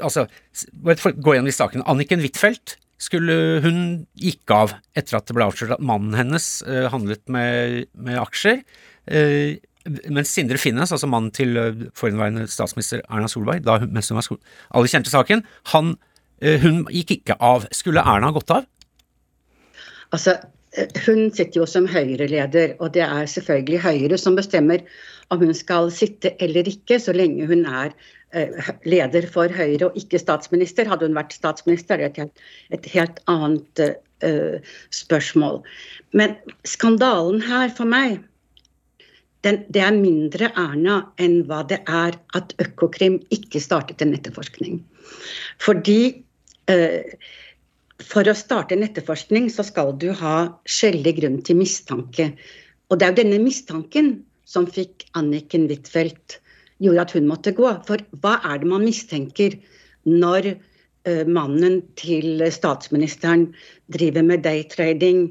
altså, 0.00 0.24
bare 0.72 0.96
for 0.96 1.12
å 1.12 1.20
gå 1.20 1.34
gjennom 1.34 1.50
de 1.50 1.52
sakene. 1.52 1.84
Anniken 1.84 2.24
Huitfeldt 2.24 2.78
skulle 2.96 3.36
hun 3.66 3.82
gikk 4.16 4.56
av 4.56 4.72
etter 4.96 5.18
at 5.18 5.28
det 5.28 5.36
ble 5.36 5.50
avslørt 5.50 5.76
at 5.76 5.84
mannen 5.84 6.16
hennes 6.16 6.48
handlet 6.64 7.26
med, 7.28 7.92
med 7.92 8.22
aksjer. 8.22 8.64
Mens 10.08 10.32
Sindre 10.32 10.56
Finnes, 10.58 10.96
altså 10.96 11.12
mannen 11.12 11.28
til 11.36 11.60
forhenværende 11.92 12.48
statsminister 12.48 13.04
Erna 13.04 13.28
Solberg, 13.28 13.68
da, 13.68 13.76
mens 13.84 14.08
hun 14.08 14.16
var 14.16 14.32
alle 14.72 14.94
kjente 14.96 15.12
saken, 15.12 15.44
han, 15.76 15.94
hun 16.64 16.86
gikk 16.88 17.18
ikke 17.20 17.36
av. 17.36 17.68
Skulle 17.76 18.00
Erna 18.00 18.32
gått 18.34 18.56
av? 18.56 18.64
Altså, 20.16 20.38
hun 21.06 21.30
sitter 21.32 21.62
jo 21.62 21.66
som 21.68 21.86
Høyre-leder, 21.88 22.74
og 22.80 22.92
det 22.96 23.04
er 23.06 23.28
selvfølgelig 23.30 23.80
Høyre 23.84 24.18
som 24.20 24.36
bestemmer 24.36 24.84
om 25.32 25.40
hun 25.42 25.54
skal 25.56 25.90
sitte 25.94 26.34
eller 26.42 26.68
ikke, 26.68 26.98
så 27.02 27.14
lenge 27.16 27.46
hun 27.48 27.64
er 27.66 27.94
eh, 28.36 28.70
leder 28.86 29.26
for 29.32 29.52
Høyre 29.52 29.88
og 29.88 29.98
ikke 29.98 30.20
statsminister. 30.22 30.88
Hadde 30.88 31.08
hun 31.08 31.16
vært 31.16 31.36
statsminister, 31.36 31.98
det 31.98 32.04
er 32.04 32.12
et 32.12 32.20
helt, 32.22 32.44
et 32.76 32.88
helt 32.92 33.20
annet 33.30 33.84
uh, 34.24 34.76
spørsmål. 34.94 35.62
Men 36.12 36.36
skandalen 36.68 37.42
her 37.46 37.72
for 37.76 37.88
meg, 37.88 38.20
den, 39.46 39.62
det 39.72 39.82
er 39.82 39.96
mindre 39.96 40.50
Erna 40.58 41.00
enn 41.22 41.42
hva 41.48 41.62
det 41.70 41.80
er 41.86 42.18
at 42.36 42.54
Økokrim 42.62 43.20
ikke 43.34 43.62
startet 43.62 44.02
en 44.02 44.14
etterforskning. 44.16 44.80
Fordi 45.62 46.00
uh, 46.70 47.02
for 48.04 48.28
å 48.28 48.36
starte 48.36 48.76
en 48.76 48.84
etterforskning 48.84 49.48
så 49.52 49.64
skal 49.66 49.94
du 50.00 50.10
ha 50.18 50.36
skjellig 50.68 51.16
grunn 51.20 51.38
til 51.46 51.58
mistanke. 51.60 52.32
Og 52.90 52.98
det 52.98 53.06
er 53.06 53.14
jo 53.14 53.22
denne 53.22 53.42
mistanken 53.42 54.10
som 54.46 54.68
fikk 54.70 55.06
Anniken 55.18 55.66
Huitfeldt 55.70 56.38
gjorde 56.82 57.06
at 57.06 57.14
hun 57.16 57.28
måtte 57.30 57.54
gå. 57.56 57.70
For 57.88 58.02
hva 58.22 58.36
er 58.44 58.60
det 58.62 58.70
man 58.70 58.84
mistenker 58.86 59.56
når 60.06 60.52
uh, 60.52 61.24
mannen 61.24 61.80
til 61.98 62.44
statsministeren 62.52 63.48
driver 63.92 64.26
med 64.26 64.44
daytrading, 64.46 65.30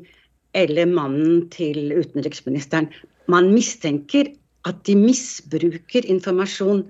eller 0.55 0.89
mannen 0.89 1.45
til 1.53 1.93
utenriksministeren? 1.93 2.89
Man 3.31 3.51
mistenker 3.53 4.33
at 4.65 4.81
de 4.87 4.95
misbruker 4.97 6.07
informasjon 6.09 6.81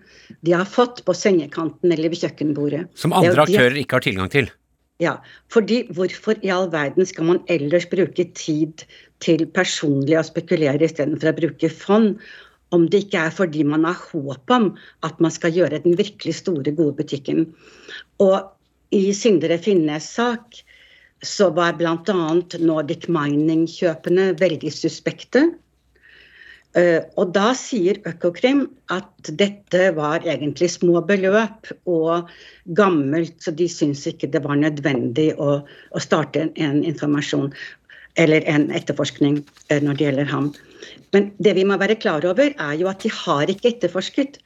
de 0.47 0.53
har 0.55 0.67
fått 0.69 1.03
på 1.05 1.15
sengekanten 1.17 1.91
eller 1.91 2.13
ved 2.13 2.23
kjøkkenbordet. 2.23 2.85
Som 2.95 3.15
andre 3.15 3.43
aktører 3.43 3.75
ikke 3.81 3.99
har 3.99 4.05
tilgang 4.05 4.31
til? 4.31 4.47
Ja, 5.03 5.17
fordi 5.51 5.81
hvorfor 5.91 6.39
i 6.39 6.51
all 6.55 6.69
verden 6.71 7.07
skal 7.07 7.27
man 7.27 7.41
ellers 7.51 7.87
bruke 7.91 8.23
tid 8.37 8.85
til 9.23 9.43
personlig 9.57 10.15
å 10.15 10.23
spekulere 10.23 10.87
istedenfor 10.87 11.33
å 11.33 11.39
bruke 11.41 11.69
fond? 11.71 12.15
Om 12.73 12.87
det 12.91 13.05
ikke 13.05 13.25
er 13.27 13.33
fordi 13.35 13.65
man 13.67 13.83
har 13.87 13.99
håp 13.99 14.51
om 14.55 14.69
at 15.05 15.19
man 15.23 15.31
skal 15.31 15.53
gjøre 15.55 15.81
den 15.83 15.97
virkelig 15.99 16.37
store, 16.39 16.71
gode 16.75 16.95
butikken. 17.01 17.43
Og 18.23 18.39
i 18.95 19.11
Sindre 19.15 19.59
Finnes 19.61 20.07
sak 20.15 20.61
så 21.25 21.49
var 21.55 21.75
bl.a. 21.79 21.95
Nordic 22.63 23.07
Mining-kjøpene 23.11 24.31
veldig 24.39 24.71
suspekte. 24.73 25.45
Uh, 26.75 26.99
og 27.15 27.31
da 27.35 27.53
sier 27.55 28.01
Økokrim 28.09 28.65
at 28.91 29.29
dette 29.39 29.93
var 29.95 30.25
egentlig 30.27 30.67
små 30.73 30.99
beløp 31.07 31.71
og 31.87 32.31
gammelt, 32.75 33.37
så 33.39 33.53
de 33.55 33.69
syns 33.71 34.03
ikke 34.11 34.27
det 34.33 34.41
var 34.43 34.59
nødvendig 34.59 35.29
å, 35.39 35.61
å 35.63 36.03
starte 36.03 36.43
en, 36.43 36.51
en, 36.59 36.81
informasjon 36.83 37.53
eller 38.19 38.43
en 38.51 38.67
etterforskning 38.75 39.39
uh, 39.39 39.79
når 39.79 39.95
det 39.95 40.07
gjelder 40.09 40.31
ham. 40.33 40.49
Men 41.15 41.29
det 41.39 41.55
vi 41.55 41.63
må 41.67 41.79
være 41.79 41.95
klar 42.01 42.27
over, 42.27 42.51
er 42.51 42.75
jo 42.81 42.91
at 42.91 43.05
de 43.05 43.13
har 43.23 43.51
ikke 43.51 43.71
etterforsket. 43.71 44.41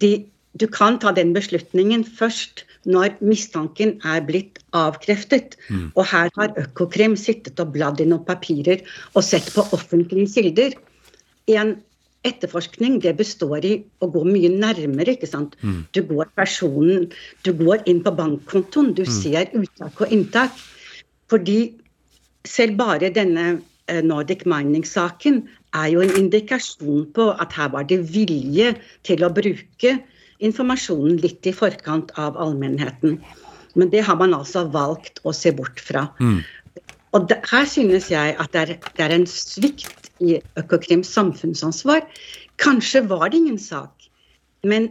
De, 0.00 0.14
du 0.56 0.64
kan 0.70 0.96
ta 1.02 1.12
den 1.12 1.34
beslutningen 1.36 2.06
først 2.06 2.64
når 2.88 3.14
mistanken 3.24 3.96
er 4.08 4.24
blitt 4.24 4.60
avkreftet. 4.76 5.58
Mm. 5.68 5.90
Og 5.94 6.08
her 6.08 6.32
har 6.38 6.56
Økokrim 6.60 7.16
sittet 7.20 7.60
og 7.60 7.72
bladd 7.76 8.00
i 8.00 8.08
noen 8.08 8.24
papirer 8.24 8.84
og 9.14 9.24
sett 9.26 9.52
på 9.54 9.64
offentlige 9.76 10.32
kilder. 10.36 10.76
En 11.52 11.76
etterforskning 12.24 12.98
det 13.04 13.14
består 13.18 13.64
i 13.68 13.74
å 14.00 14.08
gå 14.12 14.24
mye 14.26 14.50
nærmere. 14.52 15.14
ikke 15.14 15.28
sant? 15.28 15.56
Mm. 15.62 15.84
Du 15.92 16.00
går 16.08 16.30
personen, 16.36 17.10
du 17.44 17.52
går 17.52 17.84
inn 17.90 18.02
på 18.04 18.14
bankkontoen, 18.16 18.94
du 18.96 19.04
mm. 19.04 19.12
ser 19.12 19.52
uttak 19.52 20.00
og 20.00 20.12
inntak. 20.14 20.56
Fordi 21.32 21.74
selv 22.48 22.78
bare 22.80 23.12
denne 23.12 23.46
eh, 23.88 24.00
Nordic 24.04 24.44
Mining-saken 24.48 25.44
er 25.74 25.92
jo 25.92 26.02
en 26.04 26.16
indikasjon 26.16 27.06
på 27.16 27.30
at 27.40 27.52
her 27.56 27.72
var 27.74 27.86
det 27.90 28.00
vilje 28.14 28.74
til 29.04 29.24
å 29.24 29.32
bruke 29.32 29.96
informasjonen 30.44 31.20
litt 31.22 31.46
i 31.46 31.54
forkant 31.54 32.12
av 32.20 32.38
allmennheten. 32.40 33.18
Men 33.74 33.90
det 33.90 34.04
har 34.06 34.16
man 34.20 34.36
altså 34.36 34.64
valgt 34.70 35.20
å 35.24 35.32
se 35.34 35.52
bort 35.56 35.80
fra. 35.82 36.06
Mm. 36.20 36.40
Og 37.14 37.28
det, 37.30 37.40
her 37.50 37.66
synes 37.70 38.10
jeg 38.10 38.34
at 38.40 38.52
det 38.54 38.60
er, 38.60 38.72
det 38.96 39.04
er 39.06 39.14
en 39.14 39.26
svikt 39.30 40.03
i 40.24 40.40
Økokrims 40.60 41.10
samfunnsansvar. 41.14 42.04
Kanskje 42.62 43.04
var 43.10 43.30
det 43.30 43.42
ingen 43.42 43.58
sak, 43.58 44.10
men 44.66 44.90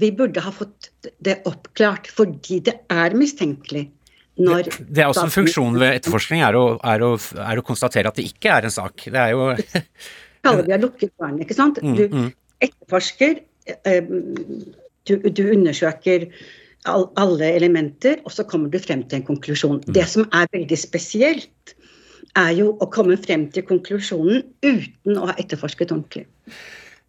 vi 0.00 0.10
burde 0.12 0.42
ha 0.42 0.50
fått 0.52 0.90
det 1.22 1.40
oppklart 1.48 2.08
fordi 2.10 2.60
det 2.66 2.80
er 2.90 3.14
mistenkelig. 3.18 3.86
Det, 4.34 4.62
det, 4.90 5.04
er 5.04 5.12
også 5.12 5.28
en 5.28 5.30
funksjon 5.30 5.76
ved 5.78 6.00
etterforskning, 6.00 6.40
er 6.42 6.56
å, 6.58 6.64
er, 6.82 7.04
å, 7.06 7.12
er 7.44 7.60
å, 7.60 7.62
konstatere 7.66 8.10
at 8.10 8.18
det 8.18 8.26
ikke 8.26 8.50
er 8.50 8.66
en 8.66 8.74
sak. 8.74 9.06
Det 9.06 9.20
er 9.20 9.30
jo 9.30 9.52
kaller 10.44 10.66
vi 10.66 10.74
har 10.74 10.82
lukket 10.82 11.14
barn, 11.20 11.38
ikke 11.42 11.56
sant. 11.56 11.78
Mm, 11.82 11.94
du 11.94 12.04
mm. 12.10 12.28
etterforsker, 12.66 13.38
eh, 13.70 14.10
du, 15.06 15.14
du 15.30 15.44
undersøker 15.52 16.26
alle 16.84 17.48
elementer, 17.54 18.18
og 18.26 18.34
så 18.34 18.44
kommer 18.48 18.72
du 18.72 18.80
frem 18.82 19.06
til 19.08 19.20
en 19.20 19.28
konklusjon. 19.28 19.80
Mm. 19.86 19.94
Det 19.96 20.04
som 20.10 20.26
er 20.36 20.50
veldig 20.52 20.78
spesielt, 20.80 21.76
er 22.38 22.54
jo 22.58 22.72
å 22.82 22.88
komme 22.92 23.16
frem 23.20 23.46
til 23.54 23.66
konklusjonen 23.68 24.42
uten 24.64 25.18
å 25.18 25.28
ha 25.30 25.36
etterforsket 25.40 25.94
ordentlig. 25.94 26.26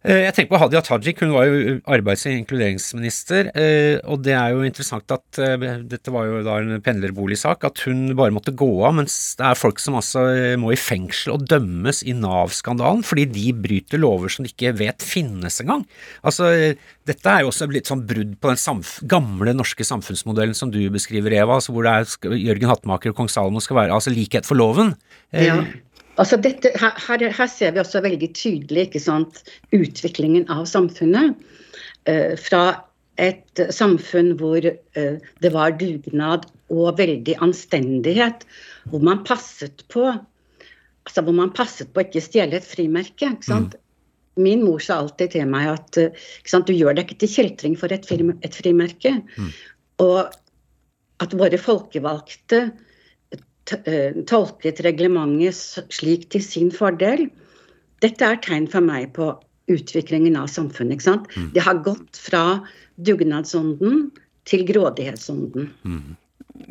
Eh, 0.04 0.20
jeg 0.22 0.34
tenker 0.36 0.52
på 0.52 0.58
Hadia 0.60 0.82
Tajik, 0.84 1.22
hun 1.24 1.32
var 1.34 1.48
jo 1.48 1.78
arbeids- 1.90 2.26
og 2.28 2.34
inkluderingsminister. 2.36 3.48
Eh, 3.58 3.96
og 4.06 4.20
det 4.22 4.36
er 4.36 4.52
jo 4.52 4.66
interessant 4.66 5.10
at 5.10 5.40
eh, 5.42 5.56
dette 5.82 6.12
var 6.14 6.28
jo 6.28 6.42
da 6.46 6.58
en 6.60 6.82
pendlerboligsak, 6.84 7.64
at 7.66 7.82
hun 7.88 8.12
bare 8.18 8.34
måtte 8.34 8.54
gå 8.54 8.68
av, 8.86 8.94
mens 9.00 9.34
det 9.40 9.48
er 9.48 9.58
folk 9.58 9.82
som 9.82 9.96
altså 9.98 10.22
må 10.60 10.70
i 10.74 10.78
fengsel 10.78 11.34
og 11.34 11.46
dømmes 11.50 12.04
i 12.06 12.14
Nav-skandalen 12.14 13.02
fordi 13.06 13.26
de 13.32 13.48
bryter 13.56 14.00
lover 14.02 14.30
som 14.30 14.46
de 14.46 14.52
ikke 14.52 14.76
vet 14.78 15.02
finnes 15.02 15.58
engang. 15.64 15.82
Altså, 16.22 16.52
dette 17.08 17.32
er 17.32 17.42
jo 17.42 17.50
også 17.50 17.66
litt 17.72 17.90
sånn 17.90 18.06
brudd 18.06 18.36
på 18.38 18.52
den 18.52 18.84
gamle 19.10 19.56
norske 19.56 19.86
samfunnsmodellen 19.86 20.54
som 20.54 20.70
du 20.70 20.80
beskriver, 20.92 21.34
Eva, 21.34 21.58
altså 21.58 21.74
hvor 21.74 21.86
det 21.86 21.96
er 21.96 22.38
Jørgen 22.44 22.70
Hattemaker 22.70 23.10
og 23.10 23.18
kong 23.18 23.32
Salomo 23.32 23.62
skal 23.64 23.80
være 23.82 23.98
altså 23.98 24.14
likhet 24.14 24.46
for 24.46 24.58
loven. 24.58 24.94
Ja. 25.34 25.58
Altså 26.16 26.38
dette, 26.40 26.72
her, 26.80 27.24
her, 27.28 27.48
ser 27.50 27.74
vi 27.74 27.82
også 27.82 28.00
veldig 28.04 28.30
tydelig 28.36 28.88
sant, 29.04 29.42
utviklingen 29.76 30.46
av 30.52 30.64
samfunnet. 30.68 31.36
Eh, 32.08 32.34
fra 32.40 32.62
et 33.20 33.62
samfunn 33.72 34.34
hvor 34.40 34.64
eh, 34.64 35.18
det 35.44 35.52
var 35.52 35.76
dugnad 35.80 36.46
og 36.72 36.96
veldig 37.00 37.36
anstendighet, 37.44 38.46
hvor 38.90 39.04
man 39.04 39.24
passet 39.28 39.84
på 39.92 40.08
altså 41.06 41.22
hvor 41.22 41.36
man 41.36 41.52
passet 41.54 41.92
på 41.92 42.02
å 42.02 42.06
ikke 42.06 42.24
stjele 42.24 42.58
et 42.58 42.66
frimerke. 42.66 43.28
Mm. 43.46 43.68
Min 44.42 44.64
mor 44.66 44.80
sa 44.82 44.98
alltid 44.98 45.36
til 45.36 45.46
meg 45.48 45.68
at 45.76 46.00
sant, 46.48 46.66
du 46.66 46.74
gjør 46.74 46.96
deg 46.96 47.06
ikke 47.06 47.20
til 47.22 47.32
kjeltring 47.36 47.76
for 47.78 47.94
et, 47.94 48.08
et 48.10 48.56
frimerke. 48.58 49.12
Mm. 49.36 49.52
Og 50.02 50.18
at 51.22 51.36
våre 51.38 51.60
folkevalgte 51.62 52.64
Eh, 52.66 52.85
tolket 54.30 54.80
reglementet 54.86 55.90
slik 55.94 56.28
til 56.30 56.44
sin 56.44 56.70
fordel. 56.74 57.26
Dette 58.04 58.28
er 58.28 58.40
tegn 58.44 58.68
for 58.70 58.84
meg 58.84 59.12
på 59.16 59.32
utviklingen 59.72 60.36
av 60.38 60.50
samfunnet. 60.52 60.98
ikke 60.98 61.08
sant? 61.08 61.26
Mm. 61.34 61.50
Det 61.54 61.64
har 61.66 61.82
gått 61.82 62.20
fra 62.20 62.44
dugnadsånden 62.96 64.10
til 64.46 64.62
grådighetsånden. 64.68 65.72
Mm. 65.82 66.14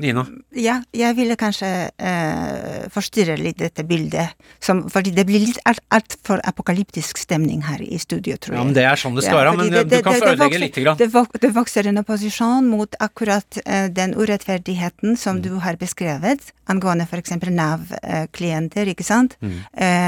Nina? 0.02 0.26
Ja, 0.58 0.80
jeg 0.96 1.16
ville 1.18 1.38
kanskje 1.40 1.72
eh, 1.96 2.86
forstyrre 2.94 3.38
litt 3.40 3.62
dette 3.62 3.86
bildet. 3.88 4.36
Som, 4.64 4.86
fordi 4.92 5.14
det 5.16 5.28
blir 5.30 5.44
litt 5.46 5.62
altfor 5.66 6.42
alt 6.42 6.56
apokalyptisk 6.56 7.20
stemning 7.20 7.64
her 7.68 7.82
i 7.84 7.98
studio, 8.00 8.38
tror 8.40 8.56
jeg. 8.56 8.60
Ja, 8.60 8.66
men 8.66 8.76
Det 8.76 8.86
er 8.88 9.00
sånn 9.00 9.16
det 9.18 9.26
skal 9.26 9.38
ja, 9.38 9.42
være. 9.44 9.56
Men 9.60 9.72
det, 9.72 9.84
det, 9.90 10.00
du 10.00 10.06
kan 10.08 10.18
få 10.18 10.32
ødelegge 10.32 10.62
lite 10.62 10.84
grann. 10.84 11.00
Det, 11.00 11.10
det, 11.42 11.52
vokser 11.56 11.90
en 11.92 12.02
opposisjon 12.02 12.70
mot 12.72 12.98
akkurat 13.04 13.60
eh, 13.66 13.88
den 13.94 14.16
urettferdigheten 14.16 15.18
som 15.20 15.40
mm. 15.40 15.44
du 15.46 15.52
har 15.66 15.80
beskrevet, 15.82 16.52
angående 16.72 17.08
f.eks. 17.10 17.36
Nav-klienter, 17.56 18.92
ikke 18.92 19.06
sant, 19.06 19.38
mm. 19.44 19.58
eh, 19.78 20.05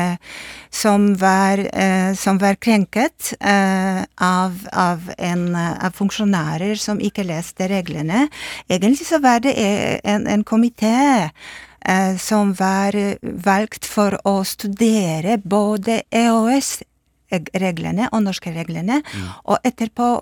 som, 0.70 1.15
var, 1.20 1.61
eh, 1.74 2.13
som, 2.13 2.38
var, 2.41 2.55
krenket 2.61 3.34
eh, 3.39 4.03
av, 4.22 4.59
av, 4.74 5.09
en, 5.18 5.55
av 5.55 5.95
funksjonærer 5.97 6.76
som 6.80 7.01
ikke 7.01 7.28
leste 7.28 7.68
reglene. 7.72 8.28
Egentlig 8.70 9.07
så 9.07 9.22
var 9.24 9.39
det 9.45 9.55
en, 10.03 10.28
en 10.28 10.43
komité 10.43 11.30
eh, 11.30 12.18
som 12.18 12.53
var 12.57 12.97
valgt 13.22 13.86
for 13.86 14.18
å 14.28 14.43
studere 14.47 15.38
både 15.38 16.03
EOS-reglene 16.11 18.09
og 18.11 18.26
norske 18.30 18.53
reglene, 18.55 19.01
mm. 19.03 19.30
og 19.45 19.57
etterpå 19.68 20.18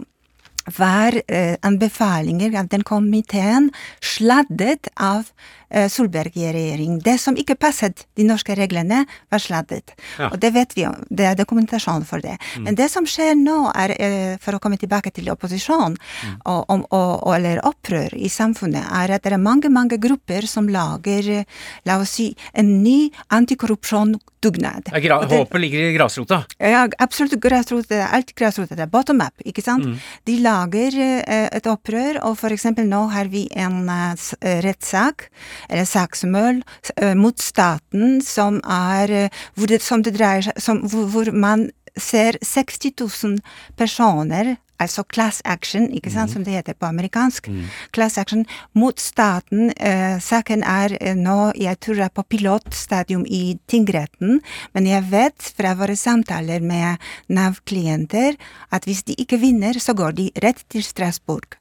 var 0.77 1.21
eh, 1.27 1.55
anbefalinger 1.61 2.55
av 2.59 2.67
den 2.67 2.83
komiteen 2.83 3.69
sladdet 4.01 4.89
av 4.95 5.29
eh, 5.64 5.64
Solberg-regjering. 5.69 6.99
Det 7.03 7.17
som 7.21 7.37
ikke 7.37 7.57
passet 7.59 8.05
de 8.15 8.25
norske 8.27 8.55
reglene, 8.57 9.03
var 9.31 9.41
sladdet. 9.41 9.95
Ja. 10.19 10.29
Og 10.31 10.39
det 10.41 10.51
vet 10.55 10.75
vi. 10.77 10.85
Det 11.09 11.27
er 11.29 11.37
dokumentasjon 11.39 12.05
for 12.07 12.23
det. 12.23 12.37
Mm. 12.55 12.67
Men 12.67 12.77
det 12.79 12.89
som 12.93 13.07
skjer 13.09 13.35
nå, 13.39 13.57
er, 13.73 13.95
eh, 13.99 14.35
for 14.41 14.57
å 14.57 14.61
komme 14.63 14.79
tilbake 14.81 15.11
til 15.15 15.29
opposisjon 15.33 15.97
mm. 15.97 16.37
og, 16.45 16.61
og, 16.69 16.85
og, 16.91 17.31
eller 17.35 17.63
opprør 17.67 18.15
i 18.15 18.29
samfunnet, 18.31 18.85
er 18.85 19.15
at 19.17 19.25
det 19.25 19.33
er 19.35 19.41
mange, 19.41 19.71
mange 19.73 19.99
grupper 20.01 20.47
som 20.49 20.69
lager, 20.71 21.45
la 21.87 21.99
oss 22.01 22.15
si, 22.19 22.29
en 22.53 22.77
ny 22.83 23.11
antikorrupsjon 23.33 24.15
dugnad. 24.45 24.91
Ja, 24.93 25.17
håpet 25.25 25.61
ligger 25.61 25.87
i 25.87 25.93
grasrota? 25.95 26.43
Ja, 26.61 26.85
absolutt 27.01 27.39
grasrota. 27.41 28.03
Alt 28.13 28.35
grasrota. 28.37 28.77
Det 28.77 28.85
er 28.85 28.91
bottom 28.91 29.23
up, 29.25 29.41
ikke 29.41 29.63
sant? 29.65 29.87
Mm. 29.89 29.95
De 30.29 30.35
lager 30.43 30.99
eh, 31.01 31.47
et 31.49 31.69
opprør, 31.69 32.21
og 32.27 32.37
for 32.39 32.53
eksempel 32.53 32.85
nå 32.89 33.07
har 33.15 33.31
vi 33.33 33.47
en 33.57 33.89
rettssak, 33.89 35.29
eller 35.69 35.87
saksmål, 35.89 36.61
uh, 37.01 37.13
mot 37.19 37.39
staten 37.41 38.21
som 38.25 38.61
er 38.65 39.29
hvor 39.55 39.71
det, 39.71 39.81
som 39.81 40.03
det 40.03 40.15
dreier 40.17 40.51
som, 40.61 40.83
hvor, 40.89 41.09
hvor 41.11 41.31
man 41.31 41.69
ser 41.95 42.37
60 42.43 42.91
000 42.99 43.39
personer 43.79 44.55
altså 44.81 45.05
class 45.07 45.41
action, 45.45 45.87
ikke 45.93 46.11
sant, 46.11 46.29
mm. 46.29 46.33
som 46.33 46.45
det 46.45 46.55
heter 46.57 46.77
på 46.79 46.87
amerikansk. 46.89 47.47
Mm. 47.47 47.67
Class 47.95 48.17
action 48.19 48.45
mot 48.75 48.99
staten. 48.99 49.71
Eh, 49.77 50.17
saken 50.23 50.65
er 50.67 50.97
eh, 50.99 51.15
nå, 51.15 51.53
jeg 51.59 51.79
tror 51.79 51.99
det 51.99 52.07
er 52.09 52.15
på 52.15 52.27
pilotstadium 52.35 53.25
i 53.27 53.57
tingretten, 53.71 54.41
men 54.75 54.89
jeg 54.89 55.07
vet 55.11 55.51
fra 55.55 55.75
våre 55.79 55.95
samtaler 55.99 56.63
med 56.63 56.99
Nav-klienter 57.31 58.35
at 58.75 58.87
hvis 58.87 59.05
de 59.07 59.15
ikke 59.21 59.39
vinner, 59.41 59.79
så 59.79 59.95
går 59.95 60.17
de 60.19 60.31
rett 60.43 60.65
til 60.71 60.83
Strasbourg. 60.83 61.55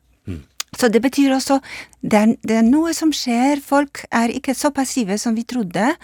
Så 0.79 0.89
det 0.89 1.03
betyr 1.05 1.35
også 1.37 1.61
det 2.05 2.19
er, 2.19 2.33
det 2.45 2.57
er, 2.59 2.65
noe 2.67 2.93
som 2.93 3.13
skjer. 3.17 3.63
Folk 3.65 4.03
er 4.13 4.33
ikke 4.35 4.53
så 4.57 4.69
passive 4.75 5.17
som 5.21 5.37
vi 5.37 5.47
trodde. 5.49 5.95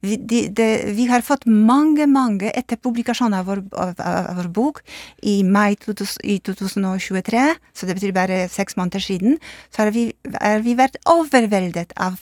Vi, 0.00 0.16
de, 0.16 0.46
de, 0.56 0.68
vi 0.96 1.04
har 1.10 1.24
fått 1.24 1.44
mange, 1.44 2.06
mange 2.08 2.48
etter 2.56 2.80
publikasjonen 2.80 3.36
av 3.36 3.50
vår, 3.50 3.60
av, 3.76 3.92
av 4.00 4.38
vår 4.38 4.48
bok 4.56 4.80
i 5.28 5.40
mai 5.44 5.76
to, 5.80 5.92
i 6.24 6.38
2023, 6.46 7.44
så 7.76 7.88
det 7.88 7.96
betyr 7.98 8.16
bare 8.16 8.40
seks 8.52 8.78
måneder 8.80 9.04
siden, 9.04 9.36
så 9.68 9.84
har 9.84 9.92
vi, 9.92 10.06
har 10.38 10.64
vi 10.64 10.76
vært 10.78 10.96
overveldet 11.10 11.92
av 12.00 12.16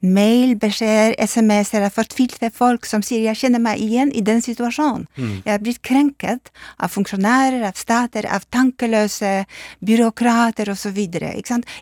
mail, 0.00 0.54
beskjeder, 0.60 1.16
SMS-er 1.20 1.84
av 1.88 1.92
fortvilte 1.92 2.50
folk 2.54 2.86
som 2.86 3.02
sier 3.02 3.26
'jeg 3.26 3.36
kjenner 3.36 3.60
meg 3.60 3.82
igjen 3.82 4.12
i 4.14 4.22
den 4.24 4.40
situasjonen'. 4.40 5.06
Mm. 5.18 5.42
Jeg 5.44 5.54
er 5.54 5.58
blitt 5.58 5.82
krenket 5.82 6.50
av 6.78 6.88
funksjonærer, 6.88 7.66
av 7.66 7.74
stater, 7.74 8.24
av 8.24 8.46
tankeløse 8.50 9.44
byråkrater 9.84 10.70
osv. 10.70 10.98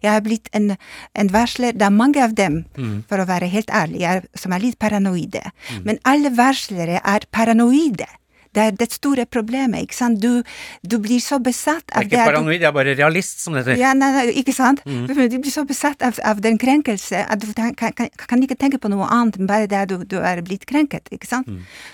Jeg 0.03 0.13
har 0.13 0.23
blitt 0.25 0.49
en, 0.57 0.77
en 1.15 1.33
varsler. 1.33 1.77
Det 1.77 1.87
er 1.87 1.95
mange 1.95 2.23
av 2.25 2.35
dem, 2.39 2.65
for 3.09 3.23
å 3.23 3.29
være 3.29 3.51
helt 3.53 3.71
ærlig, 3.71 4.05
som 4.39 4.53
er 4.53 4.65
litt 4.65 4.79
paranoide. 4.83 5.43
Men 5.85 5.99
alle 6.05 6.33
varslere 6.37 7.01
er 7.05 7.27
paranoide. 7.35 8.09
Det 8.57 8.65
er 8.65 8.77
det 8.81 8.89
store 8.95 9.27
problemet, 9.29 9.87
ikke 9.87 9.99
sant. 9.99 10.21
Du, 10.23 10.43
du 10.83 10.99
blir 11.03 11.21
så 11.23 11.39
besatt 11.43 11.85
av 11.93 12.07
det 12.07 12.17
er 12.17 12.25
Ikke 12.25 12.33
paranoid, 12.33 12.61
jeg 12.61 12.71
er 12.71 12.77
bare 12.77 12.97
realist, 12.97 13.43
som 13.45 13.57
det 13.57 13.67
heter. 13.67 13.81
ja, 13.83 13.93
nei, 13.97 14.11
nei, 14.15 14.27
ikke 14.41 14.55
sant? 14.57 14.83
Du 14.87 15.13
blir 15.15 15.53
så 15.53 15.67
besatt 15.69 16.03
av, 16.07 16.19
av 16.25 16.41
den 16.45 16.59
krenkelse 16.61 17.23
at 17.27 17.43
du 17.43 17.51
kan, 17.57 17.75
kan, 17.77 17.93
kan 18.17 18.43
ikke 18.43 18.59
tenke 18.59 18.81
på 18.83 18.91
noe 18.93 19.09
annet 19.13 19.39
enn 19.41 19.51
bare 19.51 19.69
det 19.71 19.85
du, 19.93 19.99
du 20.09 20.19
er 20.21 20.41
blitt 20.47 20.67
krenket, 20.69 21.11
ikke 21.15 21.29
sant? 21.29 21.51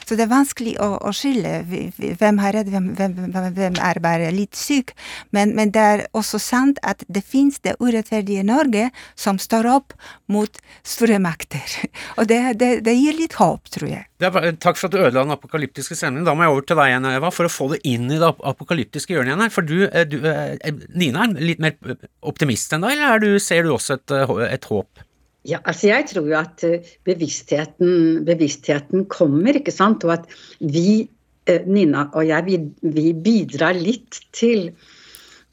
Så 0.06 0.16
det 0.18 0.26
er 0.26 0.32
vanskelig 0.32 0.76
å, 0.82 0.88
å 1.02 1.12
skille 1.16 1.62
hvem 1.66 2.40
har 2.42 2.56
redd, 2.56 2.70
hvem, 2.72 2.92
hvem, 2.98 3.16
hvem, 3.56 3.78
er 3.82 4.00
bare 4.02 4.30
litt 4.34 4.58
syk. 4.58 4.94
Men, 5.34 5.54
men 5.58 5.72
det 5.74 5.82
er 5.82 6.04
også 6.16 6.40
sant 6.42 6.80
at 6.86 7.04
det 7.08 7.24
fins 7.26 7.60
det 7.66 7.76
urettferdige 7.80 8.44
Norge 8.46 8.88
som 9.18 9.40
står 9.42 9.68
opp 9.72 9.96
mot 10.32 10.62
store 10.86 11.18
makter. 11.22 11.76
Og 12.18 12.28
det, 12.30 12.40
det, 12.60 12.72
det 12.86 12.96
gir 12.98 13.18
litt 13.18 13.38
håp, 13.40 13.70
tror 13.72 13.90
jeg. 13.90 14.06
Er, 14.22 14.52
takk 14.62 14.78
for 14.78 14.86
at 14.86 14.94
du 14.94 15.00
ødela 15.00 15.24
den 15.24 15.34
apokalyptiske 15.34 15.96
stemningen. 15.98 16.26
Da 16.28 16.34
må 16.38 16.46
jeg 16.46 16.51
over 16.52 16.66
til 16.66 16.78
deg 16.78 16.92
igjen, 16.92 17.08
Eva, 17.12 17.30
for 17.34 17.48
å 17.48 17.52
få 17.52 17.70
det 17.72 17.80
inn 17.88 18.10
i 18.12 18.20
det 18.20 18.28
apokalyptiske 18.52 19.14
hjørnet 19.14 19.32
igjen 19.32 19.44
her. 19.46 19.54
For 19.54 19.66
du, 19.66 19.78
eh, 19.88 20.04
du 20.08 20.18
eh, 20.28 20.74
Nina 20.94 21.26
er 21.26 21.48
litt 21.52 21.62
mer 21.64 21.96
optimist 22.28 22.74
enn 22.76 22.84
deg, 22.86 22.96
eller 22.96 23.16
er 23.16 23.24
du, 23.24 23.30
ser 23.42 23.66
du 23.66 23.72
også 23.74 23.98
et, 23.98 24.14
eh, 24.18 24.36
et 24.52 24.70
håp? 24.70 25.06
Ja, 25.48 25.58
altså 25.66 25.88
jeg 25.90 26.06
tror 26.12 26.28
jo 26.30 26.38
at 26.38 26.62
eh, 26.66 26.92
bevisstheten, 27.06 28.22
bevisstheten 28.26 29.08
kommer, 29.10 29.58
ikke 29.58 29.74
sant. 29.74 30.04
Og 30.06 30.14
at 30.14 30.28
vi, 30.60 31.08
eh, 31.50 31.66
Nina 31.66 32.06
og 32.12 32.28
jeg, 32.28 32.46
vi, 32.46 32.60
vi 32.94 33.08
bidrar 33.26 33.78
litt 33.78 34.20
til 34.36 34.70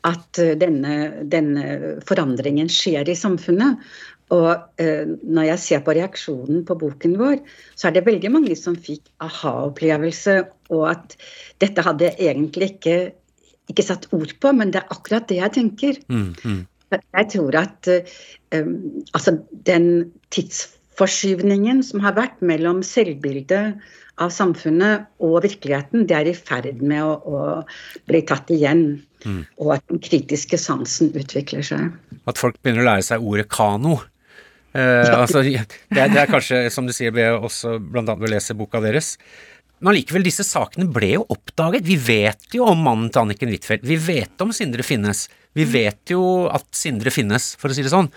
at 0.08 0.40
eh, 0.42 0.54
denne, 0.62 1.26
denne 1.32 1.98
forandringen 2.08 2.70
skjer 2.72 3.10
i 3.10 3.18
samfunnet. 3.18 3.82
Og 4.36 4.82
eh, 4.82 5.10
når 5.26 5.48
jeg 5.54 5.62
ser 5.64 5.84
på 5.86 5.96
reaksjonen 5.98 6.64
på 6.68 6.78
boken 6.78 7.16
vår, 7.20 7.40
så 7.74 7.90
er 7.90 7.96
det 7.96 8.06
veldig 8.06 8.32
mange 8.34 8.58
som 8.60 8.78
fikk 8.78 9.08
aha-opplevelse, 9.26 10.36
og 10.76 10.84
at 10.92 11.16
dette 11.64 11.86
hadde 11.86 12.12
jeg 12.12 12.30
egentlig 12.30 12.74
ikke, 12.76 12.98
ikke 13.74 13.86
satt 13.88 14.10
ord 14.16 14.36
på, 14.42 14.54
men 14.54 14.74
det 14.74 14.84
er 14.84 14.94
akkurat 14.94 15.26
det 15.30 15.40
jeg 15.40 15.56
tenker. 15.58 15.98
Mm, 16.14 16.28
mm. 16.44 16.60
Jeg 16.94 17.32
tror 17.34 17.58
at 17.58 17.90
eh, 17.90 18.70
altså 19.18 19.40
den 19.66 19.90
tidsforskyvningen 20.34 21.82
som 21.86 22.06
har 22.06 22.18
vært 22.18 22.38
mellom 22.46 22.84
selvbildet 22.86 23.82
av 24.20 24.34
samfunnet 24.36 25.10
og 25.24 25.42
virkeligheten, 25.46 26.06
det 26.10 26.18
er 26.18 26.30
i 26.30 26.38
ferd 26.38 26.82
med 26.86 27.02
å, 27.02 27.14
å 27.18 28.06
bli 28.10 28.22
tatt 28.28 28.52
igjen. 28.54 29.00
Og 29.60 29.74
at 29.76 29.84
den 29.92 30.00
kritiske 30.04 30.60
sansen 30.60 31.12
utvikler 31.18 31.66
seg. 31.66 31.92
At 32.30 32.40
folk 32.40 32.60
begynner 32.62 32.86
å 32.86 32.90
lære 32.92 33.06
seg 33.10 33.26
ordet 33.26 33.50
kano. 33.52 33.98
Eh, 34.74 35.14
altså, 35.16 35.42
det, 35.46 35.64
er, 35.96 36.12
det 36.12 36.24
er 36.24 36.30
kanskje, 36.30 36.66
som 36.74 36.88
du 36.88 36.94
sier, 36.96 37.14
ble 37.16 37.32
også 37.38 37.78
blant 37.80 38.10
annet 38.10 38.22
ved 38.22 38.30
å 38.30 38.36
lese 38.36 38.58
boka 38.58 38.82
deres. 38.84 39.16
Men 39.80 39.94
allikevel, 39.94 40.26
disse 40.28 40.44
sakene 40.44 40.90
ble 40.92 41.14
jo 41.16 41.26
oppdaget. 41.32 41.86
Vi 41.88 41.96
vet 42.04 42.56
jo 42.56 42.68
om 42.68 42.82
mannen 42.84 43.08
til 43.14 43.24
Anniken 43.24 43.52
Huitfeldt. 43.54 43.86
Vi 43.88 43.96
vet 44.10 44.44
om 44.44 44.52
Sindre 44.56 44.84
Finnes. 44.84 45.28
Vi 45.58 45.66
vet 45.66 46.12
jo 46.14 46.22
at 46.52 46.68
Sindre 46.76 47.12
finnes, 47.14 47.54
for 47.60 47.72
å 47.72 47.76
si 47.76 47.86
det 47.86 47.94
sånn. 47.94 48.12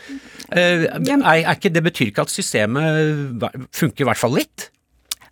Eh, 0.50 0.84
er, 0.90 1.22
er 1.22 1.54
ikke, 1.54 1.72
det 1.72 1.84
betyr 1.86 2.10
ikke 2.10 2.26
at 2.26 2.34
systemet 2.34 3.46
funker 3.72 4.04
i 4.04 4.10
hvert 4.10 4.20
fall 4.20 4.36
litt? 4.36 4.68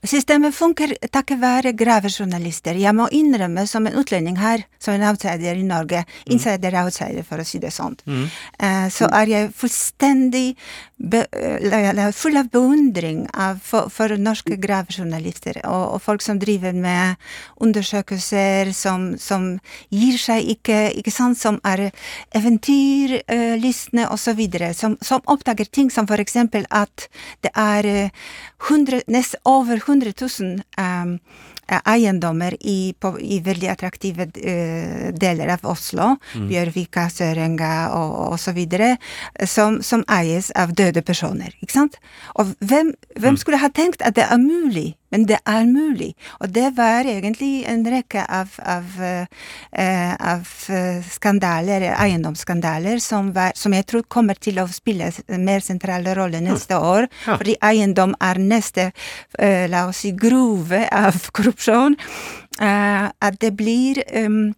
Systemet 0.01 0.55
funker 0.57 0.95
takket 1.13 1.43
være 1.43 1.75
gravejournalister. 1.77 2.79
Jeg 2.81 2.97
må 2.97 3.11
innrømme, 3.13 3.67
som 3.69 3.85
en 3.87 3.99
utlending 4.01 4.39
her, 4.41 4.63
som 4.81 4.95
en 4.95 5.05
outsider 5.11 5.59
i 5.61 5.67
Norge, 5.67 6.07
insider-outsider, 6.33 7.21
for 7.29 7.43
å 7.43 7.45
si 7.45 7.61
det 7.61 7.73
sånn, 7.75 7.99
eh, 8.09 8.89
så 8.89 9.11
er 9.13 9.29
jeg 9.29 9.51
fullstendig 9.53 10.57
be, 10.97 11.27
eh, 11.37 12.01
full 12.17 12.39
av 12.41 12.49
beundring 12.49 13.27
av, 13.35 13.61
for, 13.61 13.91
for 13.93 14.17
norske 14.17 14.57
gravejournalister, 14.57 15.61
og, 15.69 15.95
og 15.95 16.01
folk 16.01 16.25
som 16.25 16.41
driver 16.41 16.73
med 16.73 17.21
undersøkelser, 17.61 18.73
som, 18.73 19.19
som 19.21 19.61
gir 19.91 20.17
seg 20.17 20.49
ikke, 20.49 20.81
ikke 20.97 21.13
sant, 21.13 21.37
som 21.37 21.61
er 21.61 21.91
eventyrlystne, 22.33 24.09
og 24.09 24.17
så 24.17 24.33
videre, 24.33 24.73
som, 24.73 24.97
som 25.05 25.21
oppdager 25.29 25.69
ting 25.69 25.93
som 25.93 26.09
for 26.09 26.25
eksempel 26.25 26.65
at 26.73 27.11
det 27.45 27.53
er 27.53 27.85
eh, 27.85 28.11
100, 28.65 29.05
nest 29.13 29.37
over 29.45 29.77
100 29.77 29.90
000 29.99 30.65
um, 30.79 31.21
eiendommer 31.85 32.57
i, 32.61 32.93
på, 32.99 33.15
i 33.21 33.41
veldig 33.45 33.71
attraktive 33.73 34.29
eh, 34.37 35.11
deler 35.15 35.55
av 35.57 35.67
Oslo, 35.71 36.15
Bjørvika, 36.35 37.09
Sørenga 37.13 37.75
og, 37.97 38.15
og 38.33 38.39
så 38.43 38.55
videre, 38.57 38.97
som, 39.47 39.81
som 39.87 40.05
eies 40.11 40.51
av 40.59 40.75
døde 40.77 41.05
personer, 41.07 41.55
ikke 41.61 41.77
sant? 41.77 42.01
Og 42.41 42.55
hvem, 42.61 42.95
hvem 43.21 43.39
skulle 43.41 43.63
ha 43.63 43.71
tenkt 43.75 44.03
at 44.07 44.19
det 44.19 44.27
er 44.29 44.41
mulig? 44.43 44.95
Men 45.11 45.27
det 45.27 45.41
er 45.49 45.67
mulig. 45.67 46.13
Og 46.39 46.53
det 46.55 46.69
var 46.77 47.09
egentlig 47.09 47.65
en 47.69 47.83
rekke 47.91 48.23
av, 48.31 48.55
av, 48.63 48.93
eh, 49.03 50.13
av 50.15 50.47
eh, 50.71 51.01
skandaler, 51.03 51.89
eiendomsskandaler, 51.97 53.01
som, 53.03 53.33
var, 53.35 53.57
som 53.59 53.75
jeg 53.75 53.89
tror 53.91 54.07
kommer 54.07 54.39
til 54.39 54.61
å 54.63 54.69
spille 54.71 55.11
mer 55.43 55.65
sentral 55.67 56.07
rolle 56.15 56.43
neste 56.45 56.79
år. 56.79 57.09
Ja. 57.27 57.37
Fordi 57.41 57.57
eiendom 57.73 58.15
er 58.23 58.39
neste, 58.39 58.91
eh, 59.39 59.67
la 59.71 59.89
oss 59.91 60.05
si, 60.05 60.15
grove 60.15 60.85
av 60.87 61.19
korrupsjon. 61.37 61.60
Eh, 62.61 63.07
at 63.09 63.41
det 63.41 63.55
blir 63.57 64.03
um, 64.13 64.55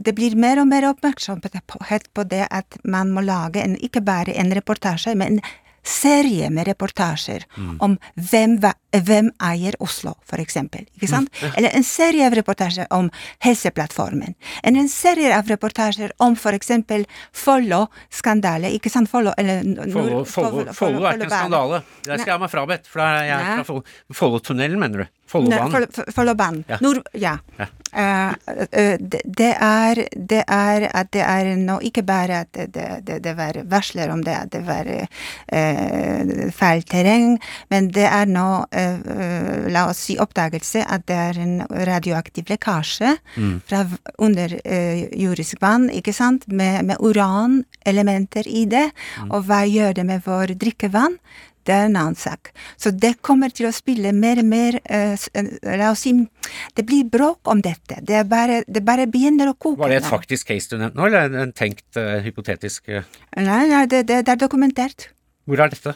det 0.00 0.14
blir 0.16 0.36
mer 0.38 0.60
og 0.62 0.68
mer 0.70 0.86
oppmerksomhet 0.88 2.08
på, 2.14 2.22
det 2.24 2.46
at 2.50 2.78
man 2.84 3.10
må 3.12 3.24
lage 3.24 3.60
en, 3.60 3.76
ikke 3.84 4.00
bare 4.04 4.32
en 4.38 4.52
reportasje, 4.56 5.12
men 5.18 5.36
en 5.36 5.42
serie 5.86 6.50
med 6.52 6.66
reportasjer 6.68 7.44
om 7.80 7.96
hvem, 8.30 8.58
hvem 8.92 9.30
eier 9.44 9.76
Oslo, 9.80 10.12
for 10.28 10.42
eksempel. 10.42 10.84
Ikke 10.96 11.08
sant? 11.08 11.30
Eller 11.56 11.72
en 11.76 11.86
serie 11.86 12.26
av 12.26 12.36
reportasjer 12.36 12.88
om 12.92 13.08
Helseplattformen. 13.44 14.36
Eller 14.62 14.84
en 14.84 14.90
serie 14.92 15.32
av 15.36 15.48
reportasjer 15.48 16.12
om 16.20 16.36
for 16.36 16.56
eksempel 16.56 17.06
Follo-skandale, 17.32 18.72
ikke 18.76 18.92
sant? 18.92 19.10
Follo, 19.10 19.32
eller 19.40 19.64
Follo, 20.28 20.66
er 20.66 21.16
ikke 21.16 21.30
en 21.30 21.32
skandale. 21.32 21.82
Det 22.04 22.20
skal 22.20 22.34
jeg 22.34 22.36
ha 22.36 22.42
meg 22.44 22.52
frabedt, 22.52 22.90
for 22.90 23.02
da 23.02 23.08
er 23.22 23.30
jeg 23.30 23.48
fra 23.48 23.68
Follo. 23.72 23.86
Follotunnelen, 24.20 24.80
mener 24.80 25.04
du? 25.04 25.16
Follobanen? 25.30 25.86
Follobanen. 26.14 26.64
Ja. 26.68 26.80
Nord... 26.82 27.04
Ja. 27.12 27.38
Ja. 27.58 27.68
Uh, 27.90 28.30
uh, 28.54 28.96
det, 29.02 29.20
det 29.26 29.50
er 29.58 29.98
det 30.14 30.44
er 30.46 30.84
at 30.94 31.08
det 31.10 31.24
er 31.26 31.48
nå 31.58 31.80
ikke 31.82 32.04
bare 32.06 32.44
at 32.44 32.52
det, 32.54 32.68
det, 33.02 33.16
det, 33.24 33.32
var 33.38 33.58
varsler 33.70 34.12
om 34.14 34.22
det, 34.26 34.36
at 34.44 34.52
det 34.54 34.60
var 34.66 34.86
uh, 34.86 36.50
feil 36.54 36.84
terreng, 36.86 37.34
men 37.70 37.90
det 37.94 38.06
er 38.06 38.30
nå, 38.30 38.46
la 39.70 39.86
oss 39.90 40.04
si, 40.06 40.16
oppdagelse 40.22 40.84
at 40.86 41.06
det 41.10 41.18
er 41.18 41.40
en 41.42 41.56
radioaktiv 41.88 42.50
lekkasje 42.50 43.16
fra 43.66 43.82
v- 43.88 43.98
under 44.18 44.54
eh, 44.64 45.06
jordisk 45.20 45.60
vann, 45.62 45.88
ikke 45.90 46.14
sant, 46.16 46.46
med, 46.48 46.84
med 46.88 47.00
uranelementer 47.00 48.48
i 48.48 48.64
det, 48.70 48.88
og 49.28 49.46
hva 49.48 49.62
gjør 49.68 49.98
det 50.00 50.06
med 50.08 50.24
vår 50.26 50.54
drikkevann? 50.60 51.18
Det 51.66 51.74
er 51.76 51.88
en 51.88 51.98
annen 52.00 52.18
sak. 52.18 52.52
Så 52.80 52.92
det 52.96 53.16
kommer 53.26 53.52
til 53.52 53.68
å 53.68 53.72
spille 53.74 54.12
mer 54.16 54.40
og 54.42 54.48
mer 54.48 54.80
eh, 54.84 55.14
eh, 55.36 55.50
La 55.76 55.92
oss 55.92 56.06
si 56.06 56.14
Det 56.76 56.86
blir 56.88 57.08
bråk 57.10 57.50
om 57.52 57.60
dette. 57.64 58.00
Det, 58.06 58.22
bare, 58.30 58.62
det 58.66 58.84
bare 58.86 59.06
begynner 59.10 59.52
å 59.52 59.56
koke. 59.56 59.80
Var 59.82 59.92
det 59.92 60.00
et 60.00 60.08
nå. 60.08 60.12
faktisk 60.16 60.50
case 60.50 60.72
du 60.72 60.78
nevnte 60.80 60.98
nå, 60.98 61.08
eller 61.08 61.40
en 61.44 61.52
tenkt 61.56 62.00
uh, 62.00 62.18
hypotetisk 62.24 62.88
uh... 62.88 63.04
Nei, 63.36 63.64
nei 63.70 63.84
det, 63.90 64.06
det, 64.08 64.22
det 64.26 64.34
er 64.34 64.40
dokumentert. 64.40 65.10
Hvor 65.48 65.60
er 65.60 65.72
dette? 65.72 65.94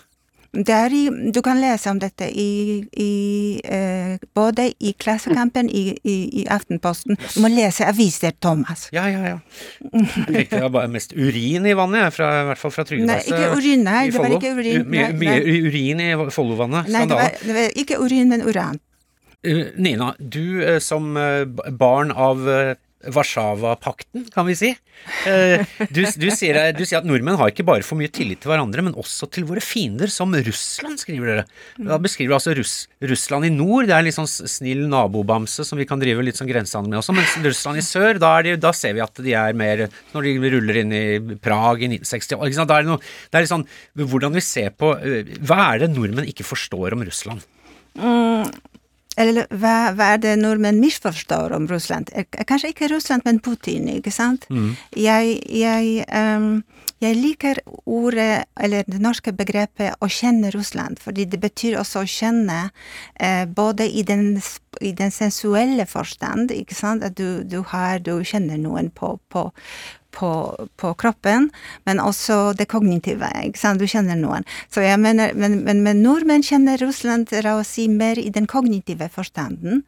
I, 0.55 1.03
du 1.35 1.41
kan 1.43 1.61
lese 1.61 1.91
om 1.91 1.99
dette 1.99 2.29
i, 2.31 2.85
i 3.01 3.61
eh, 3.65 4.15
både 4.35 4.69
i 4.79 4.95
Klassekampen, 4.99 5.69
i, 5.69 6.47
Aftenposten. 6.51 7.19
Du 7.35 7.41
må 7.43 7.51
lese 7.53 7.87
aviser, 7.89 8.35
Thomas. 8.41 8.89
Ja, 8.95 9.09
ja, 9.11 9.35
ja. 9.35 9.39
Jeg 10.29 10.49
tenkte 10.49 10.71
bare 10.71 10.91
mest 10.93 11.15
urin 11.17 11.67
i 11.67 11.75
vannet, 11.77 12.15
fra, 12.15 12.31
i 12.43 12.49
hvert 12.51 12.63
fall 12.63 12.75
fra 12.75 12.87
Nei, 12.95 13.21
ikke 13.27 13.53
urin. 13.57 13.85
Nei, 13.85 14.09
det 14.11 14.23
var 14.23 14.39
ikke 14.39 14.55
urin. 14.57 14.89
Mye, 14.91 15.13
mye 15.19 15.39
urin 15.67 16.03
i 16.05 16.11
Follovannet. 16.35 16.91
Nei, 16.93 17.07
det 17.11 17.19
var, 17.19 17.39
det 17.43 17.59
var 17.59 17.79
ikke 17.85 18.01
urin, 18.03 18.31
men 18.31 18.45
uran. 18.47 18.81
Eh, 19.45 19.67
Nina, 19.77 20.15
du 20.19 20.65
eh, 20.65 20.79
som 20.79 21.17
eh, 21.17 21.45
barn 21.45 22.13
av 22.13 22.47
Warszawa-pakten, 23.13 24.29
kan 24.35 24.47
vi 24.49 24.55
si. 24.59 24.71
Eh, 25.29 25.65
Du, 25.91 26.01
du, 26.05 26.29
sier, 26.33 26.57
du 26.77 26.83
sier 26.87 27.01
at 27.01 27.07
nordmenn 27.09 27.37
har 27.41 27.51
ikke 27.51 27.67
bare 27.67 27.85
for 27.85 27.99
mye 28.01 28.11
tillit 28.13 28.41
til 28.43 28.53
hverandre, 28.53 28.85
men 28.87 28.95
også 28.99 29.29
til 29.35 29.45
våre 29.49 29.61
fiender, 29.65 30.11
som 30.13 30.33
Russland, 30.35 31.01
skriver 31.03 31.31
dere. 31.31 31.45
Da 31.79 31.99
beskriver 32.03 32.33
du 32.33 32.37
altså 32.39 32.55
Russ, 32.57 32.75
Russland 33.05 33.49
i 33.49 33.53
nord, 33.55 33.89
det 33.91 33.97
er 33.97 34.07
litt 34.07 34.17
sånn 34.17 34.29
snill 34.31 34.85
nabobamse 34.91 35.67
som 35.67 35.81
vi 35.81 35.87
kan 35.89 36.01
drive 36.03 36.25
litt 36.25 36.39
sånn 36.41 36.51
grensehandel 36.51 36.95
med 36.95 37.03
også, 37.03 37.17
mens 37.17 37.37
Russland 37.45 37.83
i 37.83 37.87
sør, 37.87 38.21
da, 38.23 38.35
de, 38.47 38.57
da 38.61 38.73
ser 38.77 38.97
vi 38.97 39.05
at 39.05 39.23
de 39.25 39.35
er 39.39 39.57
mer 39.59 39.87
Når 40.15 40.29
de 40.29 40.53
ruller 40.55 40.81
inn 40.85 40.93
i 40.95 41.05
Prag 41.43 41.83
i 41.83 41.91
1960. 41.91 42.65
Da 42.65 42.79
er 42.79 42.87
det, 42.87 42.93
noe, 42.93 43.03
det 43.31 43.39
er 43.39 43.45
litt 43.45 43.53
sånn 43.53 43.67
hvordan 43.99 44.35
vi 44.37 44.43
ser 44.45 44.71
på 44.79 44.95
eh, 44.99 45.35
Hva 45.45 45.73
er 45.75 45.85
det 45.85 45.91
nordmenn 45.95 46.29
ikke 46.31 46.47
forstår 46.47 46.97
om 46.97 47.05
Russland? 47.07 47.45
Eller 49.21 49.47
hva, 49.51 49.93
hva 49.95 50.15
er 50.15 50.23
det 50.23 50.35
nordmenn 50.41 50.81
misforstår 50.83 51.55
om 51.55 51.69
Russland? 51.71 52.11
Kanskje 52.49 52.73
ikke 52.73 52.91
Russland, 52.91 53.23
men 53.25 53.41
Putin, 53.45 53.89
ikke 53.89 54.13
sant? 54.15 54.47
Jeg, 54.97 55.39
jeg, 55.51 56.07
um, 56.11 56.65
jeg 57.05 57.19
liker 57.19 57.61
ordet, 57.87 58.45
eller 58.61 58.87
det 58.89 59.01
norske 59.03 59.33
begrepet, 59.37 59.95
å 60.01 60.09
kjenne 60.11 60.51
Russland, 60.55 60.99
fordi 61.03 61.27
det 61.31 61.41
betyr 61.43 61.79
også 61.81 62.03
å 62.03 62.11
kjenne 62.11 62.71
eh, 63.21 63.45
både 63.47 63.87
i 63.87 64.03
den, 64.07 64.41
i 64.81 64.93
den 64.97 65.13
sensuelle 65.15 65.87
forstand, 65.87 66.51
ikke 66.55 66.75
sant, 66.75 67.05
at 67.05 67.19
du, 67.19 67.43
du 67.45 67.61
har, 67.75 68.01
du 68.01 68.17
kjenner 68.25 68.59
noen 68.59 68.91
på, 68.95 69.17
på 69.29 69.51
på, 70.15 70.31
på 70.81 70.93
kroppen, 71.01 71.51
men 71.89 72.01
også 72.03 72.55
det 72.59 72.69
kognitive. 72.71 73.29
ikke 73.49 73.61
sant? 73.61 73.83
Du 73.83 73.89
kjenner 73.91 74.19
noen. 74.19 74.47
Så 74.73 74.85
jeg 74.85 75.01
mener, 75.03 75.35
men, 75.39 75.61
men, 75.67 75.83
men 75.87 76.03
nordmenn 76.05 76.45
kjenner 76.47 76.79
Russland 76.83 77.33
la 77.45 77.57
oss 77.61 77.75
si, 77.75 77.89
mer 77.91 78.19
i 78.21 78.31
den 78.35 78.47
kognitive 78.51 79.09
forstanden, 79.13 79.83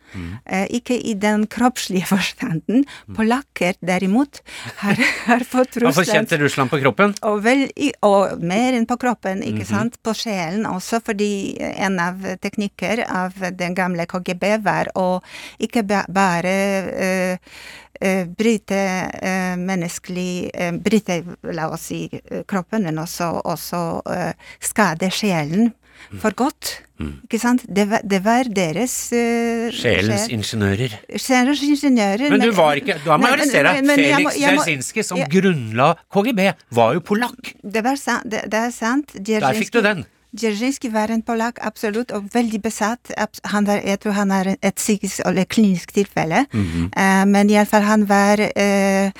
eh, 0.44 0.66
ikke 0.74 0.98
i 0.98 1.14
den 1.18 1.46
kroppslige 1.50 2.08
forstanden. 2.14 2.86
Polakker 3.16 3.78
derimot 3.86 4.42
har, 4.82 4.98
har 5.26 5.46
fått 5.46 5.78
Russland 5.78 5.94
får 5.94 6.06
Russland 6.06 6.30
kjent 6.30 6.46
Russland 6.46 6.72
på 6.72 6.80
kroppen. 6.82 7.14
og, 7.22 7.40
vel, 7.44 7.66
og 8.06 8.42
mer 8.42 8.76
enn 8.76 8.88
på 8.88 8.98
kroppen, 9.00 9.42
ikke 9.46 9.66
sant? 9.68 9.98
På 10.04 10.14
sjelen 10.16 10.66
også, 10.68 11.00
fordi 11.04 11.30
en 11.76 12.00
av 12.02 12.22
teknikker 12.42 13.04
av 13.06 13.36
den 13.56 13.76
gamle 13.76 14.06
KGB 14.10 14.56
var 14.64 14.90
å 14.98 15.20
ikke 15.62 15.84
bare 15.86 16.54
eh, 17.06 17.52
eh, 18.00 18.26
bryte 18.26 18.78
eh, 19.22 19.56
menneskelig 19.60 20.15
eh, 20.54 20.72
bryter 20.72 21.24
la 21.56 21.70
oss 21.72 21.88
si, 21.90 22.06
eh, 22.12 22.44
kroppen, 22.48 22.86
men 22.88 22.98
også, 22.98 23.30
også 23.44 23.82
eh, 24.12 24.32
skade 24.60 25.10
sjelen 25.10 25.72
for 26.20 26.34
godt. 26.36 26.76
Ikke 26.96 27.38
sant? 27.40 27.64
Det 27.68 27.84
var, 27.90 28.00
det 28.08 28.22
var 28.24 28.48
deres 28.48 28.94
eh, 29.12 29.68
Sjelens 29.74 30.24
sjel- 30.24 30.36
ingeniører. 30.38 30.96
Sjelens 31.20 31.62
ingeniører. 31.66 32.30
Men 32.32 32.40
du 32.40 32.52
var 32.56 32.80
ikke 32.80 32.96
Da 33.04 33.18
må 33.20 33.28
jeg 33.28 33.36
arrestere 33.36 33.74
deg. 33.76 33.90
Felix 34.00 34.38
Dzerzjinskij, 34.40 35.04
som 35.10 35.20
jeg, 35.20 35.30
grunnla 35.34 35.92
KGB, 36.12 36.44
var 36.78 36.96
jo 36.96 37.04
polakk. 37.04 37.54
Det, 37.60 37.84
var 37.84 38.00
sant, 38.00 38.28
det, 38.32 38.46
det 38.52 38.68
er 38.68 38.76
sant. 38.76 39.16
Der 39.16 39.50
fikk 39.58 39.74
du 39.76 39.82
den. 39.84 40.06
Dzerzjinskij 40.36 40.92
var 40.92 41.12
en 41.12 41.22
polakk, 41.24 41.60
absolutt, 41.64 42.12
og 42.16 42.30
veldig 42.32 42.60
besatt. 42.64 43.12
Han 43.52 43.68
var, 43.68 43.80
jeg 43.84 44.00
tror 44.00 44.16
han 44.16 44.32
er 44.32 44.54
et 44.56 44.76
psykisk 44.76 45.20
eller 45.24 45.44
klinisk 45.44 45.92
tilfelle, 45.92 46.46
mm 46.52 46.64
-hmm. 46.64 46.88
uh, 46.96 47.24
men 47.28 47.50
iallfall 47.50 47.82
han 47.82 48.08
var 48.08 48.40
eh, 48.40 49.12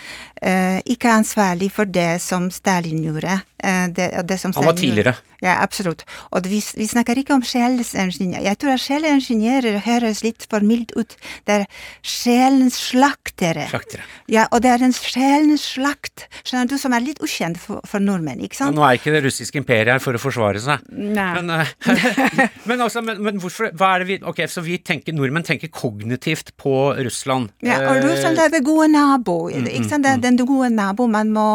eh, 0.43 0.81
ikke 0.85 1.13
ansvarlig 1.21 1.71
for 1.73 1.89
det 1.89 2.17
som 2.25 2.51
Stalin 2.51 3.05
gjorde. 3.05 3.41
Eh, 3.63 3.89
det, 3.89 4.11
det 4.29 4.39
som 4.41 4.53
Han 4.57 4.65
var 4.65 4.77
tidligere. 4.77 5.17
gjorde. 5.17 5.37
Ja, 5.45 5.59
absolutt. 5.61 6.05
Og 6.33 6.47
vi, 6.49 6.63
vi 6.77 6.87
snakker 6.89 7.19
ikke 7.21 7.35
om 7.37 7.43
sjelensingeniør. 7.45 8.41
Jeg 8.45 8.59
tror 8.61 8.73
at 8.73 8.83
sjelingeniører 8.85 9.79
høres 9.85 10.23
litt 10.25 10.47
for 10.49 10.65
mildt 10.65 10.95
ut. 10.97 11.17
Det 11.49 11.61
er 11.61 11.67
sjelens 12.01 12.79
slaktere. 12.91 13.67
Slaktere. 13.69 14.07
Ja, 14.33 14.47
og 14.51 14.63
det 14.65 14.73
er 14.73 14.85
en 14.87 14.95
sjelens 14.97 15.67
slakt, 15.75 16.27
skjønner 16.41 16.71
du, 16.71 16.77
som 16.81 16.97
er 16.97 17.05
litt 17.05 17.21
ukjent 17.25 17.61
for, 17.61 17.85
for 17.89 18.03
nordmenn, 18.03 18.41
ikke 18.45 18.59
sant? 18.59 18.73
sant? 18.73 18.79
nå 18.79 18.87
er 18.87 19.01
ikke 19.01 19.13
det 19.15 19.23
russiske 19.27 19.61
imperiet 19.61 19.93
her 19.93 20.03
for 20.03 20.17
å 20.17 20.21
forsvare 20.21 20.63
seg. 20.63 20.87
Nei. 20.97 21.29
Men, 21.37 21.53
eh, 21.59 21.75
men, 22.69 22.81
altså, 22.81 23.05
men, 23.05 23.21
men 23.25 23.41
hvorfor 23.43 23.71
Hva 23.77 23.93
er 23.95 24.05
det 24.05 24.09
vi 24.09 24.17
Ok, 24.27 24.41
så 24.51 24.63
vi 24.65 24.79
tenker, 24.81 25.15
nordmenn 25.17 25.45
tenker 25.47 25.71
kognitivt 25.73 26.55
på 26.61 26.75
Russland. 26.97 27.53
Ja, 27.67 27.83
og 27.91 28.01
Russland 28.05 28.41
er 28.41 28.53
det 28.53 28.63
gode 28.67 28.89
nabo. 28.95 29.37
ikke 29.53 29.85
sant? 29.91 30.07
Det 30.07 30.26
er 30.26 30.26
den 30.27 30.49
gode 30.49 30.71
nabo. 30.75 31.07
Man 31.11 31.33
må 31.35 31.47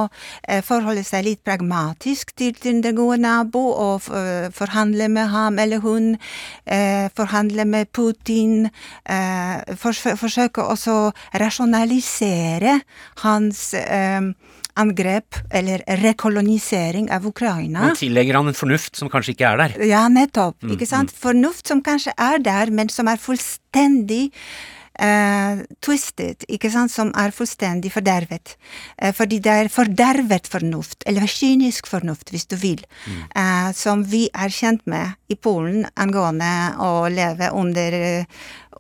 eh, 0.47 0.61
forholde 0.65 1.03
seg 1.07 1.26
litt 1.28 1.43
pragmatisk 1.47 2.34
til 2.39 2.55
den 2.63 2.84
gode 2.97 3.19
nabo 3.22 3.63
og 3.72 4.09
eh, 4.15 4.47
forhandle 4.55 5.09
med 5.11 5.32
ham 5.34 5.59
eller 5.61 5.84
hun. 5.84 6.15
Eh, 6.65 7.09
forhandle 7.17 7.65
med 7.67 7.91
Putin. 7.91 8.69
Forsøke 9.82 10.63
også 10.63 10.93
å 10.93 11.11
rasjonalisere 11.39 12.80
hans 13.24 13.72
angrep 14.80 15.36
eller 15.51 15.84
rekolonisering 16.01 17.09
av 17.11 17.26
Ukraina. 17.28 17.88
Man 17.91 17.97
tillegger 17.99 18.39
han 18.39 18.51
en 18.51 18.57
fornuft 18.57 18.99
som 18.99 19.11
kanskje 19.11 19.36
ikke 19.36 19.49
er 19.49 19.63
der. 19.63 19.78
Ja, 19.89 20.05
nettopp. 20.11 20.61
Ikke 20.72 20.88
sant? 20.89 21.11
Fornuft 21.11 21.67
som 21.67 21.84
kanskje 21.86 22.15
er 22.17 22.39
der, 22.43 22.72
men 22.72 22.91
som 22.91 23.09
er 23.11 23.19
fullstendig 23.22 24.30
eh, 24.99 25.61
twisted, 25.83 26.45
ikke 26.51 26.71
sant? 26.73 26.91
Som 26.91 27.11
er 27.17 27.33
fullstendig 27.35 27.91
fordervet. 27.93 28.55
Uh, 29.01 29.11
fordi 29.15 29.39
det 29.43 29.51
er 29.51 29.71
fordervet 29.71 30.49
fornuft, 30.51 31.03
eller 31.09 31.29
kynisk 31.29 31.87
fornuft, 31.87 32.31
hvis 32.33 32.47
du 32.51 32.57
vil, 32.59 32.83
eh, 33.35 33.71
som 33.77 34.03
vi 34.03 34.27
er 34.33 34.51
kjent 34.51 34.85
med 34.89 35.15
i 35.31 35.35
Polen 35.35 35.85
angående 35.95 36.51
å 36.81 37.07
leve 37.11 37.51
under 37.55 38.25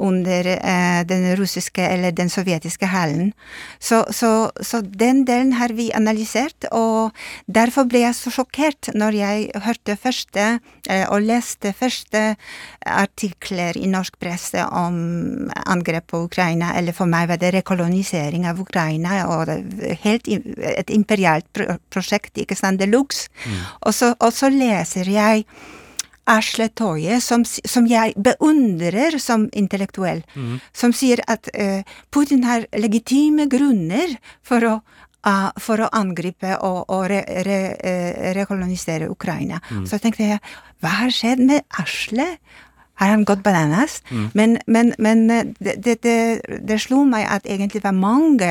under 0.01 0.47
eh, 0.55 1.01
den 1.07 1.27
russiske 1.37 1.83
eller 1.85 2.11
den 2.15 2.29
sovjetiske 2.29 2.89
hælen. 2.89 3.31
Så, 3.79 4.03
så, 4.11 4.51
så 4.61 4.81
den 4.81 5.23
delen 5.27 5.53
har 5.59 5.73
vi 5.77 5.91
analysert, 5.95 6.67
og 6.71 7.15
derfor 7.45 7.87
ble 7.89 8.03
jeg 8.05 8.17
så 8.17 8.33
sjokkert 8.33 8.91
når 8.97 9.17
jeg 9.19 9.63
hørte 9.65 9.97
første, 9.99 10.47
eh, 10.89 11.05
og 11.07 11.27
leste 11.27 11.73
første 11.77 12.23
artikler 12.85 13.77
i 13.77 13.89
norsk 13.91 14.17
presse 14.21 14.65
om 14.65 15.51
angrep 15.65 16.11
på 16.11 16.23
Ukraina, 16.25 16.73
eller 16.77 16.95
for 16.97 17.09
meg 17.09 17.29
var 17.31 17.41
det 17.41 17.53
rekolonisering 17.59 18.47
av 18.49 18.61
Ukraina, 18.61 19.21
og 19.31 19.51
helt 20.03 20.27
et 20.31 20.89
imperialt 20.93 21.63
prosjekt, 21.93 22.37
ikke 22.41 22.57
sant, 22.57 22.81
de 22.81 22.89
luxe. 22.89 23.29
Og, 23.85 23.93
og 24.17 24.31
så 24.33 24.49
leser 24.51 25.09
jeg 25.09 25.45
Asle 26.29 26.69
Toje, 26.69 27.19
som, 27.21 27.43
som 27.45 27.87
jeg 27.89 28.13
beundrer 28.15 29.17
som 29.19 29.47
intellektuell, 29.57 30.21
som 30.73 30.93
sier 30.93 31.21
at 31.27 31.49
uh, 31.57 31.81
Putin 32.13 32.43
har 32.45 32.67
legitime 32.77 33.47
grunner 33.49 34.17
for 34.45 34.67
å, 34.67 34.73
uh, 35.27 35.49
for 35.57 35.81
å 35.81 35.89
angripe 35.97 36.57
og, 36.61 36.85
og 36.93 37.07
re, 37.09 37.23
re, 37.47 37.59
uh, 37.73 38.33
rekolonisere 38.37 39.09
Ukraina. 39.09 39.61
Så 39.89 39.97
tenkte 39.97 40.27
jeg, 40.29 40.43
hva 40.81 40.97
har 41.01 41.15
skjedd 41.15 41.41
med 41.41 41.65
Asle? 41.81 42.37
Har 43.01 43.09
han 43.15 43.23
gått 43.25 43.41
bananas? 43.41 44.03
Men, 44.37 44.59
men, 44.67 44.91
men 45.01 45.23
eh, 45.33 45.47
det, 45.57 45.79
det, 45.81 45.95
det, 46.05 46.59
det 46.61 46.75
slo 46.83 46.99
meg 47.09 47.25
at 47.25 47.47
egentlig 47.49 47.81
var 47.81 47.95
mange 47.97 48.49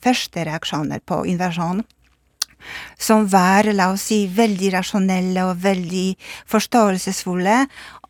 første 0.00 0.46
reaksjoner 0.48 1.02
på 1.04 1.18
invasjonen 1.28 1.84
som 2.98 3.26
var, 3.32 3.68
la 3.74 3.90
oss 3.92 4.08
si, 4.12 4.24
veldig 4.32 4.72
rasjonelle 4.76 5.44
og 5.50 5.60
veldig 5.62 6.08
forståelsesfulle, 6.52 7.60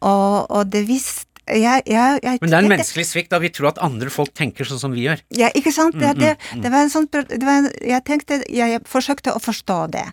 og, 0.02 0.50
og 0.50 0.66
det 0.72 0.86
visste 0.88 1.28
jeg, 1.52 1.82
jeg, 1.90 2.20
jeg, 2.22 2.38
Men 2.40 2.50
det 2.52 2.54
er 2.54 2.62
en 2.62 2.70
menneskelig 2.70 3.04
svikt 3.08 3.32
da 3.34 3.38
vi 3.42 3.48
tror 3.50 3.72
at 3.72 3.80
andre 3.82 4.06
folk 4.14 4.30
tenker 4.38 4.64
sånn 4.64 4.78
som 4.78 4.92
vi 4.94 5.02
gjør. 5.08 5.24
ja, 5.34 5.48
ikke 5.58 5.72
sant? 5.74 5.96
Det, 5.98 6.12
det, 6.20 6.36
det 6.62 6.70
var 6.70 6.84
en 6.86 6.92
sånn, 6.92 7.08
det 7.10 7.42
var, 7.42 7.64
en- 7.64 7.72
jeg 7.82 8.04
tenkte, 8.06 8.38
jeg, 8.46 8.78
forsøkte 8.88 9.34
å 9.34 9.42
forstå 9.42 9.78
det. 9.90 10.04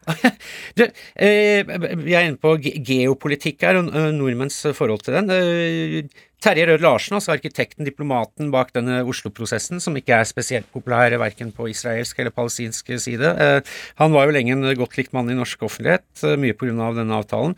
Du, 0.77 0.85
eh, 0.85 1.65
jeg 1.65 2.15
er 2.19 2.29
inne 2.29 2.39
på 2.41 2.55
ge 2.61 2.77
geopolitikk 2.85 3.65
her, 3.65 3.81
og 3.81 3.91
eh, 3.95 4.13
nordmenns 4.15 4.61
forhold 4.77 5.05
til 5.05 5.17
den. 5.17 5.31
Eh, 5.33 6.23
Terje 6.45 6.67
Rød 6.67 6.83
Larsen, 6.83 7.15
altså 7.17 7.31
arkitekten, 7.33 7.87
diplomaten 7.87 8.51
bak 8.53 8.69
denne 8.75 8.99
Oslo-prosessen, 9.07 9.79
som 9.81 9.95
ikke 9.97 10.19
er 10.19 10.27
spesielt 10.29 10.67
populær 10.69 11.15
verken 11.17 11.49
på 11.55 11.71
israelsk 11.71 12.19
eller 12.21 12.35
palestinsk 12.35 12.91
side. 13.01 13.31
Eh, 13.41 13.73
han 13.97 14.13
var 14.13 14.27
jo 14.27 14.35
lenge 14.35 14.53
en 14.53 14.67
godt 14.77 14.99
likt 14.99 15.15
mann 15.15 15.31
i 15.33 15.37
norsk 15.37 15.65
offentlighet, 15.65 16.05
mye 16.37 16.53
pga. 16.53 16.91
denne 16.99 17.17
avtalen. 17.17 17.55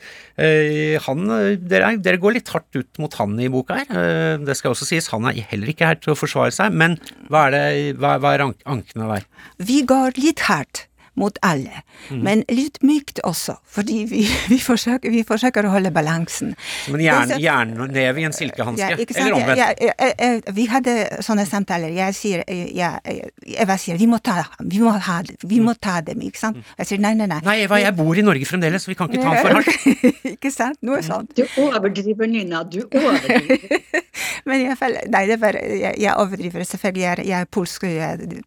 Han, 1.04 1.28
dere, 1.68 1.92
dere, 2.00 2.22
går 2.22 2.38
litt 2.38 2.52
hardt 2.54 2.78
ut 2.78 3.02
mot 3.02 3.14
han 3.20 3.36
i 3.44 3.50
boka 3.52 3.82
her. 3.82 4.38
Det 4.40 4.56
skal 4.56 4.72
også 4.72 4.88
sies, 4.88 5.10
han 5.12 5.28
er 5.28 5.42
heller 5.52 5.74
ikke 5.74 5.90
her 5.90 6.00
til 6.00 6.14
å 6.14 6.20
forsvare 6.20 6.56
seg, 6.56 6.72
men 6.72 6.96
hva 7.28 7.48
er, 7.50 7.58
det, 7.58 7.98
hva, 8.00 8.16
hva 8.24 8.38
er 8.38 8.46
ankene 8.48 9.10
der? 9.18 9.28
Vi 9.60 9.82
går 9.90 10.22
litt 10.22 10.46
hardt 10.48 10.86
mot 11.18 11.38
alle. 11.46 11.84
Mm. 12.10 12.22
Men 12.24 12.44
litt 12.54 12.80
mykt 12.86 13.22
også, 13.28 13.58
fordi 13.74 14.04
vi, 14.10 14.24
vi, 14.52 14.60
forsøker, 14.62 15.12
vi 15.14 15.24
forsøker, 15.28 15.68
å 15.68 15.74
holde 15.74 15.92
balansen. 15.94 16.54
Som 16.86 16.98
en 16.98 17.04
jern, 17.04 17.34
jernneve 17.42 18.22
i 18.22 18.28
en 18.30 18.36
silkehanske? 18.36 18.92
Ja, 18.94 19.08
eller 19.22 19.38
omvendt? 19.40 19.62
Ja, 19.62 19.70
ja, 19.90 20.32
vi 20.54 20.68
hadde 20.72 20.98
sånne 21.26 21.48
samtaler. 21.50 21.94
Jeg 21.96 22.16
sier, 22.18 22.46
Eva 22.48 23.78
sier 23.82 23.98
vi 23.98 24.10
må 24.10 24.22
ta 24.24 24.38
vi 24.60 24.80
må, 24.82 24.92
ha, 24.92 25.18
vi 25.48 25.60
må 25.64 25.74
ta 25.82 26.00
dem, 26.06 26.22
ikke 26.28 26.40
sant? 26.40 26.60
Mm. 26.60 26.74
Jeg 26.82 26.90
sier 26.92 27.02
nei, 27.04 27.14
nei, 27.18 27.28
nei. 27.30 27.40
Nei, 27.46 27.58
Eva, 27.66 27.80
jeg 27.82 27.96
bor 27.98 28.18
i 28.18 28.26
Norge 28.26 28.48
fremdeles, 28.50 28.86
så 28.86 28.92
vi 28.92 28.98
kan 29.00 29.10
ikke 29.10 29.24
ta 29.24 29.34
den 29.34 29.44
for 29.46 29.58
hardt. 29.58 30.06
ikke 30.36 30.52
sant? 30.54 30.80
Noe 30.86 31.02
sånt. 31.06 31.34
Du 31.38 31.44
overdriver, 31.64 32.30
Nina. 32.30 32.64
Du 32.68 32.84
overdriver. 32.86 34.04
Men 34.48 34.64
jeg, 34.64 34.78
nei, 35.12 35.24
det 35.30 35.38
var, 35.42 35.58
jeg, 35.58 35.94
jeg 36.02 36.14
overdriver 36.14 36.68
selvfølgelig. 36.68 37.04
Jeg, 37.04 37.28
jeg 37.32 37.46
er 37.46 37.52
polsk. 37.52 37.88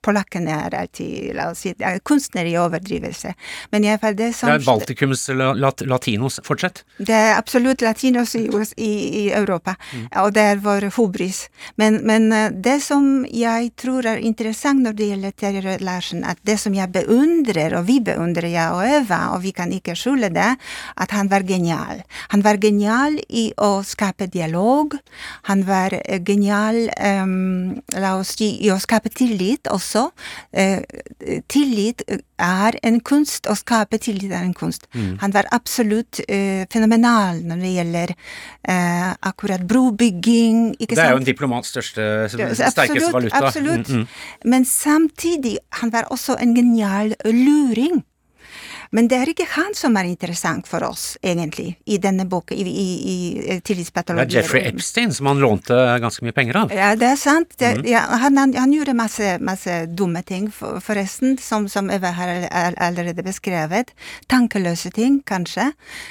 Polakkene 0.05 0.57
er 0.67 0.79
alltid 0.83 1.35
la 1.37 1.51
oss 1.53 1.65
si, 1.65 1.75
er 1.77 2.01
kunstner 2.07 2.49
i 2.49 2.57
overdrivelse. 2.63 3.35
Men 3.73 3.87
jeg, 3.87 4.01
det, 4.19 4.33
som, 4.37 4.51
det 4.51 4.61
er 4.61 4.67
Baltikums 4.67 5.27
lat, 5.35 5.85
latinos, 5.87 6.41
fortsett. 6.47 6.85
Det 6.99 7.15
er 7.17 7.37
absolutt 7.39 7.83
latinos 7.85 8.35
i, 8.39 8.47
i, 8.77 8.93
i 9.25 9.25
Europa, 9.37 9.77
mm. 9.93 10.07
og 10.23 10.33
det 10.37 10.47
er 10.53 10.63
vår 10.65 10.89
hubris. 10.97 11.47
Men, 11.81 12.01
men, 12.07 12.31
eh, 12.33 12.51
det 12.53 12.79
som 12.85 13.25
jeg 13.27 13.73
tror 13.81 14.09
er 14.09 14.23
interessant 14.25 14.85
når 14.85 14.97
det 14.99 15.11
gjelder 15.13 15.37
Terje 15.37 15.65
Rød 15.65 15.85
Larsen, 15.87 16.25
at 16.25 16.41
det 16.47 16.59
som 16.63 16.75
jeg 16.77 16.93
beundrer, 16.95 17.77
og 17.79 17.87
vi 17.89 18.01
beundrer, 18.05 18.51
jeg 18.51 18.77
og 18.77 18.85
Eva, 18.87 19.21
og 19.35 19.45
vi 19.45 19.55
kan 19.57 19.73
ikke 19.73 19.97
skjule 19.99 20.33
det, 20.35 20.51
at 21.01 21.17
han 21.17 21.31
var 21.31 21.47
genial. 21.49 22.03
Han 22.35 22.45
var 22.45 22.61
genial 22.63 23.19
i 23.29 23.51
å 23.61 23.71
skape 23.87 24.31
dialog. 24.31 24.97
Han 25.51 25.65
var 25.69 25.97
eh, 26.01 26.21
genial 26.27 26.87
um, 26.97 27.81
la 27.97 28.17
oss 28.19 28.35
si, 28.39 28.53
i 28.65 28.71
å 28.73 28.79
skape 28.81 29.13
tillit 29.15 29.71
også. 29.71 30.09
Uh, 30.55 30.81
tillit 31.51 32.05
er 32.41 32.79
en 32.87 32.99
kunst, 33.05 33.47
å 33.51 33.57
skape 33.59 34.01
tillit 34.03 34.33
er 34.33 34.45
en 34.45 34.55
kunst. 34.57 34.87
Mm. 34.95 35.19
Han 35.23 35.35
var 35.35 35.49
absolutt 35.55 36.23
uh, 36.25 36.65
fenomenal 36.73 37.43
når 37.47 37.65
det 37.65 37.73
gjelder 37.77 38.15
uh, 38.17 39.11
akkurat 39.31 39.65
brobygging. 39.69 40.75
det 40.81 40.99
er 40.99 41.15
jo 41.15 41.23
en 41.23 41.29
diplomats 41.29 41.73
største, 41.75 42.05
sterkeste 42.31 43.13
valuta. 43.13 43.45
Absolutt. 43.45 43.89
Mm, 43.89 44.05
mm. 44.05 44.51
Men 44.53 44.65
samtidig, 44.65 45.59
han 45.81 45.93
var 45.93 46.11
også 46.11 46.39
en 46.41 46.57
genial 46.57 47.15
luring. 47.25 48.03
Men 48.91 49.07
det 49.07 49.21
er 49.23 49.31
ikke 49.31 49.47
han 49.55 49.71
som 49.79 49.95
er 50.01 50.09
interessant 50.09 50.67
for 50.67 50.83
oss, 50.83 51.15
egentlig, 51.23 51.77
i 51.87 52.01
denne 52.03 52.25
boka, 52.27 52.57
i, 52.59 52.65
i, 52.67 52.87
i 53.55 53.59
tillitspatologi. 53.63 54.33
Det 54.33 54.39
er 54.41 54.43
Jeffrey 54.43 54.65
Epstein 54.67 55.13
som 55.15 55.29
han 55.31 55.39
lånte 55.39 55.77
ganske 56.03 56.27
mye 56.27 56.35
penger 56.35 56.59
av. 56.65 56.75
Ja, 56.75 56.89
det 56.99 57.13
er 57.13 57.21
sant. 57.21 57.55
Det, 57.61 57.71
mm. 57.79 57.85
ja, 57.87 58.03
han, 58.19 58.39
han, 58.41 58.55
han, 58.59 58.75
gjorde 58.75 58.97
masse, 58.99 59.37
masse 59.47 59.77
dumme 59.95 60.25
ting, 60.27 60.49
for, 60.55 60.83
forresten, 60.83 61.37
som, 61.39 61.69
som 61.71 61.91
Eva 61.95 62.11
har 62.17 62.49
allerede 62.51 63.23
beskrevet. 63.27 63.93
Tankeløse 64.31 64.91
ting, 64.97 65.21
kanskje. 65.27 65.69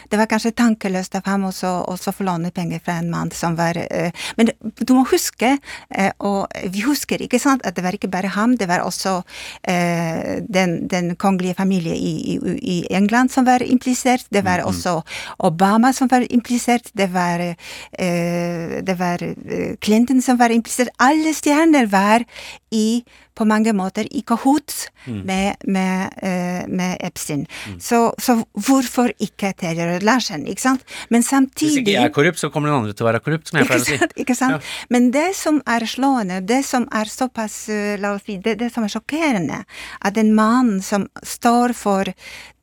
Det 0.07 0.21
var 0.21 0.32
kanskje 0.32 0.53
tankeløst 0.55 1.19
av 1.19 1.27
ham 1.27 1.49
også, 1.51 2.15
få 2.15 2.30
låne 2.30 2.53
penger 2.55 2.80
fra 2.86 2.95
en 3.01 3.11
mann 3.11 3.34
som 3.36 3.59
var 3.59 3.75
uh, 3.75 4.23
Men 4.39 4.53
du 4.80 4.95
må 4.95 5.03
huske, 5.11 5.51
uh, 5.91 6.11
og 6.23 6.71
vi 6.71 6.88
husker, 6.88 7.19
ikke 7.27 7.43
sant, 7.43 7.65
at 7.67 7.75
det 7.75 7.84
var 7.84 7.99
ikke 7.99 8.11
bare 8.11 8.32
ham, 8.39 8.55
det 8.55 8.71
var 8.71 8.88
også 8.88 9.19
uh, 9.19 10.34
den, 10.47 10.80
den 10.88 11.13
kongelige 11.19 11.59
familie 11.59 11.99
i, 11.99 12.15
i 12.39 12.68
i 12.68 12.68
England 12.89 13.32
som 13.34 13.47
var 13.47 13.63
implisert, 13.63 14.26
det 14.30 14.43
var 14.45 14.59
mm-hmm. 14.59 14.70
også 14.70 15.01
Obama 15.49 15.93
som 15.93 16.09
var 16.11 16.26
implisert, 16.30 16.91
det 16.93 17.09
var, 17.13 17.41
eh, 17.41 18.80
det 18.86 18.97
var 18.99 19.24
eh, 19.24 19.76
Clinton 19.82 20.22
som 20.22 20.39
var 20.39 20.53
implisert. 20.53 20.93
Alle 20.97 21.34
stjerner 21.34 21.89
var 21.89 22.26
i 22.72 23.03
på 23.39 23.47
mange 23.47 23.73
måter 23.75 24.07
i 24.11 24.21
kahoot 24.27 24.75
mm. 25.05 25.21
med, 25.27 25.63
med, 25.71 26.19
uh, 26.19 26.67
med, 26.67 26.97
Epstein. 27.05 27.45
Mm. 27.69 27.79
Så, 27.83 28.01
så, 28.19 28.35
hvorfor 28.67 29.13
ikke 29.23 29.53
Terje 29.59 29.99
Larsen, 30.03 30.45
ikke 30.49 30.65
sant? 30.65 30.85
Men 31.09 31.23
samtidig 31.23 31.71
Hvis 31.71 31.81
ikke 31.83 31.95
jeg 31.95 32.11
er 32.11 32.15
korrupt, 32.15 32.41
så 32.41 32.51
kommer 32.51 32.71
den 32.71 32.81
andre 32.81 32.95
til 32.95 33.07
å 33.07 33.09
være 33.09 33.23
korrupt, 33.23 33.49
som 33.49 33.61
jeg 33.61 33.69
pleier 33.69 33.85
å 33.85 33.87
si. 33.87 34.11
Ikke 34.23 34.35
sant? 34.37 34.59
Ja. 34.59 34.85
Men 34.91 35.09
det 35.15 35.29
som 35.39 35.61
er 35.69 35.87
slående, 35.89 36.41
det 36.43 36.61
som 36.67 36.87
er 36.95 37.11
såpass, 37.11 37.61
uh, 37.71 37.95
la 38.01 38.15
oss 38.17 38.27
si, 38.27 38.39
det, 38.43 38.57
det 38.59 38.71
som 38.75 38.85
er 38.85 38.93
sjokkerende, 38.93 39.63
at 40.05 40.19
en 40.19 40.33
mann 40.35 40.77
som 40.85 41.07
står 41.23 41.75
for 41.77 42.11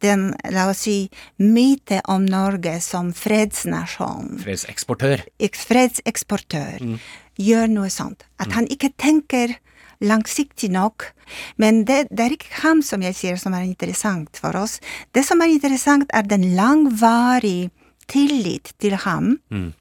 den, 0.05 0.29
la 0.53 0.69
oss 0.71 0.85
si, 0.87 0.97
myte 1.41 2.03
om 2.13 2.27
Norge 2.29 2.77
som 2.85 3.13
fredsnasjon 3.17 4.43
Fredseksportør. 4.43 5.25
Fredseksportør. 5.67 6.83
Mm. 6.83 6.99
Gjør 7.41 7.73
noe 7.73 7.89
sånt. 7.93 8.27
At 8.41 8.51
mm. 8.51 8.57
han 8.59 8.69
ikke 8.73 8.93
tenker 9.01 9.57
langsiktig 10.01 10.71
nok. 10.75 11.11
Men 11.57 11.85
det, 11.89 12.07
det, 12.11 12.21
er 12.25 12.37
ikke 12.37 12.61
ham 12.63 12.83
som 12.85 13.03
jeg 13.03 13.17
sier 13.19 13.41
som 13.41 13.57
er 13.57 13.67
interessant 13.67 14.39
for 14.41 14.57
oss. 14.59 14.79
Det 15.17 15.25
som 15.27 15.43
er 15.43 15.55
interessant, 15.55 16.11
er 16.15 16.27
den 16.29 16.53
langvarige 16.59 17.71
tillit 18.11 18.75
til 18.83 18.99
ham. 19.07 19.37
Mm 19.51 19.73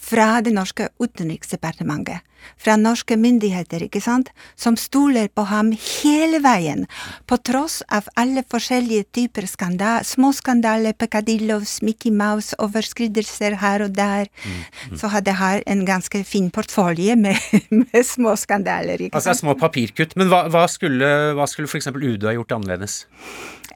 fra 0.00 0.40
det 0.44 0.52
norske 0.56 0.88
utenriksdepartementet, 1.00 2.24
fra 2.60 2.76
norske 2.80 3.18
myndigheter, 3.20 3.82
ikke 3.84 4.00
sant, 4.00 4.30
som 4.56 4.76
stoler 4.80 5.28
på 5.28 5.44
ham 5.50 5.74
hele 5.76 6.40
veien, 6.40 6.86
på 7.28 7.36
tross 7.44 7.80
av 7.92 8.08
alle 8.20 8.42
forskjellige 8.48 9.10
typer 9.16 9.48
skandal, 9.50 10.06
småskandaler, 10.08 10.96
peccadillos, 10.96 11.78
Mickey 11.84 12.12
Mouse, 12.14 12.56
overskridelser 12.62 13.58
her 13.60 13.84
og 13.84 13.94
der, 13.98 14.32
mm, 14.32 14.58
mm. 14.90 14.98
så 15.02 15.12
hadde 15.12 15.36
han 15.36 15.64
en 15.68 15.84
ganske 15.88 16.24
fin 16.24 16.48
portfolje 16.50 17.16
med, 17.20 17.36
med 17.82 18.00
småskandaler, 18.00 19.06
altså, 19.10 19.12
sant. 19.12 19.20
Altså 19.20 19.38
små 19.44 19.56
papirkutt. 19.60 20.16
Men 20.16 20.32
hva, 20.32 20.46
hva 20.52 20.66
skulle, 20.70 21.10
hva 21.36 21.48
skulle 21.50 21.68
eksempel 21.80 22.08
UD 22.14 22.28
ha 22.28 22.36
gjort 22.38 22.56
annerledes? 22.56 23.02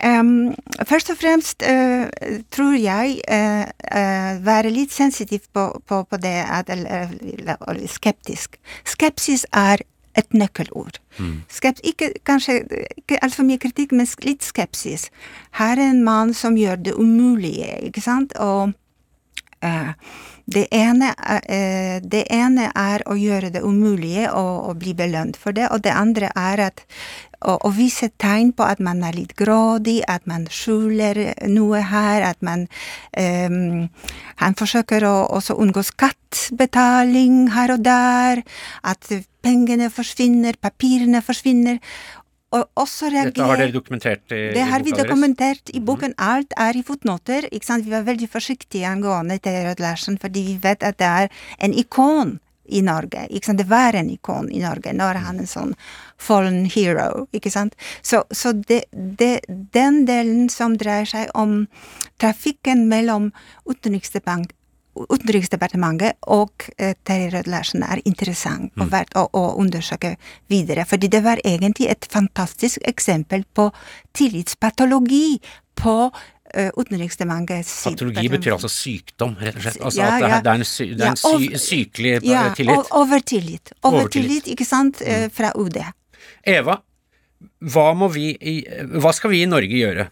Um, 0.03 0.55
først 0.89 1.11
og 1.11 1.17
fremst 1.21 1.63
uh, 1.63 2.09
tror 2.51 2.75
jeg 2.75 3.21
uh, 3.31 3.63
uh, 3.95 4.47
være 4.47 4.73
litt 4.75 4.93
sensitiv 4.93 5.47
på, 5.55 5.69
på, 5.87 6.03
på 6.03 6.17
det 6.17 6.43
at 6.43 6.71
Eller 6.71 7.87
skeptisk. 7.87 8.59
Skepsis 8.85 9.47
er 9.53 9.85
et 10.15 10.35
nøkkelord. 10.35 10.99
Mm. 11.19 11.43
Skeps, 11.51 11.81
ikke, 11.85 12.13
kanskje 12.27 12.61
ikke 12.97 13.19
altfor 13.23 13.47
mye 13.47 13.59
kritikk, 13.59 13.93
men 13.93 14.07
litt 14.23 14.47
skepsis. 14.47 15.09
Her 15.59 15.79
er 15.79 15.91
en 15.91 16.05
mann 16.07 16.35
som 16.35 16.59
gjør 16.59 16.77
det 16.77 16.95
umulige, 16.95 17.71
ikke 17.83 18.01
sant? 18.01 18.37
Og 18.39 18.73
det 20.45 20.67
ene, 20.77 21.15
det 22.05 22.25
ene, 22.33 22.69
er 22.77 23.05
å 23.09 23.17
gjøre 23.17 23.49
det 23.55 23.63
umulige 23.65 24.29
og, 24.33 24.69
og 24.69 24.81
bli 24.83 24.93
belønt 24.97 25.39
for 25.41 25.57
det, 25.57 25.71
og 25.73 25.85
det 25.87 25.95
andre 25.97 26.29
er 26.37 26.67
at 26.67 26.83
å, 27.45 27.57
å, 27.69 27.71
vise 27.75 28.11
tegn 28.21 28.53
på 28.57 28.65
at 28.67 28.81
man 28.85 29.03
er 29.05 29.17
litt 29.17 29.35
grådig, 29.39 30.01
at 30.09 30.27
man 30.31 30.47
skjuler 30.53 31.21
noe 31.51 31.83
her, 31.85 32.25
at 32.33 32.41
man 32.45 32.67
um, 33.17 33.89
Han 34.41 34.57
forsøker 34.59 35.05
å 35.07 35.15
også 35.37 35.57
unngå 35.63 35.85
skattbetaling 35.87 37.53
her 37.55 37.75
og 37.77 37.85
der, 37.87 38.43
at 38.83 39.13
pengene 39.45 39.91
forsvinner, 39.93 40.59
papirene 40.61 41.23
forsvinner. 41.23 41.79
Og 42.55 42.85
også 42.85 43.11
reagerer 43.11 43.33
Dette 43.33 43.49
har 43.49 43.59
dere 43.59 43.75
dokumentert 43.75 44.33
i, 44.33 44.41
Det 44.55 44.65
har 44.71 44.85
vi 44.87 44.95
dokumentert 44.95 45.75
i 45.75 45.81
boken. 45.81 46.15
Mhm. 46.15 46.25
Alt 46.25 46.55
er 46.57 46.77
i 46.77 46.83
fotnoter. 46.87 47.49
ikke 47.51 47.67
sant? 47.67 47.85
Vi 47.85 47.91
var 47.91 48.07
veldig 48.07 48.29
forsiktige 48.31 48.87
angående 48.87 49.39
Rød 49.43 49.81
Larsen, 49.81 50.19
fordi 50.19 50.43
vi 50.47 50.57
vet 50.63 50.83
at 50.83 50.99
det 50.99 51.07
er 51.07 51.29
en 51.59 51.73
ikon 51.73 52.39
i 52.69 52.81
Norge. 52.81 53.27
Ikke 53.31 53.47
sant? 53.47 53.59
Det 53.59 53.69
var 53.69 53.95
en 53.95 54.11
ikon 54.11 54.51
i 54.53 54.61
Norge. 54.63 54.93
Nå 54.93 55.05
er 55.05 55.21
han 55.27 55.39
en 55.39 55.47
sånn 55.47 55.75
fallen 56.17 56.65
hero, 56.65 57.27
ikke 57.33 57.51
sant. 57.51 57.75
Så, 58.03 58.23
så 58.31 58.53
det, 58.53 58.85
det, 58.93 59.45
den 59.49 60.05
delen 60.07 60.49
som 60.49 60.79
dreier 60.81 61.05
seg 61.05 61.31
om 61.35 61.67
trafikken 62.23 62.89
mellom 62.89 63.33
Utenriksdepartementet 63.67 64.57
og 64.95 66.69
eh, 66.79 66.95
Terje 67.05 67.31
Rød-Larsen 67.35 67.83
er 67.87 68.03
interessant 68.05 68.71
og 68.79 68.87
mm. 68.87 68.93
verdt 68.93 69.17
å, 69.19 69.27
å, 69.33 69.45
undersøke 69.61 70.15
videre. 70.53 70.87
Fordi 70.89 71.11
det 71.13 71.23
var 71.25 71.43
egentlig 71.45 71.91
et 71.93 72.07
fantastisk 72.11 72.83
eksempel 72.87 73.45
på 73.55 73.71
tillitspatologi 74.15 75.41
på 75.75 75.99
Utenriksdepartementets 76.55 76.77
Utenriksdepartementet 76.79 77.85
Patologi 77.89 78.29
betyr 78.31 78.53
altså 78.55 78.69
sykdom, 78.71 79.33
rett 79.41 79.57
og 79.59 79.65
slett? 79.65 79.79
Altså 79.89 79.99
ja, 79.99 80.11
at 80.13 80.45
det, 80.45 80.53
er, 80.53 80.61
en, 80.61 80.67
sy, 80.69 80.85
det 80.95 81.03
er 81.03 81.11
en 81.11 81.19
sy, 81.19 81.49
sykelig 81.59 82.13
ja, 82.23 82.45
tillit? 82.55 82.93
Overtillit. 82.95 83.73
Overtillit, 83.91 84.51
ikke 84.55 84.67
sant, 84.69 85.03
mm. 85.03 85.33
fra 85.35 85.51
UD. 85.59 85.81
Eva, 86.55 86.79
hva, 87.64 87.91
må 87.97 88.09
vi 88.12 88.28
hva 89.01 89.11
skal 89.16 89.32
vi 89.32 89.43
i 89.45 89.49
Norge 89.49 89.76
gjøre 89.76 90.07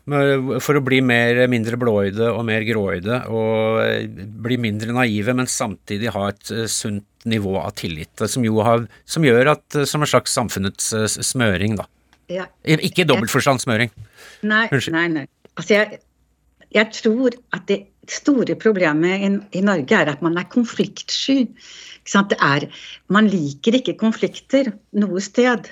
for 0.62 0.78
å 0.78 0.82
bli 0.84 1.00
mer, 1.04 1.42
mindre 1.52 1.78
blåøyde 1.80 2.28
og 2.32 2.44
mer 2.48 2.64
gråøyde, 2.66 3.22
og 3.32 3.80
eh, 3.84 4.06
bli 4.44 4.58
mindre 4.60 4.94
naive, 4.96 5.34
men 5.36 5.48
samtidig 5.50 6.12
ha 6.16 6.28
et 6.32 6.52
eh, 6.52 6.68
sunt 6.70 7.06
nivå 7.28 7.54
av 7.60 7.74
tillit, 7.78 8.24
som 8.26 8.44
jo 8.44 8.58
har, 8.66 8.86
som 9.06 9.24
gjør 9.24 9.52
at 9.54 9.76
som 9.86 10.02
en 10.02 10.10
slags 10.10 10.32
samfunnets 10.34 10.88
smøring, 11.22 11.76
da. 11.78 11.86
Ja. 12.32 12.48
Ikke 12.64 13.06
dobbeltforstand 13.06 13.62
smøring. 13.62 13.92
Nei, 14.46 14.64
nei, 14.94 15.06
nei. 15.12 15.24
Altså, 15.58 15.76
jeg, 15.76 16.00
jeg, 16.74 16.88
tror 16.96 17.36
at 17.54 17.66
det 17.68 17.78
store 18.10 18.56
problemet 18.58 19.26
i, 19.26 19.30
i 19.60 19.62
Norge 19.64 19.98
er 19.98 20.10
at 20.10 20.24
man 20.24 20.38
er 20.40 20.48
konfliktsky. 20.50 21.44
Er, 22.42 22.66
man 23.14 23.28
liker 23.30 23.78
ikke 23.78 23.94
konflikter 24.00 24.72
noe 24.98 25.22
sted. 25.22 25.70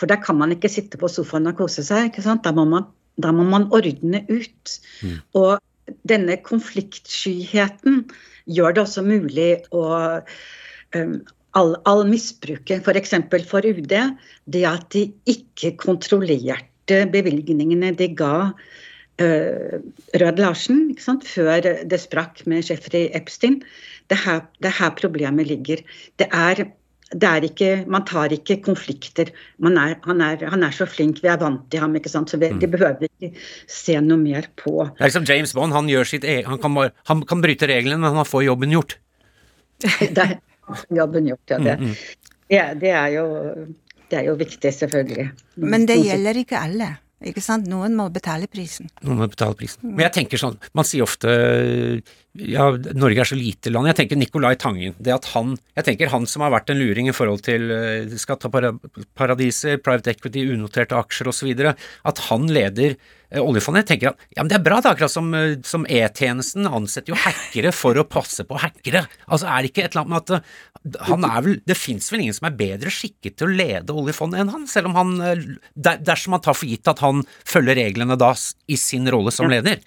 For 0.00 0.10
der 0.10 0.20
kan 0.22 0.38
man 0.38 0.52
ikke 0.54 0.70
sitte 0.72 1.00
på 1.00 1.08
sofaen 1.10 1.48
og 1.48 1.58
kose 1.60 1.84
seg. 1.86 2.16
Da 2.44 2.52
må, 2.56 2.66
man, 2.68 2.88
da, 3.22 3.32
må 3.32 3.46
man, 3.48 3.68
ordne 3.74 4.22
ut. 4.28 4.76
Mm. 5.02 5.16
Og 5.40 5.96
denne 6.08 6.36
konfliktskyheten 6.44 8.04
gjør 8.50 8.76
det 8.76 8.84
også 8.84 9.04
mulig 9.06 9.50
å 9.74 9.84
um, 10.94 11.16
all, 11.56 11.74
all 11.88 12.04
misbruket, 12.08 12.82
f.eks. 12.84 13.14
For, 13.32 13.46
for 13.50 13.66
UD, 13.66 13.94
det 14.52 14.64
at 14.68 14.88
de 14.94 15.06
ikke 15.30 15.76
kontrollerte 15.80 17.02
bevilgningene 17.12 17.94
de 17.98 18.10
ga 18.18 18.34
uh, 18.50 19.76
Rød 20.22 20.42
Larsen 20.42 20.82
før 21.00 21.64
det 21.64 22.02
sprakk 22.02 22.44
med 22.50 22.68
Jeffrey 22.68 23.08
Epstein. 23.16 23.62
Det 24.10 24.20
her, 24.22 24.44
det 24.62 24.76
her 24.76 24.92
problemet 24.98 25.48
ligger. 25.48 25.80
Er 25.80 26.20
det 26.20 26.28
er 26.30 26.66
ikke, 27.14 27.84
man 27.86 28.04
tar 28.04 28.32
ikke 28.34 28.58
konflikter. 28.62 29.30
Er, 29.62 29.96
han, 30.02 30.20
er, 30.20 30.42
han, 30.50 30.62
er, 30.62 30.70
så 30.74 30.86
flink, 30.86 31.22
vi 31.22 31.28
er 31.28 31.38
vant 31.38 31.70
til 31.70 31.80
ham, 31.80 31.94
ikke 31.94 32.08
sant? 32.10 32.30
så 32.30 32.36
vi, 32.36 32.50
mm. 32.50 32.60
de 32.60 32.66
behøver 32.66 33.06
ikke 33.06 33.32
se 33.66 34.00
noe 34.00 34.18
mer 34.18 34.48
på. 34.56 34.84
Det 34.96 35.00
er 35.00 35.06
liksom 35.10 35.28
James 35.28 35.54
Bond, 35.54 35.72
han, 35.72 35.88
gjør 35.88 36.04
sitt, 36.04 36.24
han, 36.24 36.58
kan, 36.58 36.90
han 37.06 37.22
kan 37.22 37.42
bryte 37.42 37.66
reglene, 37.66 38.00
men 38.02 38.16
han 38.16 38.26
får 38.26 38.48
jobben 38.48 38.74
gjort. 38.74 38.98
det 40.16 40.18
er 40.18 40.38
jobben 40.90 41.30
gjort, 41.30 41.50
ja. 41.50 41.58
Det, 41.58 41.78
mm, 41.78 41.86
mm. 41.86 42.36
det, 42.50 42.62
det, 42.82 42.92
er 42.92 43.08
jo, 43.14 43.26
det 44.10 44.20
er 44.20 44.30
jo 44.30 44.38
viktig, 44.42 44.74
selvfølgelig. 44.74 45.30
Men 45.62 45.86
det 45.86 46.00
gjelder 46.02 46.42
ikke 46.42 46.58
alle. 46.58 46.94
Ikke 47.24 47.40
sant? 47.40 47.64
Noen 47.70 47.94
må 47.96 48.10
betale 48.12 48.44
prisen. 48.50 48.90
Noen 49.06 49.22
må 49.22 49.28
betale 49.30 49.56
prisen. 49.56 49.80
Men 49.88 50.04
jeg 50.04 50.18
tenker 50.18 50.40
sånn, 50.40 50.58
man 50.76 50.84
sier 50.84 51.06
ofte 51.06 51.32
ja, 52.38 52.70
Norge 52.96 53.22
er 53.22 53.28
så 53.28 53.38
lite 53.38 53.70
land. 53.72 53.88
Jeg 53.90 53.98
tenker 54.00 54.18
Nicolai 54.20 54.54
Tangen. 54.60 54.94
Det 54.98 55.12
at 55.14 55.28
han, 55.34 55.54
jeg 55.78 55.86
tenker 55.88 56.12
han 56.12 56.26
som 56.28 56.44
har 56.44 56.52
vært 56.54 56.70
en 56.72 56.80
luring 56.80 57.10
i 57.10 57.14
forhold 57.16 57.44
til 57.46 57.70
uh, 57.72 58.16
skatteparadiser, 58.20 59.80
private 59.84 60.14
equity, 60.14 60.46
unoterte 60.54 60.98
aksjer 60.98 61.30
osv., 61.32 61.52
at 61.66 62.22
han 62.28 62.46
leder 62.52 62.96
uh, 62.96 63.40
oljefondet. 63.42 63.84
Jeg 63.84 63.90
tenker 63.92 64.12
at 64.12 64.28
ja, 64.36 64.42
men 64.42 64.52
det 64.52 64.58
er 64.58 64.66
bra, 64.66 64.80
da, 64.84 64.94
akkurat 64.94 65.12
som, 65.12 65.32
uh, 65.34 65.56
som 65.66 65.88
E-tjenesten 65.88 66.68
ansetter 66.68 67.14
jo 67.14 67.20
hackere 67.24 67.74
for 67.76 67.98
å 67.98 68.06
passe 68.08 68.46
på 68.46 68.60
hackere. 68.62 69.06
Altså 69.26 69.50
er 69.50 69.64
det 69.64 69.72
ikke 69.72 69.86
et 69.86 69.96
eller 69.96 70.06
annet 70.06 70.14
med 70.14 70.38
at 70.38 71.02
han 71.08 71.24
er 71.26 71.40
vel 71.42 71.56
Det 71.66 71.74
fins 71.74 72.12
vel 72.12 72.20
ingen 72.22 72.36
som 72.36 72.46
er 72.46 72.54
bedre 72.54 72.92
skikket 72.94 73.40
til 73.40 73.48
å 73.48 73.56
lede 73.58 73.94
oljefondet 73.96 74.38
enn 74.38 74.52
han, 74.52 74.68
selv 74.70 74.92
om 74.92 74.98
han 75.00 75.56
Dersom 75.74 76.36
man 76.36 76.44
tar 76.44 76.54
for 76.54 76.70
gitt 76.70 76.86
at 76.86 77.02
han 77.02 77.24
følger 77.42 77.80
reglene 77.80 78.14
da 78.20 78.30
i 78.70 78.78
sin 78.78 79.10
rolle 79.10 79.34
som 79.34 79.50
leder. 79.50 79.80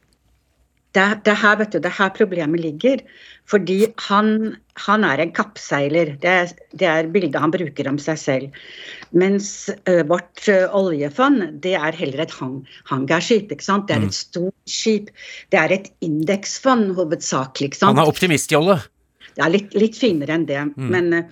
Det, 0.97 1.03
det, 1.25 1.35
her, 1.37 1.57
vet 1.59 1.75
du, 1.75 1.79
det 1.83 1.91
her 1.99 2.09
problemet 2.15 2.61
ligger. 2.63 3.01
Fordi 3.49 3.91
han, 4.07 4.55
han 4.85 5.05
er 5.05 5.21
en 5.21 5.33
kappseiler. 5.37 6.15
Det 6.21 6.33
det 6.73 6.87
er, 6.89 7.09
bildet 7.13 7.41
han 7.41 7.53
bruker 7.53 7.89
om 7.91 7.99
seg 8.01 8.17
selv. 8.21 8.57
Mens 9.13 9.69
ø, 9.89 9.99
vårt 10.09 10.47
ø, 10.49 10.57
oljefond, 10.79 11.61
det 11.61 11.75
er 11.77 11.97
heller 11.97 12.25
et 12.25 12.33
hang, 12.39 12.63
hangarskip. 12.89 13.53
ikke 13.53 13.65
sant? 13.65 13.87
Det 13.89 13.97
er 13.97 14.07
et 14.07 14.13
mm. 14.13 14.17
stort 14.17 14.73
skip. 14.79 15.13
Det 15.53 15.61
er 15.61 15.75
et 15.77 15.91
indeksfond 16.05 16.95
hovedsakelig. 16.97 17.69
ikke 17.69 17.81
sant? 17.83 17.93
Han 17.97 18.05
er 18.05 18.13
optimistjolle. 18.13 18.79
Det 19.37 19.45
er 19.45 19.53
litt, 19.53 19.77
litt 19.77 19.97
finere 19.97 20.37
enn 20.39 20.49
det. 20.49 20.65
Mm. 20.73 20.89
Men 20.95 21.13
ø, 21.13 21.23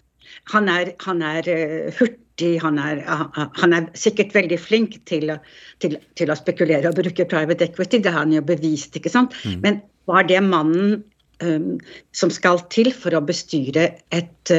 han 0.53 0.69
er, 0.69 0.93
han 1.05 1.25
er 1.25 1.53
hurtig 1.97 2.21
han 2.37 2.77
er, 2.79 3.01
han 3.57 3.73
er, 3.73 3.87
sikkert 3.97 4.35
veldig 4.35 4.59
flink 4.61 5.05
til, 5.09 5.31
til, 5.81 5.97
til, 6.19 6.31
å 6.31 6.35
spekulere 6.37 6.89
og 6.89 6.95
bruke 6.99 7.25
private 7.29 7.63
equity, 7.65 7.97
det 8.03 8.11
har 8.13 8.19
han 8.25 8.33
jo 8.35 8.41
bevist. 8.45 8.95
ikke 8.95 9.09
sant? 9.09 9.33
Mm. 9.43 9.61
Men 9.63 9.81
var 10.09 10.23
det 10.29 10.43
mannen 10.45 11.03
um, 11.43 11.79
som 12.13 12.29
skal 12.33 12.59
til 12.73 12.93
for 12.93 13.11
å 13.17 13.25
bestyre 13.25 13.89
et, 14.11 14.51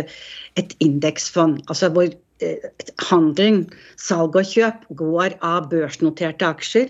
et 0.59 0.75
indeksfond? 0.85 1.63
Altså 1.69 1.89
hvor 1.95 2.09
uh, 2.11 2.15
handelen, 3.11 3.67
salg 4.01 4.37
og 4.39 4.47
kjøp, 4.51 4.75
går 4.99 5.31
av 5.47 5.71
børsnoterte 5.71 6.47
aksjer 6.49 6.89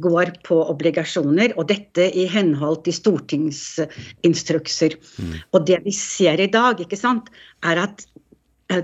går 0.00 0.30
på 0.46 0.56
obligasjoner, 0.72 1.52
og 1.60 1.68
dette 1.68 2.06
i 2.16 2.24
henhold 2.32 2.78
til 2.86 2.94
stortingsinstrukser. 2.96 4.96
Mm. 5.20 5.34
Og 5.52 5.66
det 5.68 5.84
vi 5.84 5.92
ser 5.92 6.40
i 6.40 6.48
dag, 6.48 6.80
ikke 6.80 6.96
sant, 6.96 7.28
er 7.68 7.76
at 7.82 8.00
Eh, 8.06 8.12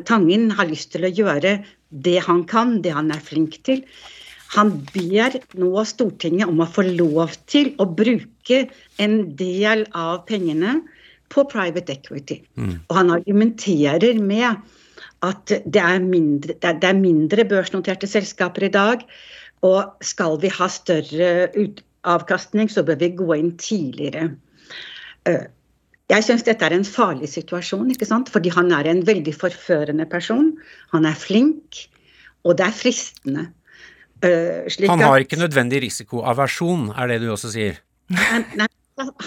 Tangen 0.08 0.50
har 0.54 0.68
lyst 0.68 0.92
til 0.94 1.06
å 1.06 1.12
gjøre 1.12 1.58
det 1.88 2.18
han 2.26 2.44
kan, 2.48 2.80
det 2.84 2.92
han 2.96 3.12
er 3.14 3.22
flink 3.24 3.60
til. 3.66 3.84
Han 4.56 4.72
ber 4.94 5.36
nå 5.60 5.84
Stortinget 5.84 6.48
om 6.48 6.62
å 6.64 6.68
få 6.68 6.86
lov 6.88 7.34
til 7.50 7.74
å 7.80 7.88
bruke 7.88 8.64
en 9.02 9.18
del 9.36 9.84
av 9.96 10.24
pengene 10.28 10.78
på 11.32 11.44
private 11.50 11.98
equity. 11.98 12.40
Mm. 12.56 12.78
Og 12.88 12.94
han 12.96 13.12
argumenterer 13.18 14.20
med 14.20 14.56
at 15.26 15.50
det 15.50 15.82
er, 15.82 15.98
mindre, 16.00 16.56
det 16.56 16.88
er 16.88 16.96
mindre 16.96 17.44
børsnoterte 17.48 18.08
selskaper 18.08 18.68
i 18.68 18.72
dag. 18.72 19.04
Og 19.66 20.04
skal 20.06 20.38
vi 20.40 20.52
ha 20.54 20.68
større 20.70 21.30
avkastning, 22.08 22.70
så 22.70 22.84
bør 22.86 23.00
vi 23.02 23.12
gå 23.18 23.28
inn 23.36 23.52
tidligere. 23.60 24.30
Jeg 26.08 26.24
syns 26.24 26.46
dette 26.46 26.64
er 26.64 26.72
en 26.72 26.86
farlig 26.88 27.28
situasjon, 27.28 27.90
ikke 27.92 28.08
sant? 28.08 28.30
fordi 28.32 28.52
han 28.54 28.72
er 28.72 28.88
en 28.88 29.02
veldig 29.04 29.34
forførende 29.36 30.06
person. 30.08 30.54
Han 30.94 31.04
er 31.08 31.18
flink, 31.18 31.84
og 32.48 32.56
det 32.60 32.68
er 32.68 32.76
fristende. 32.76 33.50
Uh, 34.24 34.64
han 34.88 35.04
har 35.04 35.22
ikke 35.22 35.38
nødvendig 35.38 35.82
risikoaversjon, 35.84 36.88
er 36.96 37.12
det 37.12 37.20
du 37.22 37.28
også 37.30 37.52
sier? 37.52 37.76
Nei, 38.10 38.40
nei 38.58 38.66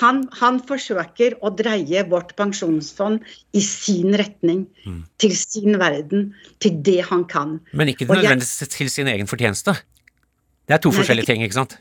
han, 0.01 0.25
han, 0.39 0.57
forsøker 0.67 1.37
å 1.39 1.51
dreie 1.55 2.03
vårt 2.11 2.33
pensjonsfond 2.39 3.21
i 3.55 3.61
sin 3.63 4.17
retning, 4.19 4.65
mm. 4.83 4.99
til 5.21 5.35
sin 5.37 5.77
verden, 5.79 6.31
til 6.59 6.81
det 6.83 6.99
han 7.07 7.23
kan. 7.29 7.59
Men 7.71 7.93
ikke 7.93 8.09
nødvendigvis 8.09 8.65
jeg, 8.65 8.73
til 8.73 8.91
sin 8.91 9.07
egen 9.11 9.31
fortjeneste? 9.31 9.77
Det 10.67 10.75
er 10.75 10.83
to 10.83 10.91
nei, 10.91 10.97
forskjellige 10.99 11.31
ting, 11.31 11.45
ikke 11.45 11.59
sant? 11.61 11.77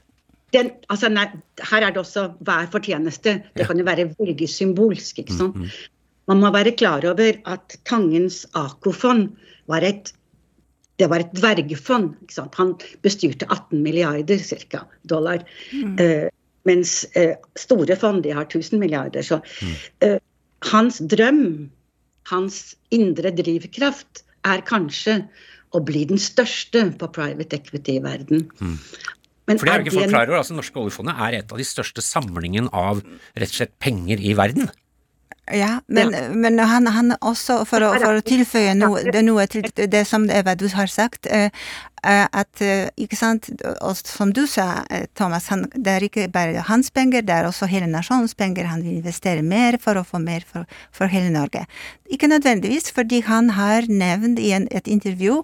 Den, 0.54 0.70
altså, 0.90 1.10
nei, 1.12 1.26
her 1.70 1.86
er 1.86 1.94
det 1.94 2.02
også 2.02 2.26
hver 2.46 2.70
fortjeneste. 2.72 3.36
Det 3.56 3.66
kan 3.68 3.78
jo 3.78 3.86
være 3.86 4.08
veldig 4.12 4.48
symbolsk. 4.50 5.22
ikke 5.22 5.36
sant? 5.36 5.56
Mm, 5.56 5.68
mm. 5.68 6.00
Man 6.30 6.42
må 6.42 6.50
være 6.54 6.76
klar 6.78 7.04
over 7.08 7.38
at 7.50 7.76
Tangens 7.88 8.44
AK-fond 8.54 9.30
var 9.70 9.86
et 9.86 10.12
det 11.00 11.08
var 11.08 11.22
et 11.24 11.32
dvergefond. 11.32 12.12
ikke 12.22 12.36
sant? 12.36 12.56
Han 12.60 12.74
bestyrte 13.04 13.48
18 13.48 13.80
milliarder 13.82 14.38
cirka, 14.44 14.84
dollar. 15.08 15.44
Mm. 15.72 15.94
Uh, 15.96 16.26
mens 16.68 17.06
uh, 17.16 17.38
store 17.56 17.96
fond 17.96 18.20
de 18.24 18.34
har 18.36 18.44
1000 18.44 18.76
milliarder. 18.82 19.24
Så 19.24 19.40
uh, 20.04 20.18
hans 20.68 21.00
drøm, 21.00 21.70
hans 22.28 22.74
indre 22.92 23.32
drivkraft, 23.32 24.26
er 24.44 24.60
kanskje 24.68 25.22
å 25.76 25.80
bli 25.84 26.04
den 26.10 26.20
største 26.20 26.84
på 27.00 27.08
private 27.14 27.60
equity 27.60 27.96
i 27.96 28.04
verden. 28.04 28.46
Mm. 28.60 28.76
Men 29.50 29.58
For 29.58 29.66
det 29.66 29.72
er 29.72 29.82
jo 29.82 29.88
ikke 29.88 29.98
folk 29.98 30.14
klar 30.14 30.30
over, 30.30 30.42
altså 30.42 30.58
Norske 30.58 30.84
oljefondet 30.84 31.24
er 31.26 31.40
et 31.40 31.52
av 31.52 31.58
de 31.58 31.66
største 31.66 32.04
samlingen 32.04 32.70
av 32.70 33.02
rett 33.02 33.50
og 33.50 33.58
slett 33.58 33.74
penger 33.82 34.22
i 34.22 34.36
verden. 34.38 34.70
Ja, 35.50 35.80
men, 35.86 36.12
ja. 36.12 36.28
men 36.30 36.58
han, 36.58 36.86
han, 36.86 37.14
også, 37.26 37.64
for 37.66 37.82
å, 37.82 37.90
for 37.98 38.20
å 38.20 38.24
tilføye 38.24 38.74
noe, 38.78 39.02
det, 39.10 39.22
noe, 39.26 39.46
til 39.50 39.66
det 39.74 40.04
som 40.06 40.28
Eva 40.30 40.54
du 40.58 40.68
har 40.70 40.90
sagt, 40.90 41.26
uh, 41.26 41.48
at 42.06 42.62
uh, 42.62 42.86
ikke 43.00 43.18
sant, 43.18 43.50
og 43.82 43.98
som 43.98 44.30
du 44.36 44.44
sa, 44.48 44.84
Thomas, 45.18 45.48
han, 45.50 45.66
det 45.74 45.96
er 45.96 46.06
ikke 46.06 46.28
bare 46.32 46.62
hans 46.70 46.92
penger, 46.94 47.26
det 47.26 47.34
er 47.34 47.48
også 47.48 47.68
hele 47.70 47.90
nasjonens 47.90 48.36
penger. 48.38 48.70
Han 48.70 48.84
vil 48.86 49.00
investere 49.00 49.42
mer 49.42 49.80
for 49.82 49.98
å 49.98 50.06
få 50.06 50.22
mer 50.22 50.46
for, 50.46 50.70
for 50.94 51.10
hele 51.10 51.32
Norge. 51.34 51.66
Ikke 52.10 52.30
nødvendigvis 52.30 52.92
fordi 52.94 53.24
han 53.26 53.52
har 53.58 53.90
nevnt 53.90 54.38
i 54.38 54.54
en, 54.54 54.70
et 54.70 54.88
intervju 54.90 55.42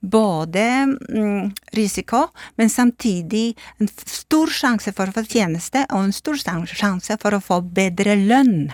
både 0.00 0.64
mm, 0.86 1.50
risiko, 1.76 2.28
men 2.56 2.70
samtidig 2.70 3.56
en 3.78 3.90
stor 4.04 4.52
sjanse 4.52 4.92
for 4.96 5.10
å 5.10 5.16
få 5.16 5.24
tjeneste, 5.26 5.84
og 5.90 6.08
en 6.08 6.14
stor 6.16 6.38
sjanse 6.38 7.18
for 7.22 7.36
å 7.36 7.42
få 7.42 7.60
bedre 7.62 8.16
lønn. 8.20 8.70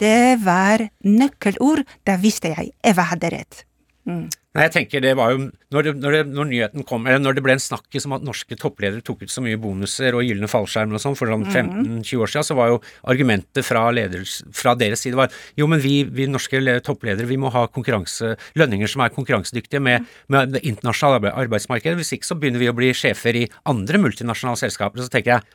Det 0.00 0.36
var 0.40 0.86
nøkkelord. 1.04 1.84
Da 2.06 2.16
visste 2.20 2.54
jeg 2.54 2.72
Eva 2.86 3.10
hadde 3.12 3.32
rett. 3.34 3.64
Mm. 4.08 4.28
Nei, 4.50 4.64
jeg 4.66 4.72
tenker 4.74 5.02
det 5.04 5.12
var 5.14 5.30
jo 5.30 5.44
Når, 5.70 5.84
det, 5.86 5.90
når, 6.02 6.14
det, 6.16 6.20
når 6.34 6.46
nyheten 6.50 6.86
kom, 6.86 7.04
eller 7.06 7.20
når 7.22 7.36
det 7.36 7.42
ble 7.46 7.54
en 7.54 7.62
snakkis 7.62 8.08
om 8.08 8.16
at 8.16 8.24
norske 8.26 8.56
toppledere 8.58 9.04
tok 9.06 9.22
ut 9.22 9.30
så 9.30 9.44
mye 9.44 9.58
bonuser 9.62 10.16
og 10.18 10.24
gylne 10.26 10.48
fallskjermer 10.50 10.98
og 10.98 11.02
sånn 11.04 11.14
for 11.14 11.30
sånn 11.30 11.44
15-20 11.46 12.24
år 12.24 12.32
siden, 12.32 12.48
så 12.48 12.56
var 12.58 12.72
jo 12.72 12.80
argumentet 13.12 13.62
fra, 13.62 13.84
leders, 13.94 14.40
fra 14.50 14.74
deres 14.74 15.04
side 15.06 15.14
var 15.20 15.30
jo, 15.54 15.68
men 15.70 15.78
vi, 15.84 16.00
vi 16.02 16.26
norske 16.26 16.58
toppledere 16.82 17.30
vi 17.30 17.38
må 17.38 17.52
ha 17.54 17.68
lønninger 17.70 18.90
som 18.90 19.04
er 19.04 19.14
konkurransedyktige 19.14 19.82
med, 19.86 20.10
med 20.26 20.56
det 20.56 20.64
internasjonale 20.66 21.30
arbeidsmarkedet. 21.44 22.00
Hvis 22.00 22.16
ikke 22.18 22.32
så 22.32 22.40
begynner 22.40 22.64
vi 22.64 22.72
å 22.72 22.74
bli 22.74 22.90
sjefer 22.90 23.38
i 23.38 23.46
andre 23.70 24.02
multinasjonale 24.02 24.58
selskaper. 24.58 25.06
Så 25.06 25.14
tenker 25.14 25.36
jeg 25.36 25.46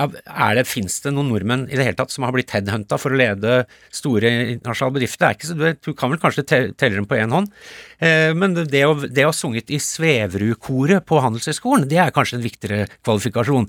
er 0.00 0.56
det, 0.56 0.64
Fins 0.68 0.98
det 1.04 1.12
noen 1.12 1.28
nordmenn 1.32 1.66
i 1.68 1.76
det 1.76 1.84
hele 1.86 1.98
tatt 1.98 2.12
som 2.14 2.24
har 2.26 2.32
blitt 2.34 2.52
headhunta 2.54 2.98
for 3.00 3.12
å 3.12 3.18
lede 3.18 3.62
store 3.94 4.30
internasjonale 4.54 4.96
bedrifter? 4.96 5.26
Er 5.28 5.36
ikke 5.36 5.50
så, 5.50 5.72
du 5.76 5.92
kan 5.98 6.12
vel 6.12 6.20
kanskje 6.22 6.44
telle 6.48 6.94
dem 6.94 7.08
på 7.08 7.18
én 7.20 7.34
hånd. 7.34 7.52
Eh, 8.02 8.30
men 8.36 8.56
det 8.56 8.84
å, 8.88 8.94
det 9.04 9.26
å 9.26 9.32
ha 9.32 9.36
sunget 9.36 9.72
i 9.72 9.80
Sveverud-koret 9.82 11.04
på 11.08 11.20
Handelshøyskolen, 11.24 11.88
det 11.90 12.00
er 12.00 12.14
kanskje 12.14 12.38
en 12.40 12.46
viktigere 12.46 12.88
kvalifikasjon. 13.04 13.68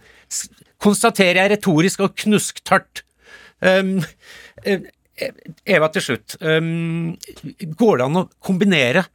Konstaterer 0.83 1.43
jeg 1.43 1.53
retorisk 1.55 2.05
og 2.07 2.15
knusktørt. 2.23 3.03
Um, 3.63 3.97
Eva, 5.63 5.87
til 5.93 6.03
slutt. 6.03 6.35
Um, 6.41 7.13
går 7.79 7.99
det 7.99 8.07
an 8.07 8.23
å 8.23 8.27
kombinere 8.43 9.05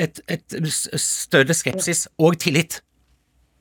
et, 0.00 0.22
et 0.30 0.56
større 0.62 1.56
skepsis 1.56 2.06
og 2.20 2.38
tillit? 2.40 2.80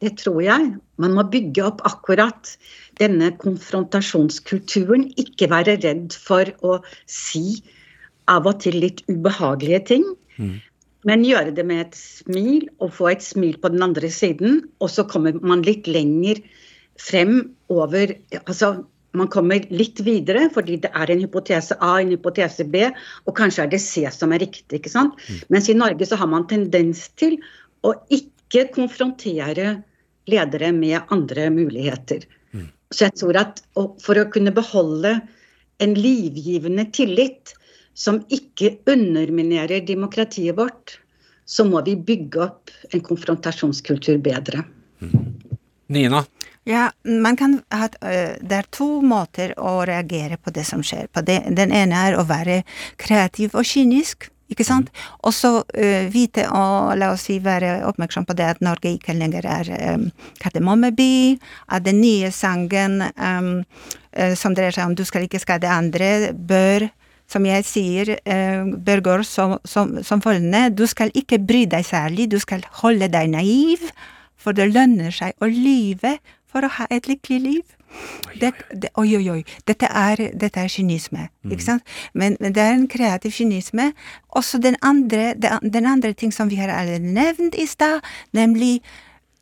Det 0.01 0.15
tror 0.17 0.41
jeg. 0.41 0.71
Man 1.01 1.13
må 1.17 1.27
bygge 1.29 1.65
opp 1.67 1.83
akkurat 1.85 2.55
denne 3.01 3.29
konfrontasjonskulturen. 3.41 5.11
Ikke 5.21 5.49
være 5.51 5.77
redd 5.83 6.15
for 6.17 6.49
å 6.65 6.79
si 7.05 7.61
av 8.31 8.49
og 8.49 8.61
til 8.63 8.79
litt 8.81 9.03
ubehagelige 9.11 9.81
ting. 9.93 10.07
Mm. 10.41 10.57
Men 11.09 11.25
gjøre 11.25 11.53
det 11.57 11.65
med 11.65 11.83
et 11.85 11.97
smil, 11.97 12.67
og 12.81 12.93
få 12.97 13.11
et 13.13 13.25
smil 13.25 13.57
på 13.61 13.71
den 13.73 13.85
andre 13.85 14.09
siden. 14.13 14.63
Og 14.81 14.91
så 14.93 15.05
kommer 15.09 15.37
man 15.41 15.63
litt 15.65 15.89
lenger 15.89 16.41
frem 17.01 17.53
over 17.73 18.13
Altså, 18.43 18.83
man 19.17 19.27
kommer 19.31 19.65
litt 19.73 19.99
videre 20.05 20.45
fordi 20.53 20.77
det 20.83 20.91
er 20.95 21.11
en 21.11 21.21
hypotese 21.23 21.75
A, 21.83 21.97
en 21.99 22.13
hypotese 22.13 22.63
B, 22.71 22.85
og 23.27 23.35
kanskje 23.37 23.65
er 23.65 23.71
det 23.73 23.81
C 23.83 24.05
som 24.13 24.31
er 24.31 24.43
riktig. 24.45 24.79
ikke 24.79 24.93
sant? 24.93 25.17
Mm. 25.27 25.41
Mens 25.55 25.69
i 25.69 25.77
Norge 25.77 26.07
så 26.07 26.19
har 26.19 26.29
man 26.31 26.47
tendens 26.47 27.09
til 27.19 27.37
å 27.83 27.95
ikke 28.13 28.69
konfrontere 28.75 29.81
ledere 30.29 30.71
med 30.75 30.99
andre 31.13 31.49
muligheter. 31.53 32.25
Mm. 32.53 32.67
Så 32.91 33.07
jeg 33.07 33.17
tror 33.19 33.39
at 33.41 33.61
for 34.03 34.19
å 34.19 34.27
kunne 34.33 34.53
beholde 34.55 35.15
en 35.81 35.95
livgivende 35.97 36.85
tillit 36.93 37.55
som 37.97 38.21
ikke 38.31 38.75
underminerer 38.89 39.83
demokratiet 39.85 40.57
vårt, 40.57 40.99
så 41.45 41.65
må 41.67 41.81
vi 41.85 41.97
bygge 41.97 42.43
opp 42.45 42.71
en 42.93 43.03
konfrontasjonskultur 43.03 44.21
bedre. 44.23 44.63
Mm. 45.01 45.25
Nina? 45.91 46.23
Ja, 46.63 46.91
man 47.03 47.35
kan 47.37 47.57
ha, 47.73 47.87
Det 47.89 48.55
er 48.55 48.67
to 48.69 49.01
måter 49.01 49.53
å 49.59 49.81
reagere 49.85 50.37
på 50.37 50.53
det 50.53 50.63
som 50.69 50.83
skjer 50.85 51.09
på. 51.11 51.23
Den 51.25 51.73
ene 51.73 52.03
er 52.07 52.15
å 52.15 52.27
være 52.29 52.61
kreativ 53.01 53.57
og 53.57 53.65
kynisk. 53.65 54.29
Ikke 54.51 54.65
sant? 54.67 54.91
Mm. 54.91 55.09
Og 55.27 55.35
så 55.35 55.51
uh, 55.63 56.05
vite 56.11 56.45
og 56.51 56.93
la 56.99 57.11
oss 57.13 57.27
si 57.29 57.39
være 57.43 57.81
oppmerksom 57.87 58.27
på 58.27 58.35
det 58.37 58.49
at 58.55 58.63
Norge 58.65 58.95
ikke 58.97 59.15
lenger 59.17 59.47
er 59.47 59.71
um, 59.95 60.07
Kardemommeby, 60.41 61.37
at 61.71 61.85
den 61.87 62.01
nye 62.03 62.31
sangen 62.35 63.01
um, 63.15 63.53
uh, 64.17 64.33
som 64.35 64.55
dreier 64.57 64.75
seg 64.75 64.89
om 64.89 64.97
du 64.97 65.05
skal 65.07 65.27
ikke 65.27 65.41
skade 65.41 65.71
andre, 65.71 66.31
bør 66.35 66.89
som 67.31 67.45
jeg 67.47 67.63
sier, 67.67 68.15
uh, 68.27 68.67
bør 68.75 69.03
gå 69.05 69.19
som, 69.27 69.55
som, 69.63 69.97
som 70.03 70.23
følgende 70.23 70.67
Du 70.75 70.83
skal 70.89 71.13
ikke 71.15 71.39
bry 71.39 71.63
deg 71.69 71.87
særlig, 71.87 72.27
du 72.31 72.39
skal 72.43 72.65
holde 72.83 73.07
deg 73.11 73.31
naiv, 73.31 73.87
for 74.41 74.57
det 74.57 74.71
lønner 74.73 75.13
seg 75.15 75.37
å 75.39 75.47
lyve 75.47 76.17
for 76.51 76.65
å 76.65 76.73
ha 76.79 76.89
et 76.91 77.07
lykkelig 77.07 77.39
liv. 77.45 77.77
Det, 78.41 78.51
det, 78.71 78.91
oi, 78.99 79.09
oi, 79.17 79.25
oi. 79.29 79.41
Dette 79.67 79.87
er, 79.87 80.23
dette 80.37 80.61
er 80.61 80.71
kynisme, 80.71 81.27
mm. 81.29 81.55
ikke 81.55 81.67
sant? 81.67 81.95
Men, 82.13 82.37
men, 82.39 82.55
det 82.55 82.63
er 82.63 82.75
en 82.75 82.87
kreativ 82.91 83.35
kynisme. 83.35 83.91
Også 84.29 84.61
den 84.61 84.77
andre, 84.81 85.33
den 85.61 85.89
andre 85.89 86.13
ting 86.13 86.33
som 86.33 86.49
vi 86.51 86.61
har 86.61 86.71
allerede 86.71 87.13
nevnt 87.13 87.57
i 87.59 87.67
stad, 87.69 87.99
nemlig 88.33 88.79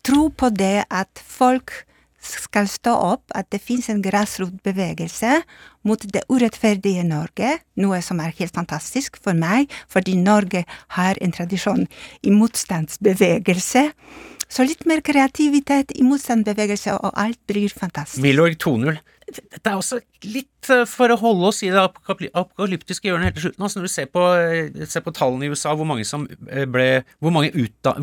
tro 0.05 0.29
på 0.29 0.49
det 0.49 0.87
at 0.89 1.23
folk 1.23 1.83
skal 2.19 2.67
stå 2.67 2.93
opp, 3.13 3.23
at 3.35 3.47
det 3.53 3.61
fins 3.63 3.87
en 3.89 4.01
grasrotbevegelse 4.03 5.39
mot 5.87 6.01
det 6.13 6.25
urettferdige 6.29 7.05
Norge, 7.07 7.53
noe 7.79 8.01
som 8.03 8.19
er 8.19 8.35
helt 8.39 8.55
fantastisk 8.55 9.19
for 9.23 9.37
meg, 9.37 9.71
fordi 9.87 10.17
Norge 10.19 10.65
har 10.97 11.19
en 11.23 11.33
tradisjon 11.35 11.85
i 12.21 12.33
motstandsbevegelse. 12.35 13.85
Så 14.49 14.65
litt 14.65 14.85
mer 14.89 15.03
kreativitet 15.05 15.93
i 15.93 16.03
motstandsbevegelse, 16.05 16.97
og 16.97 17.13
alt 17.21 17.39
blir 17.49 17.69
fantastisk. 17.69 18.21
Milorg 18.23 18.57
2.0. 18.57 18.97
Dette 19.29 19.61
er 19.69 19.75
også 19.77 19.99
litt 20.27 20.59
Eh, 20.67 20.85
for 20.89 21.11
å 21.11 21.17
holde 21.19 21.49
oss 21.49 21.61
i 21.63 21.69
det 21.71 21.79
apokalyptiske 21.79 23.07
hjørnet 23.07 23.29
helt 23.29 23.37
til 23.39 23.45
slutt 23.47 23.61
altså 23.63 23.79
Når 23.79 23.87
du 23.87 23.91
ser 23.93 24.07
på, 24.11 24.23
eh, 24.35 24.85
ser 24.89 25.03
på, 25.05 25.13
tallene 25.15 25.47
i 25.47 25.51
USA, 25.51 25.73
hvor 25.75 25.87
mange, 25.87 26.05
som 26.05 26.25
ble, 26.27 27.03
hvor 27.19 27.33
mange, 27.33 27.51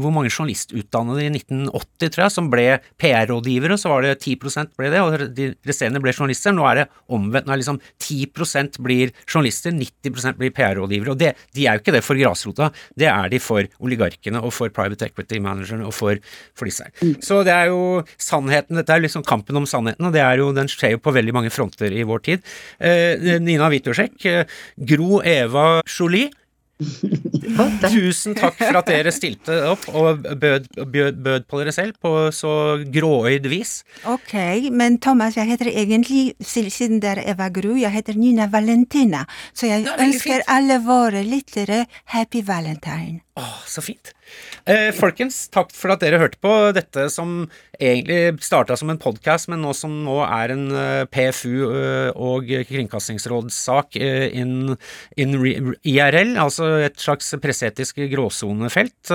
hvor 0.01 0.12
mange 0.14 0.31
journalistutdannede 0.33 1.27
i 1.27 1.31
1980, 1.31 2.11
tror 2.14 2.25
jeg, 2.25 2.35
som 2.35 2.49
ble 2.51 2.64
PR-rådgivere, 3.01 3.77
så 3.79 3.93
var 3.93 4.03
det 4.03 4.17
10% 4.21 4.73
ble 4.77 4.91
det, 4.93 5.01
og 5.01 5.35
de 5.37 5.51
resterende 5.67 6.03
ble 6.03 6.14
journalister. 6.14 6.55
Nå 6.57 6.67
er 6.69 6.81
det 6.81 6.87
omvendt. 7.12 7.47
Nå 7.47 7.55
er 7.55 7.61
liksom 7.61 7.81
10% 8.03 8.81
blir 8.83 9.12
journalister, 9.27 9.73
90% 9.73 10.41
blir 10.41 10.53
PR-rådgivere. 10.57 11.14
Og 11.14 11.21
det, 11.21 11.35
de 11.55 11.67
er 11.67 11.77
jo 11.77 11.85
ikke 11.85 11.97
det 11.97 12.05
for 12.05 12.19
grasrota, 12.19 12.71
det 12.97 13.11
er 13.12 13.31
de 13.33 13.41
for 13.43 13.64
oligarkene 13.81 14.43
og 14.43 14.55
for 14.57 14.73
private 14.75 15.11
equity 15.11 15.41
managerne 15.43 15.87
og 15.87 15.95
for, 15.97 16.21
for 16.57 16.69
disse 16.69 16.89
her. 16.89 16.93
Mm. 17.01 17.17
Så 17.25 17.43
det 17.47 17.55
er 17.55 17.71
jo 17.73 18.03
sannheten, 18.19 18.77
dette 18.81 18.93
er 18.93 19.05
liksom 19.05 19.25
kampen 19.27 19.57
om 19.57 19.69
sannheten, 19.69 20.09
og 20.09 20.17
det 20.17 20.25
er 20.25 20.43
jo, 20.43 20.53
den 20.57 20.71
skjer 20.71 20.97
jo 20.97 21.03
på 21.03 21.14
veldig 21.14 21.37
mange 21.37 21.53
fronter 21.55 21.93
i 21.93 22.05
vår 22.07 22.24
tid. 22.26 22.42
Eh, 22.78 23.40
Nina 23.40 23.68
Witoszek, 23.68 24.24
eh, 24.24 24.44
Gro 24.76 25.22
Eva 25.22 25.82
Jolie. 25.98 26.30
Tusen 27.86 28.34
takk 28.36 28.57
for 28.59 28.80
at 28.80 28.90
dere 28.90 29.12
stilte 29.14 29.57
opp 29.70 29.86
og 29.92 30.24
bød, 30.26 30.68
bød, 30.76 31.20
bød, 31.22 31.47
på 31.49 31.61
dere 31.61 31.74
selv 31.74 31.99
på 32.03 32.12
så 32.34 32.53
gråøyd 32.92 33.47
vis. 33.51 33.78
Ok, 34.09 34.34
men 34.72 34.99
Thomas, 35.03 35.36
jeg 35.38 35.51
heter 35.53 35.70
egentlig, 35.70 36.34
siden 36.40 37.01
det 37.03 37.16
er 37.16 37.22
Eva 37.34 37.49
Gru, 37.55 37.74
jeg 37.78 37.92
heter 37.94 38.18
Nina 38.18 38.49
Valentina. 38.53 39.24
Så 39.55 39.70
jeg 39.70 39.86
ønsker 39.86 40.40
fint. 40.40 40.51
alle 40.51 40.80
våre 40.84 41.22
lyttere 41.26 41.84
happy 42.14 42.42
valentine. 42.47 43.22
Åh, 43.36 43.57
så 43.68 43.82
fint. 43.84 44.14
Eh, 44.64 44.88
folkens, 44.97 45.42
takk 45.53 45.68
for 45.76 45.92
at 45.92 46.01
dere 46.01 46.18
hørte 46.22 46.38
på 46.40 46.53
dette 46.74 47.05
som 47.12 47.44
egentlig 47.76 48.40
starta 48.40 48.78
som 48.80 48.88
en 48.88 49.01
podkast, 49.01 49.51
men 49.53 49.61
nå 49.61 49.74
som 49.76 49.92
nå 50.07 50.16
er 50.24 50.55
en 50.55 50.64
uh, 50.72 50.80
eh, 50.80 51.09
PFU 51.12 51.53
uh, 51.68 51.76
eh, 51.76 52.09
og 52.16 52.49
Kringkastingsrådssak 52.70 53.99
uh, 54.01 54.24
in, 54.32 54.72
in 55.20 55.36
IRL, 55.84 56.32
altså 56.40 56.70
et 56.86 56.97
slags 57.03 57.28
presseetisk 57.43 58.01
gråsonefelt. 58.12 59.12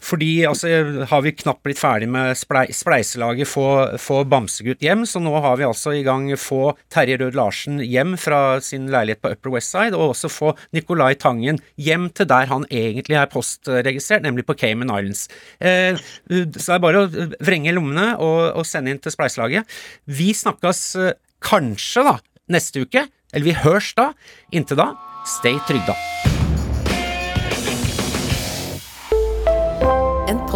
fordi 0.00 0.46
altså 0.46 0.68
har 1.10 1.22
vi 1.22 1.32
knapt 1.32 1.62
blitt 1.64 1.80
ferdig 1.80 2.08
med 2.08 2.36
splei, 2.38 2.66
spleiselaget 2.72 3.48
få, 3.48 3.66
få 4.00 4.22
Bamsegutt 4.28 4.82
hjem, 4.84 5.04
så 5.08 5.20
nå 5.22 5.32
har 5.42 5.56
vi 5.58 5.66
altså 5.66 5.94
i 5.96 6.04
gang 6.06 6.28
få 6.38 6.76
Terje 6.92 7.18
Rød 7.20 7.36
Larsen 7.38 7.80
hjem 7.82 8.16
fra 8.20 8.60
sin 8.64 8.88
leilighet 8.92 9.22
på 9.22 9.32
Upper 9.34 9.56
West 9.56 9.74
Side, 9.74 9.96
og 9.96 10.14
også 10.14 10.30
få 10.32 10.52
Nicolai 10.76 11.14
Tangen 11.20 11.60
hjem 11.76 12.08
til 12.14 12.28
der 12.30 12.50
han 12.50 12.66
egentlig 12.70 13.18
er 13.18 13.30
postregistrert, 13.32 14.24
nemlig 14.26 14.46
på 14.46 14.56
Cayman 14.58 14.92
Islands. 14.92 15.26
Eh, 15.60 15.98
så 16.28 16.44
det 16.46 16.78
er 16.78 16.84
bare 16.84 17.04
å 17.04 17.10
vrenge 17.44 17.74
lommene 17.76 18.12
og, 18.16 18.40
og 18.60 18.68
sende 18.68 18.92
inn 18.92 19.02
til 19.02 19.14
spleiselaget. 19.14 19.76
Vi 20.06 20.32
snakkes 20.36 20.86
eh, 21.02 21.12
kanskje 21.44 22.06
da 22.06 22.16
neste 22.52 22.86
uke, 22.86 23.06
eller 23.32 23.50
vi 23.50 23.60
hørs 23.64 23.92
da. 23.98 24.12
Inntil 24.54 24.82
da, 24.82 24.92
stay 25.38 25.60
trygda. 25.68 25.96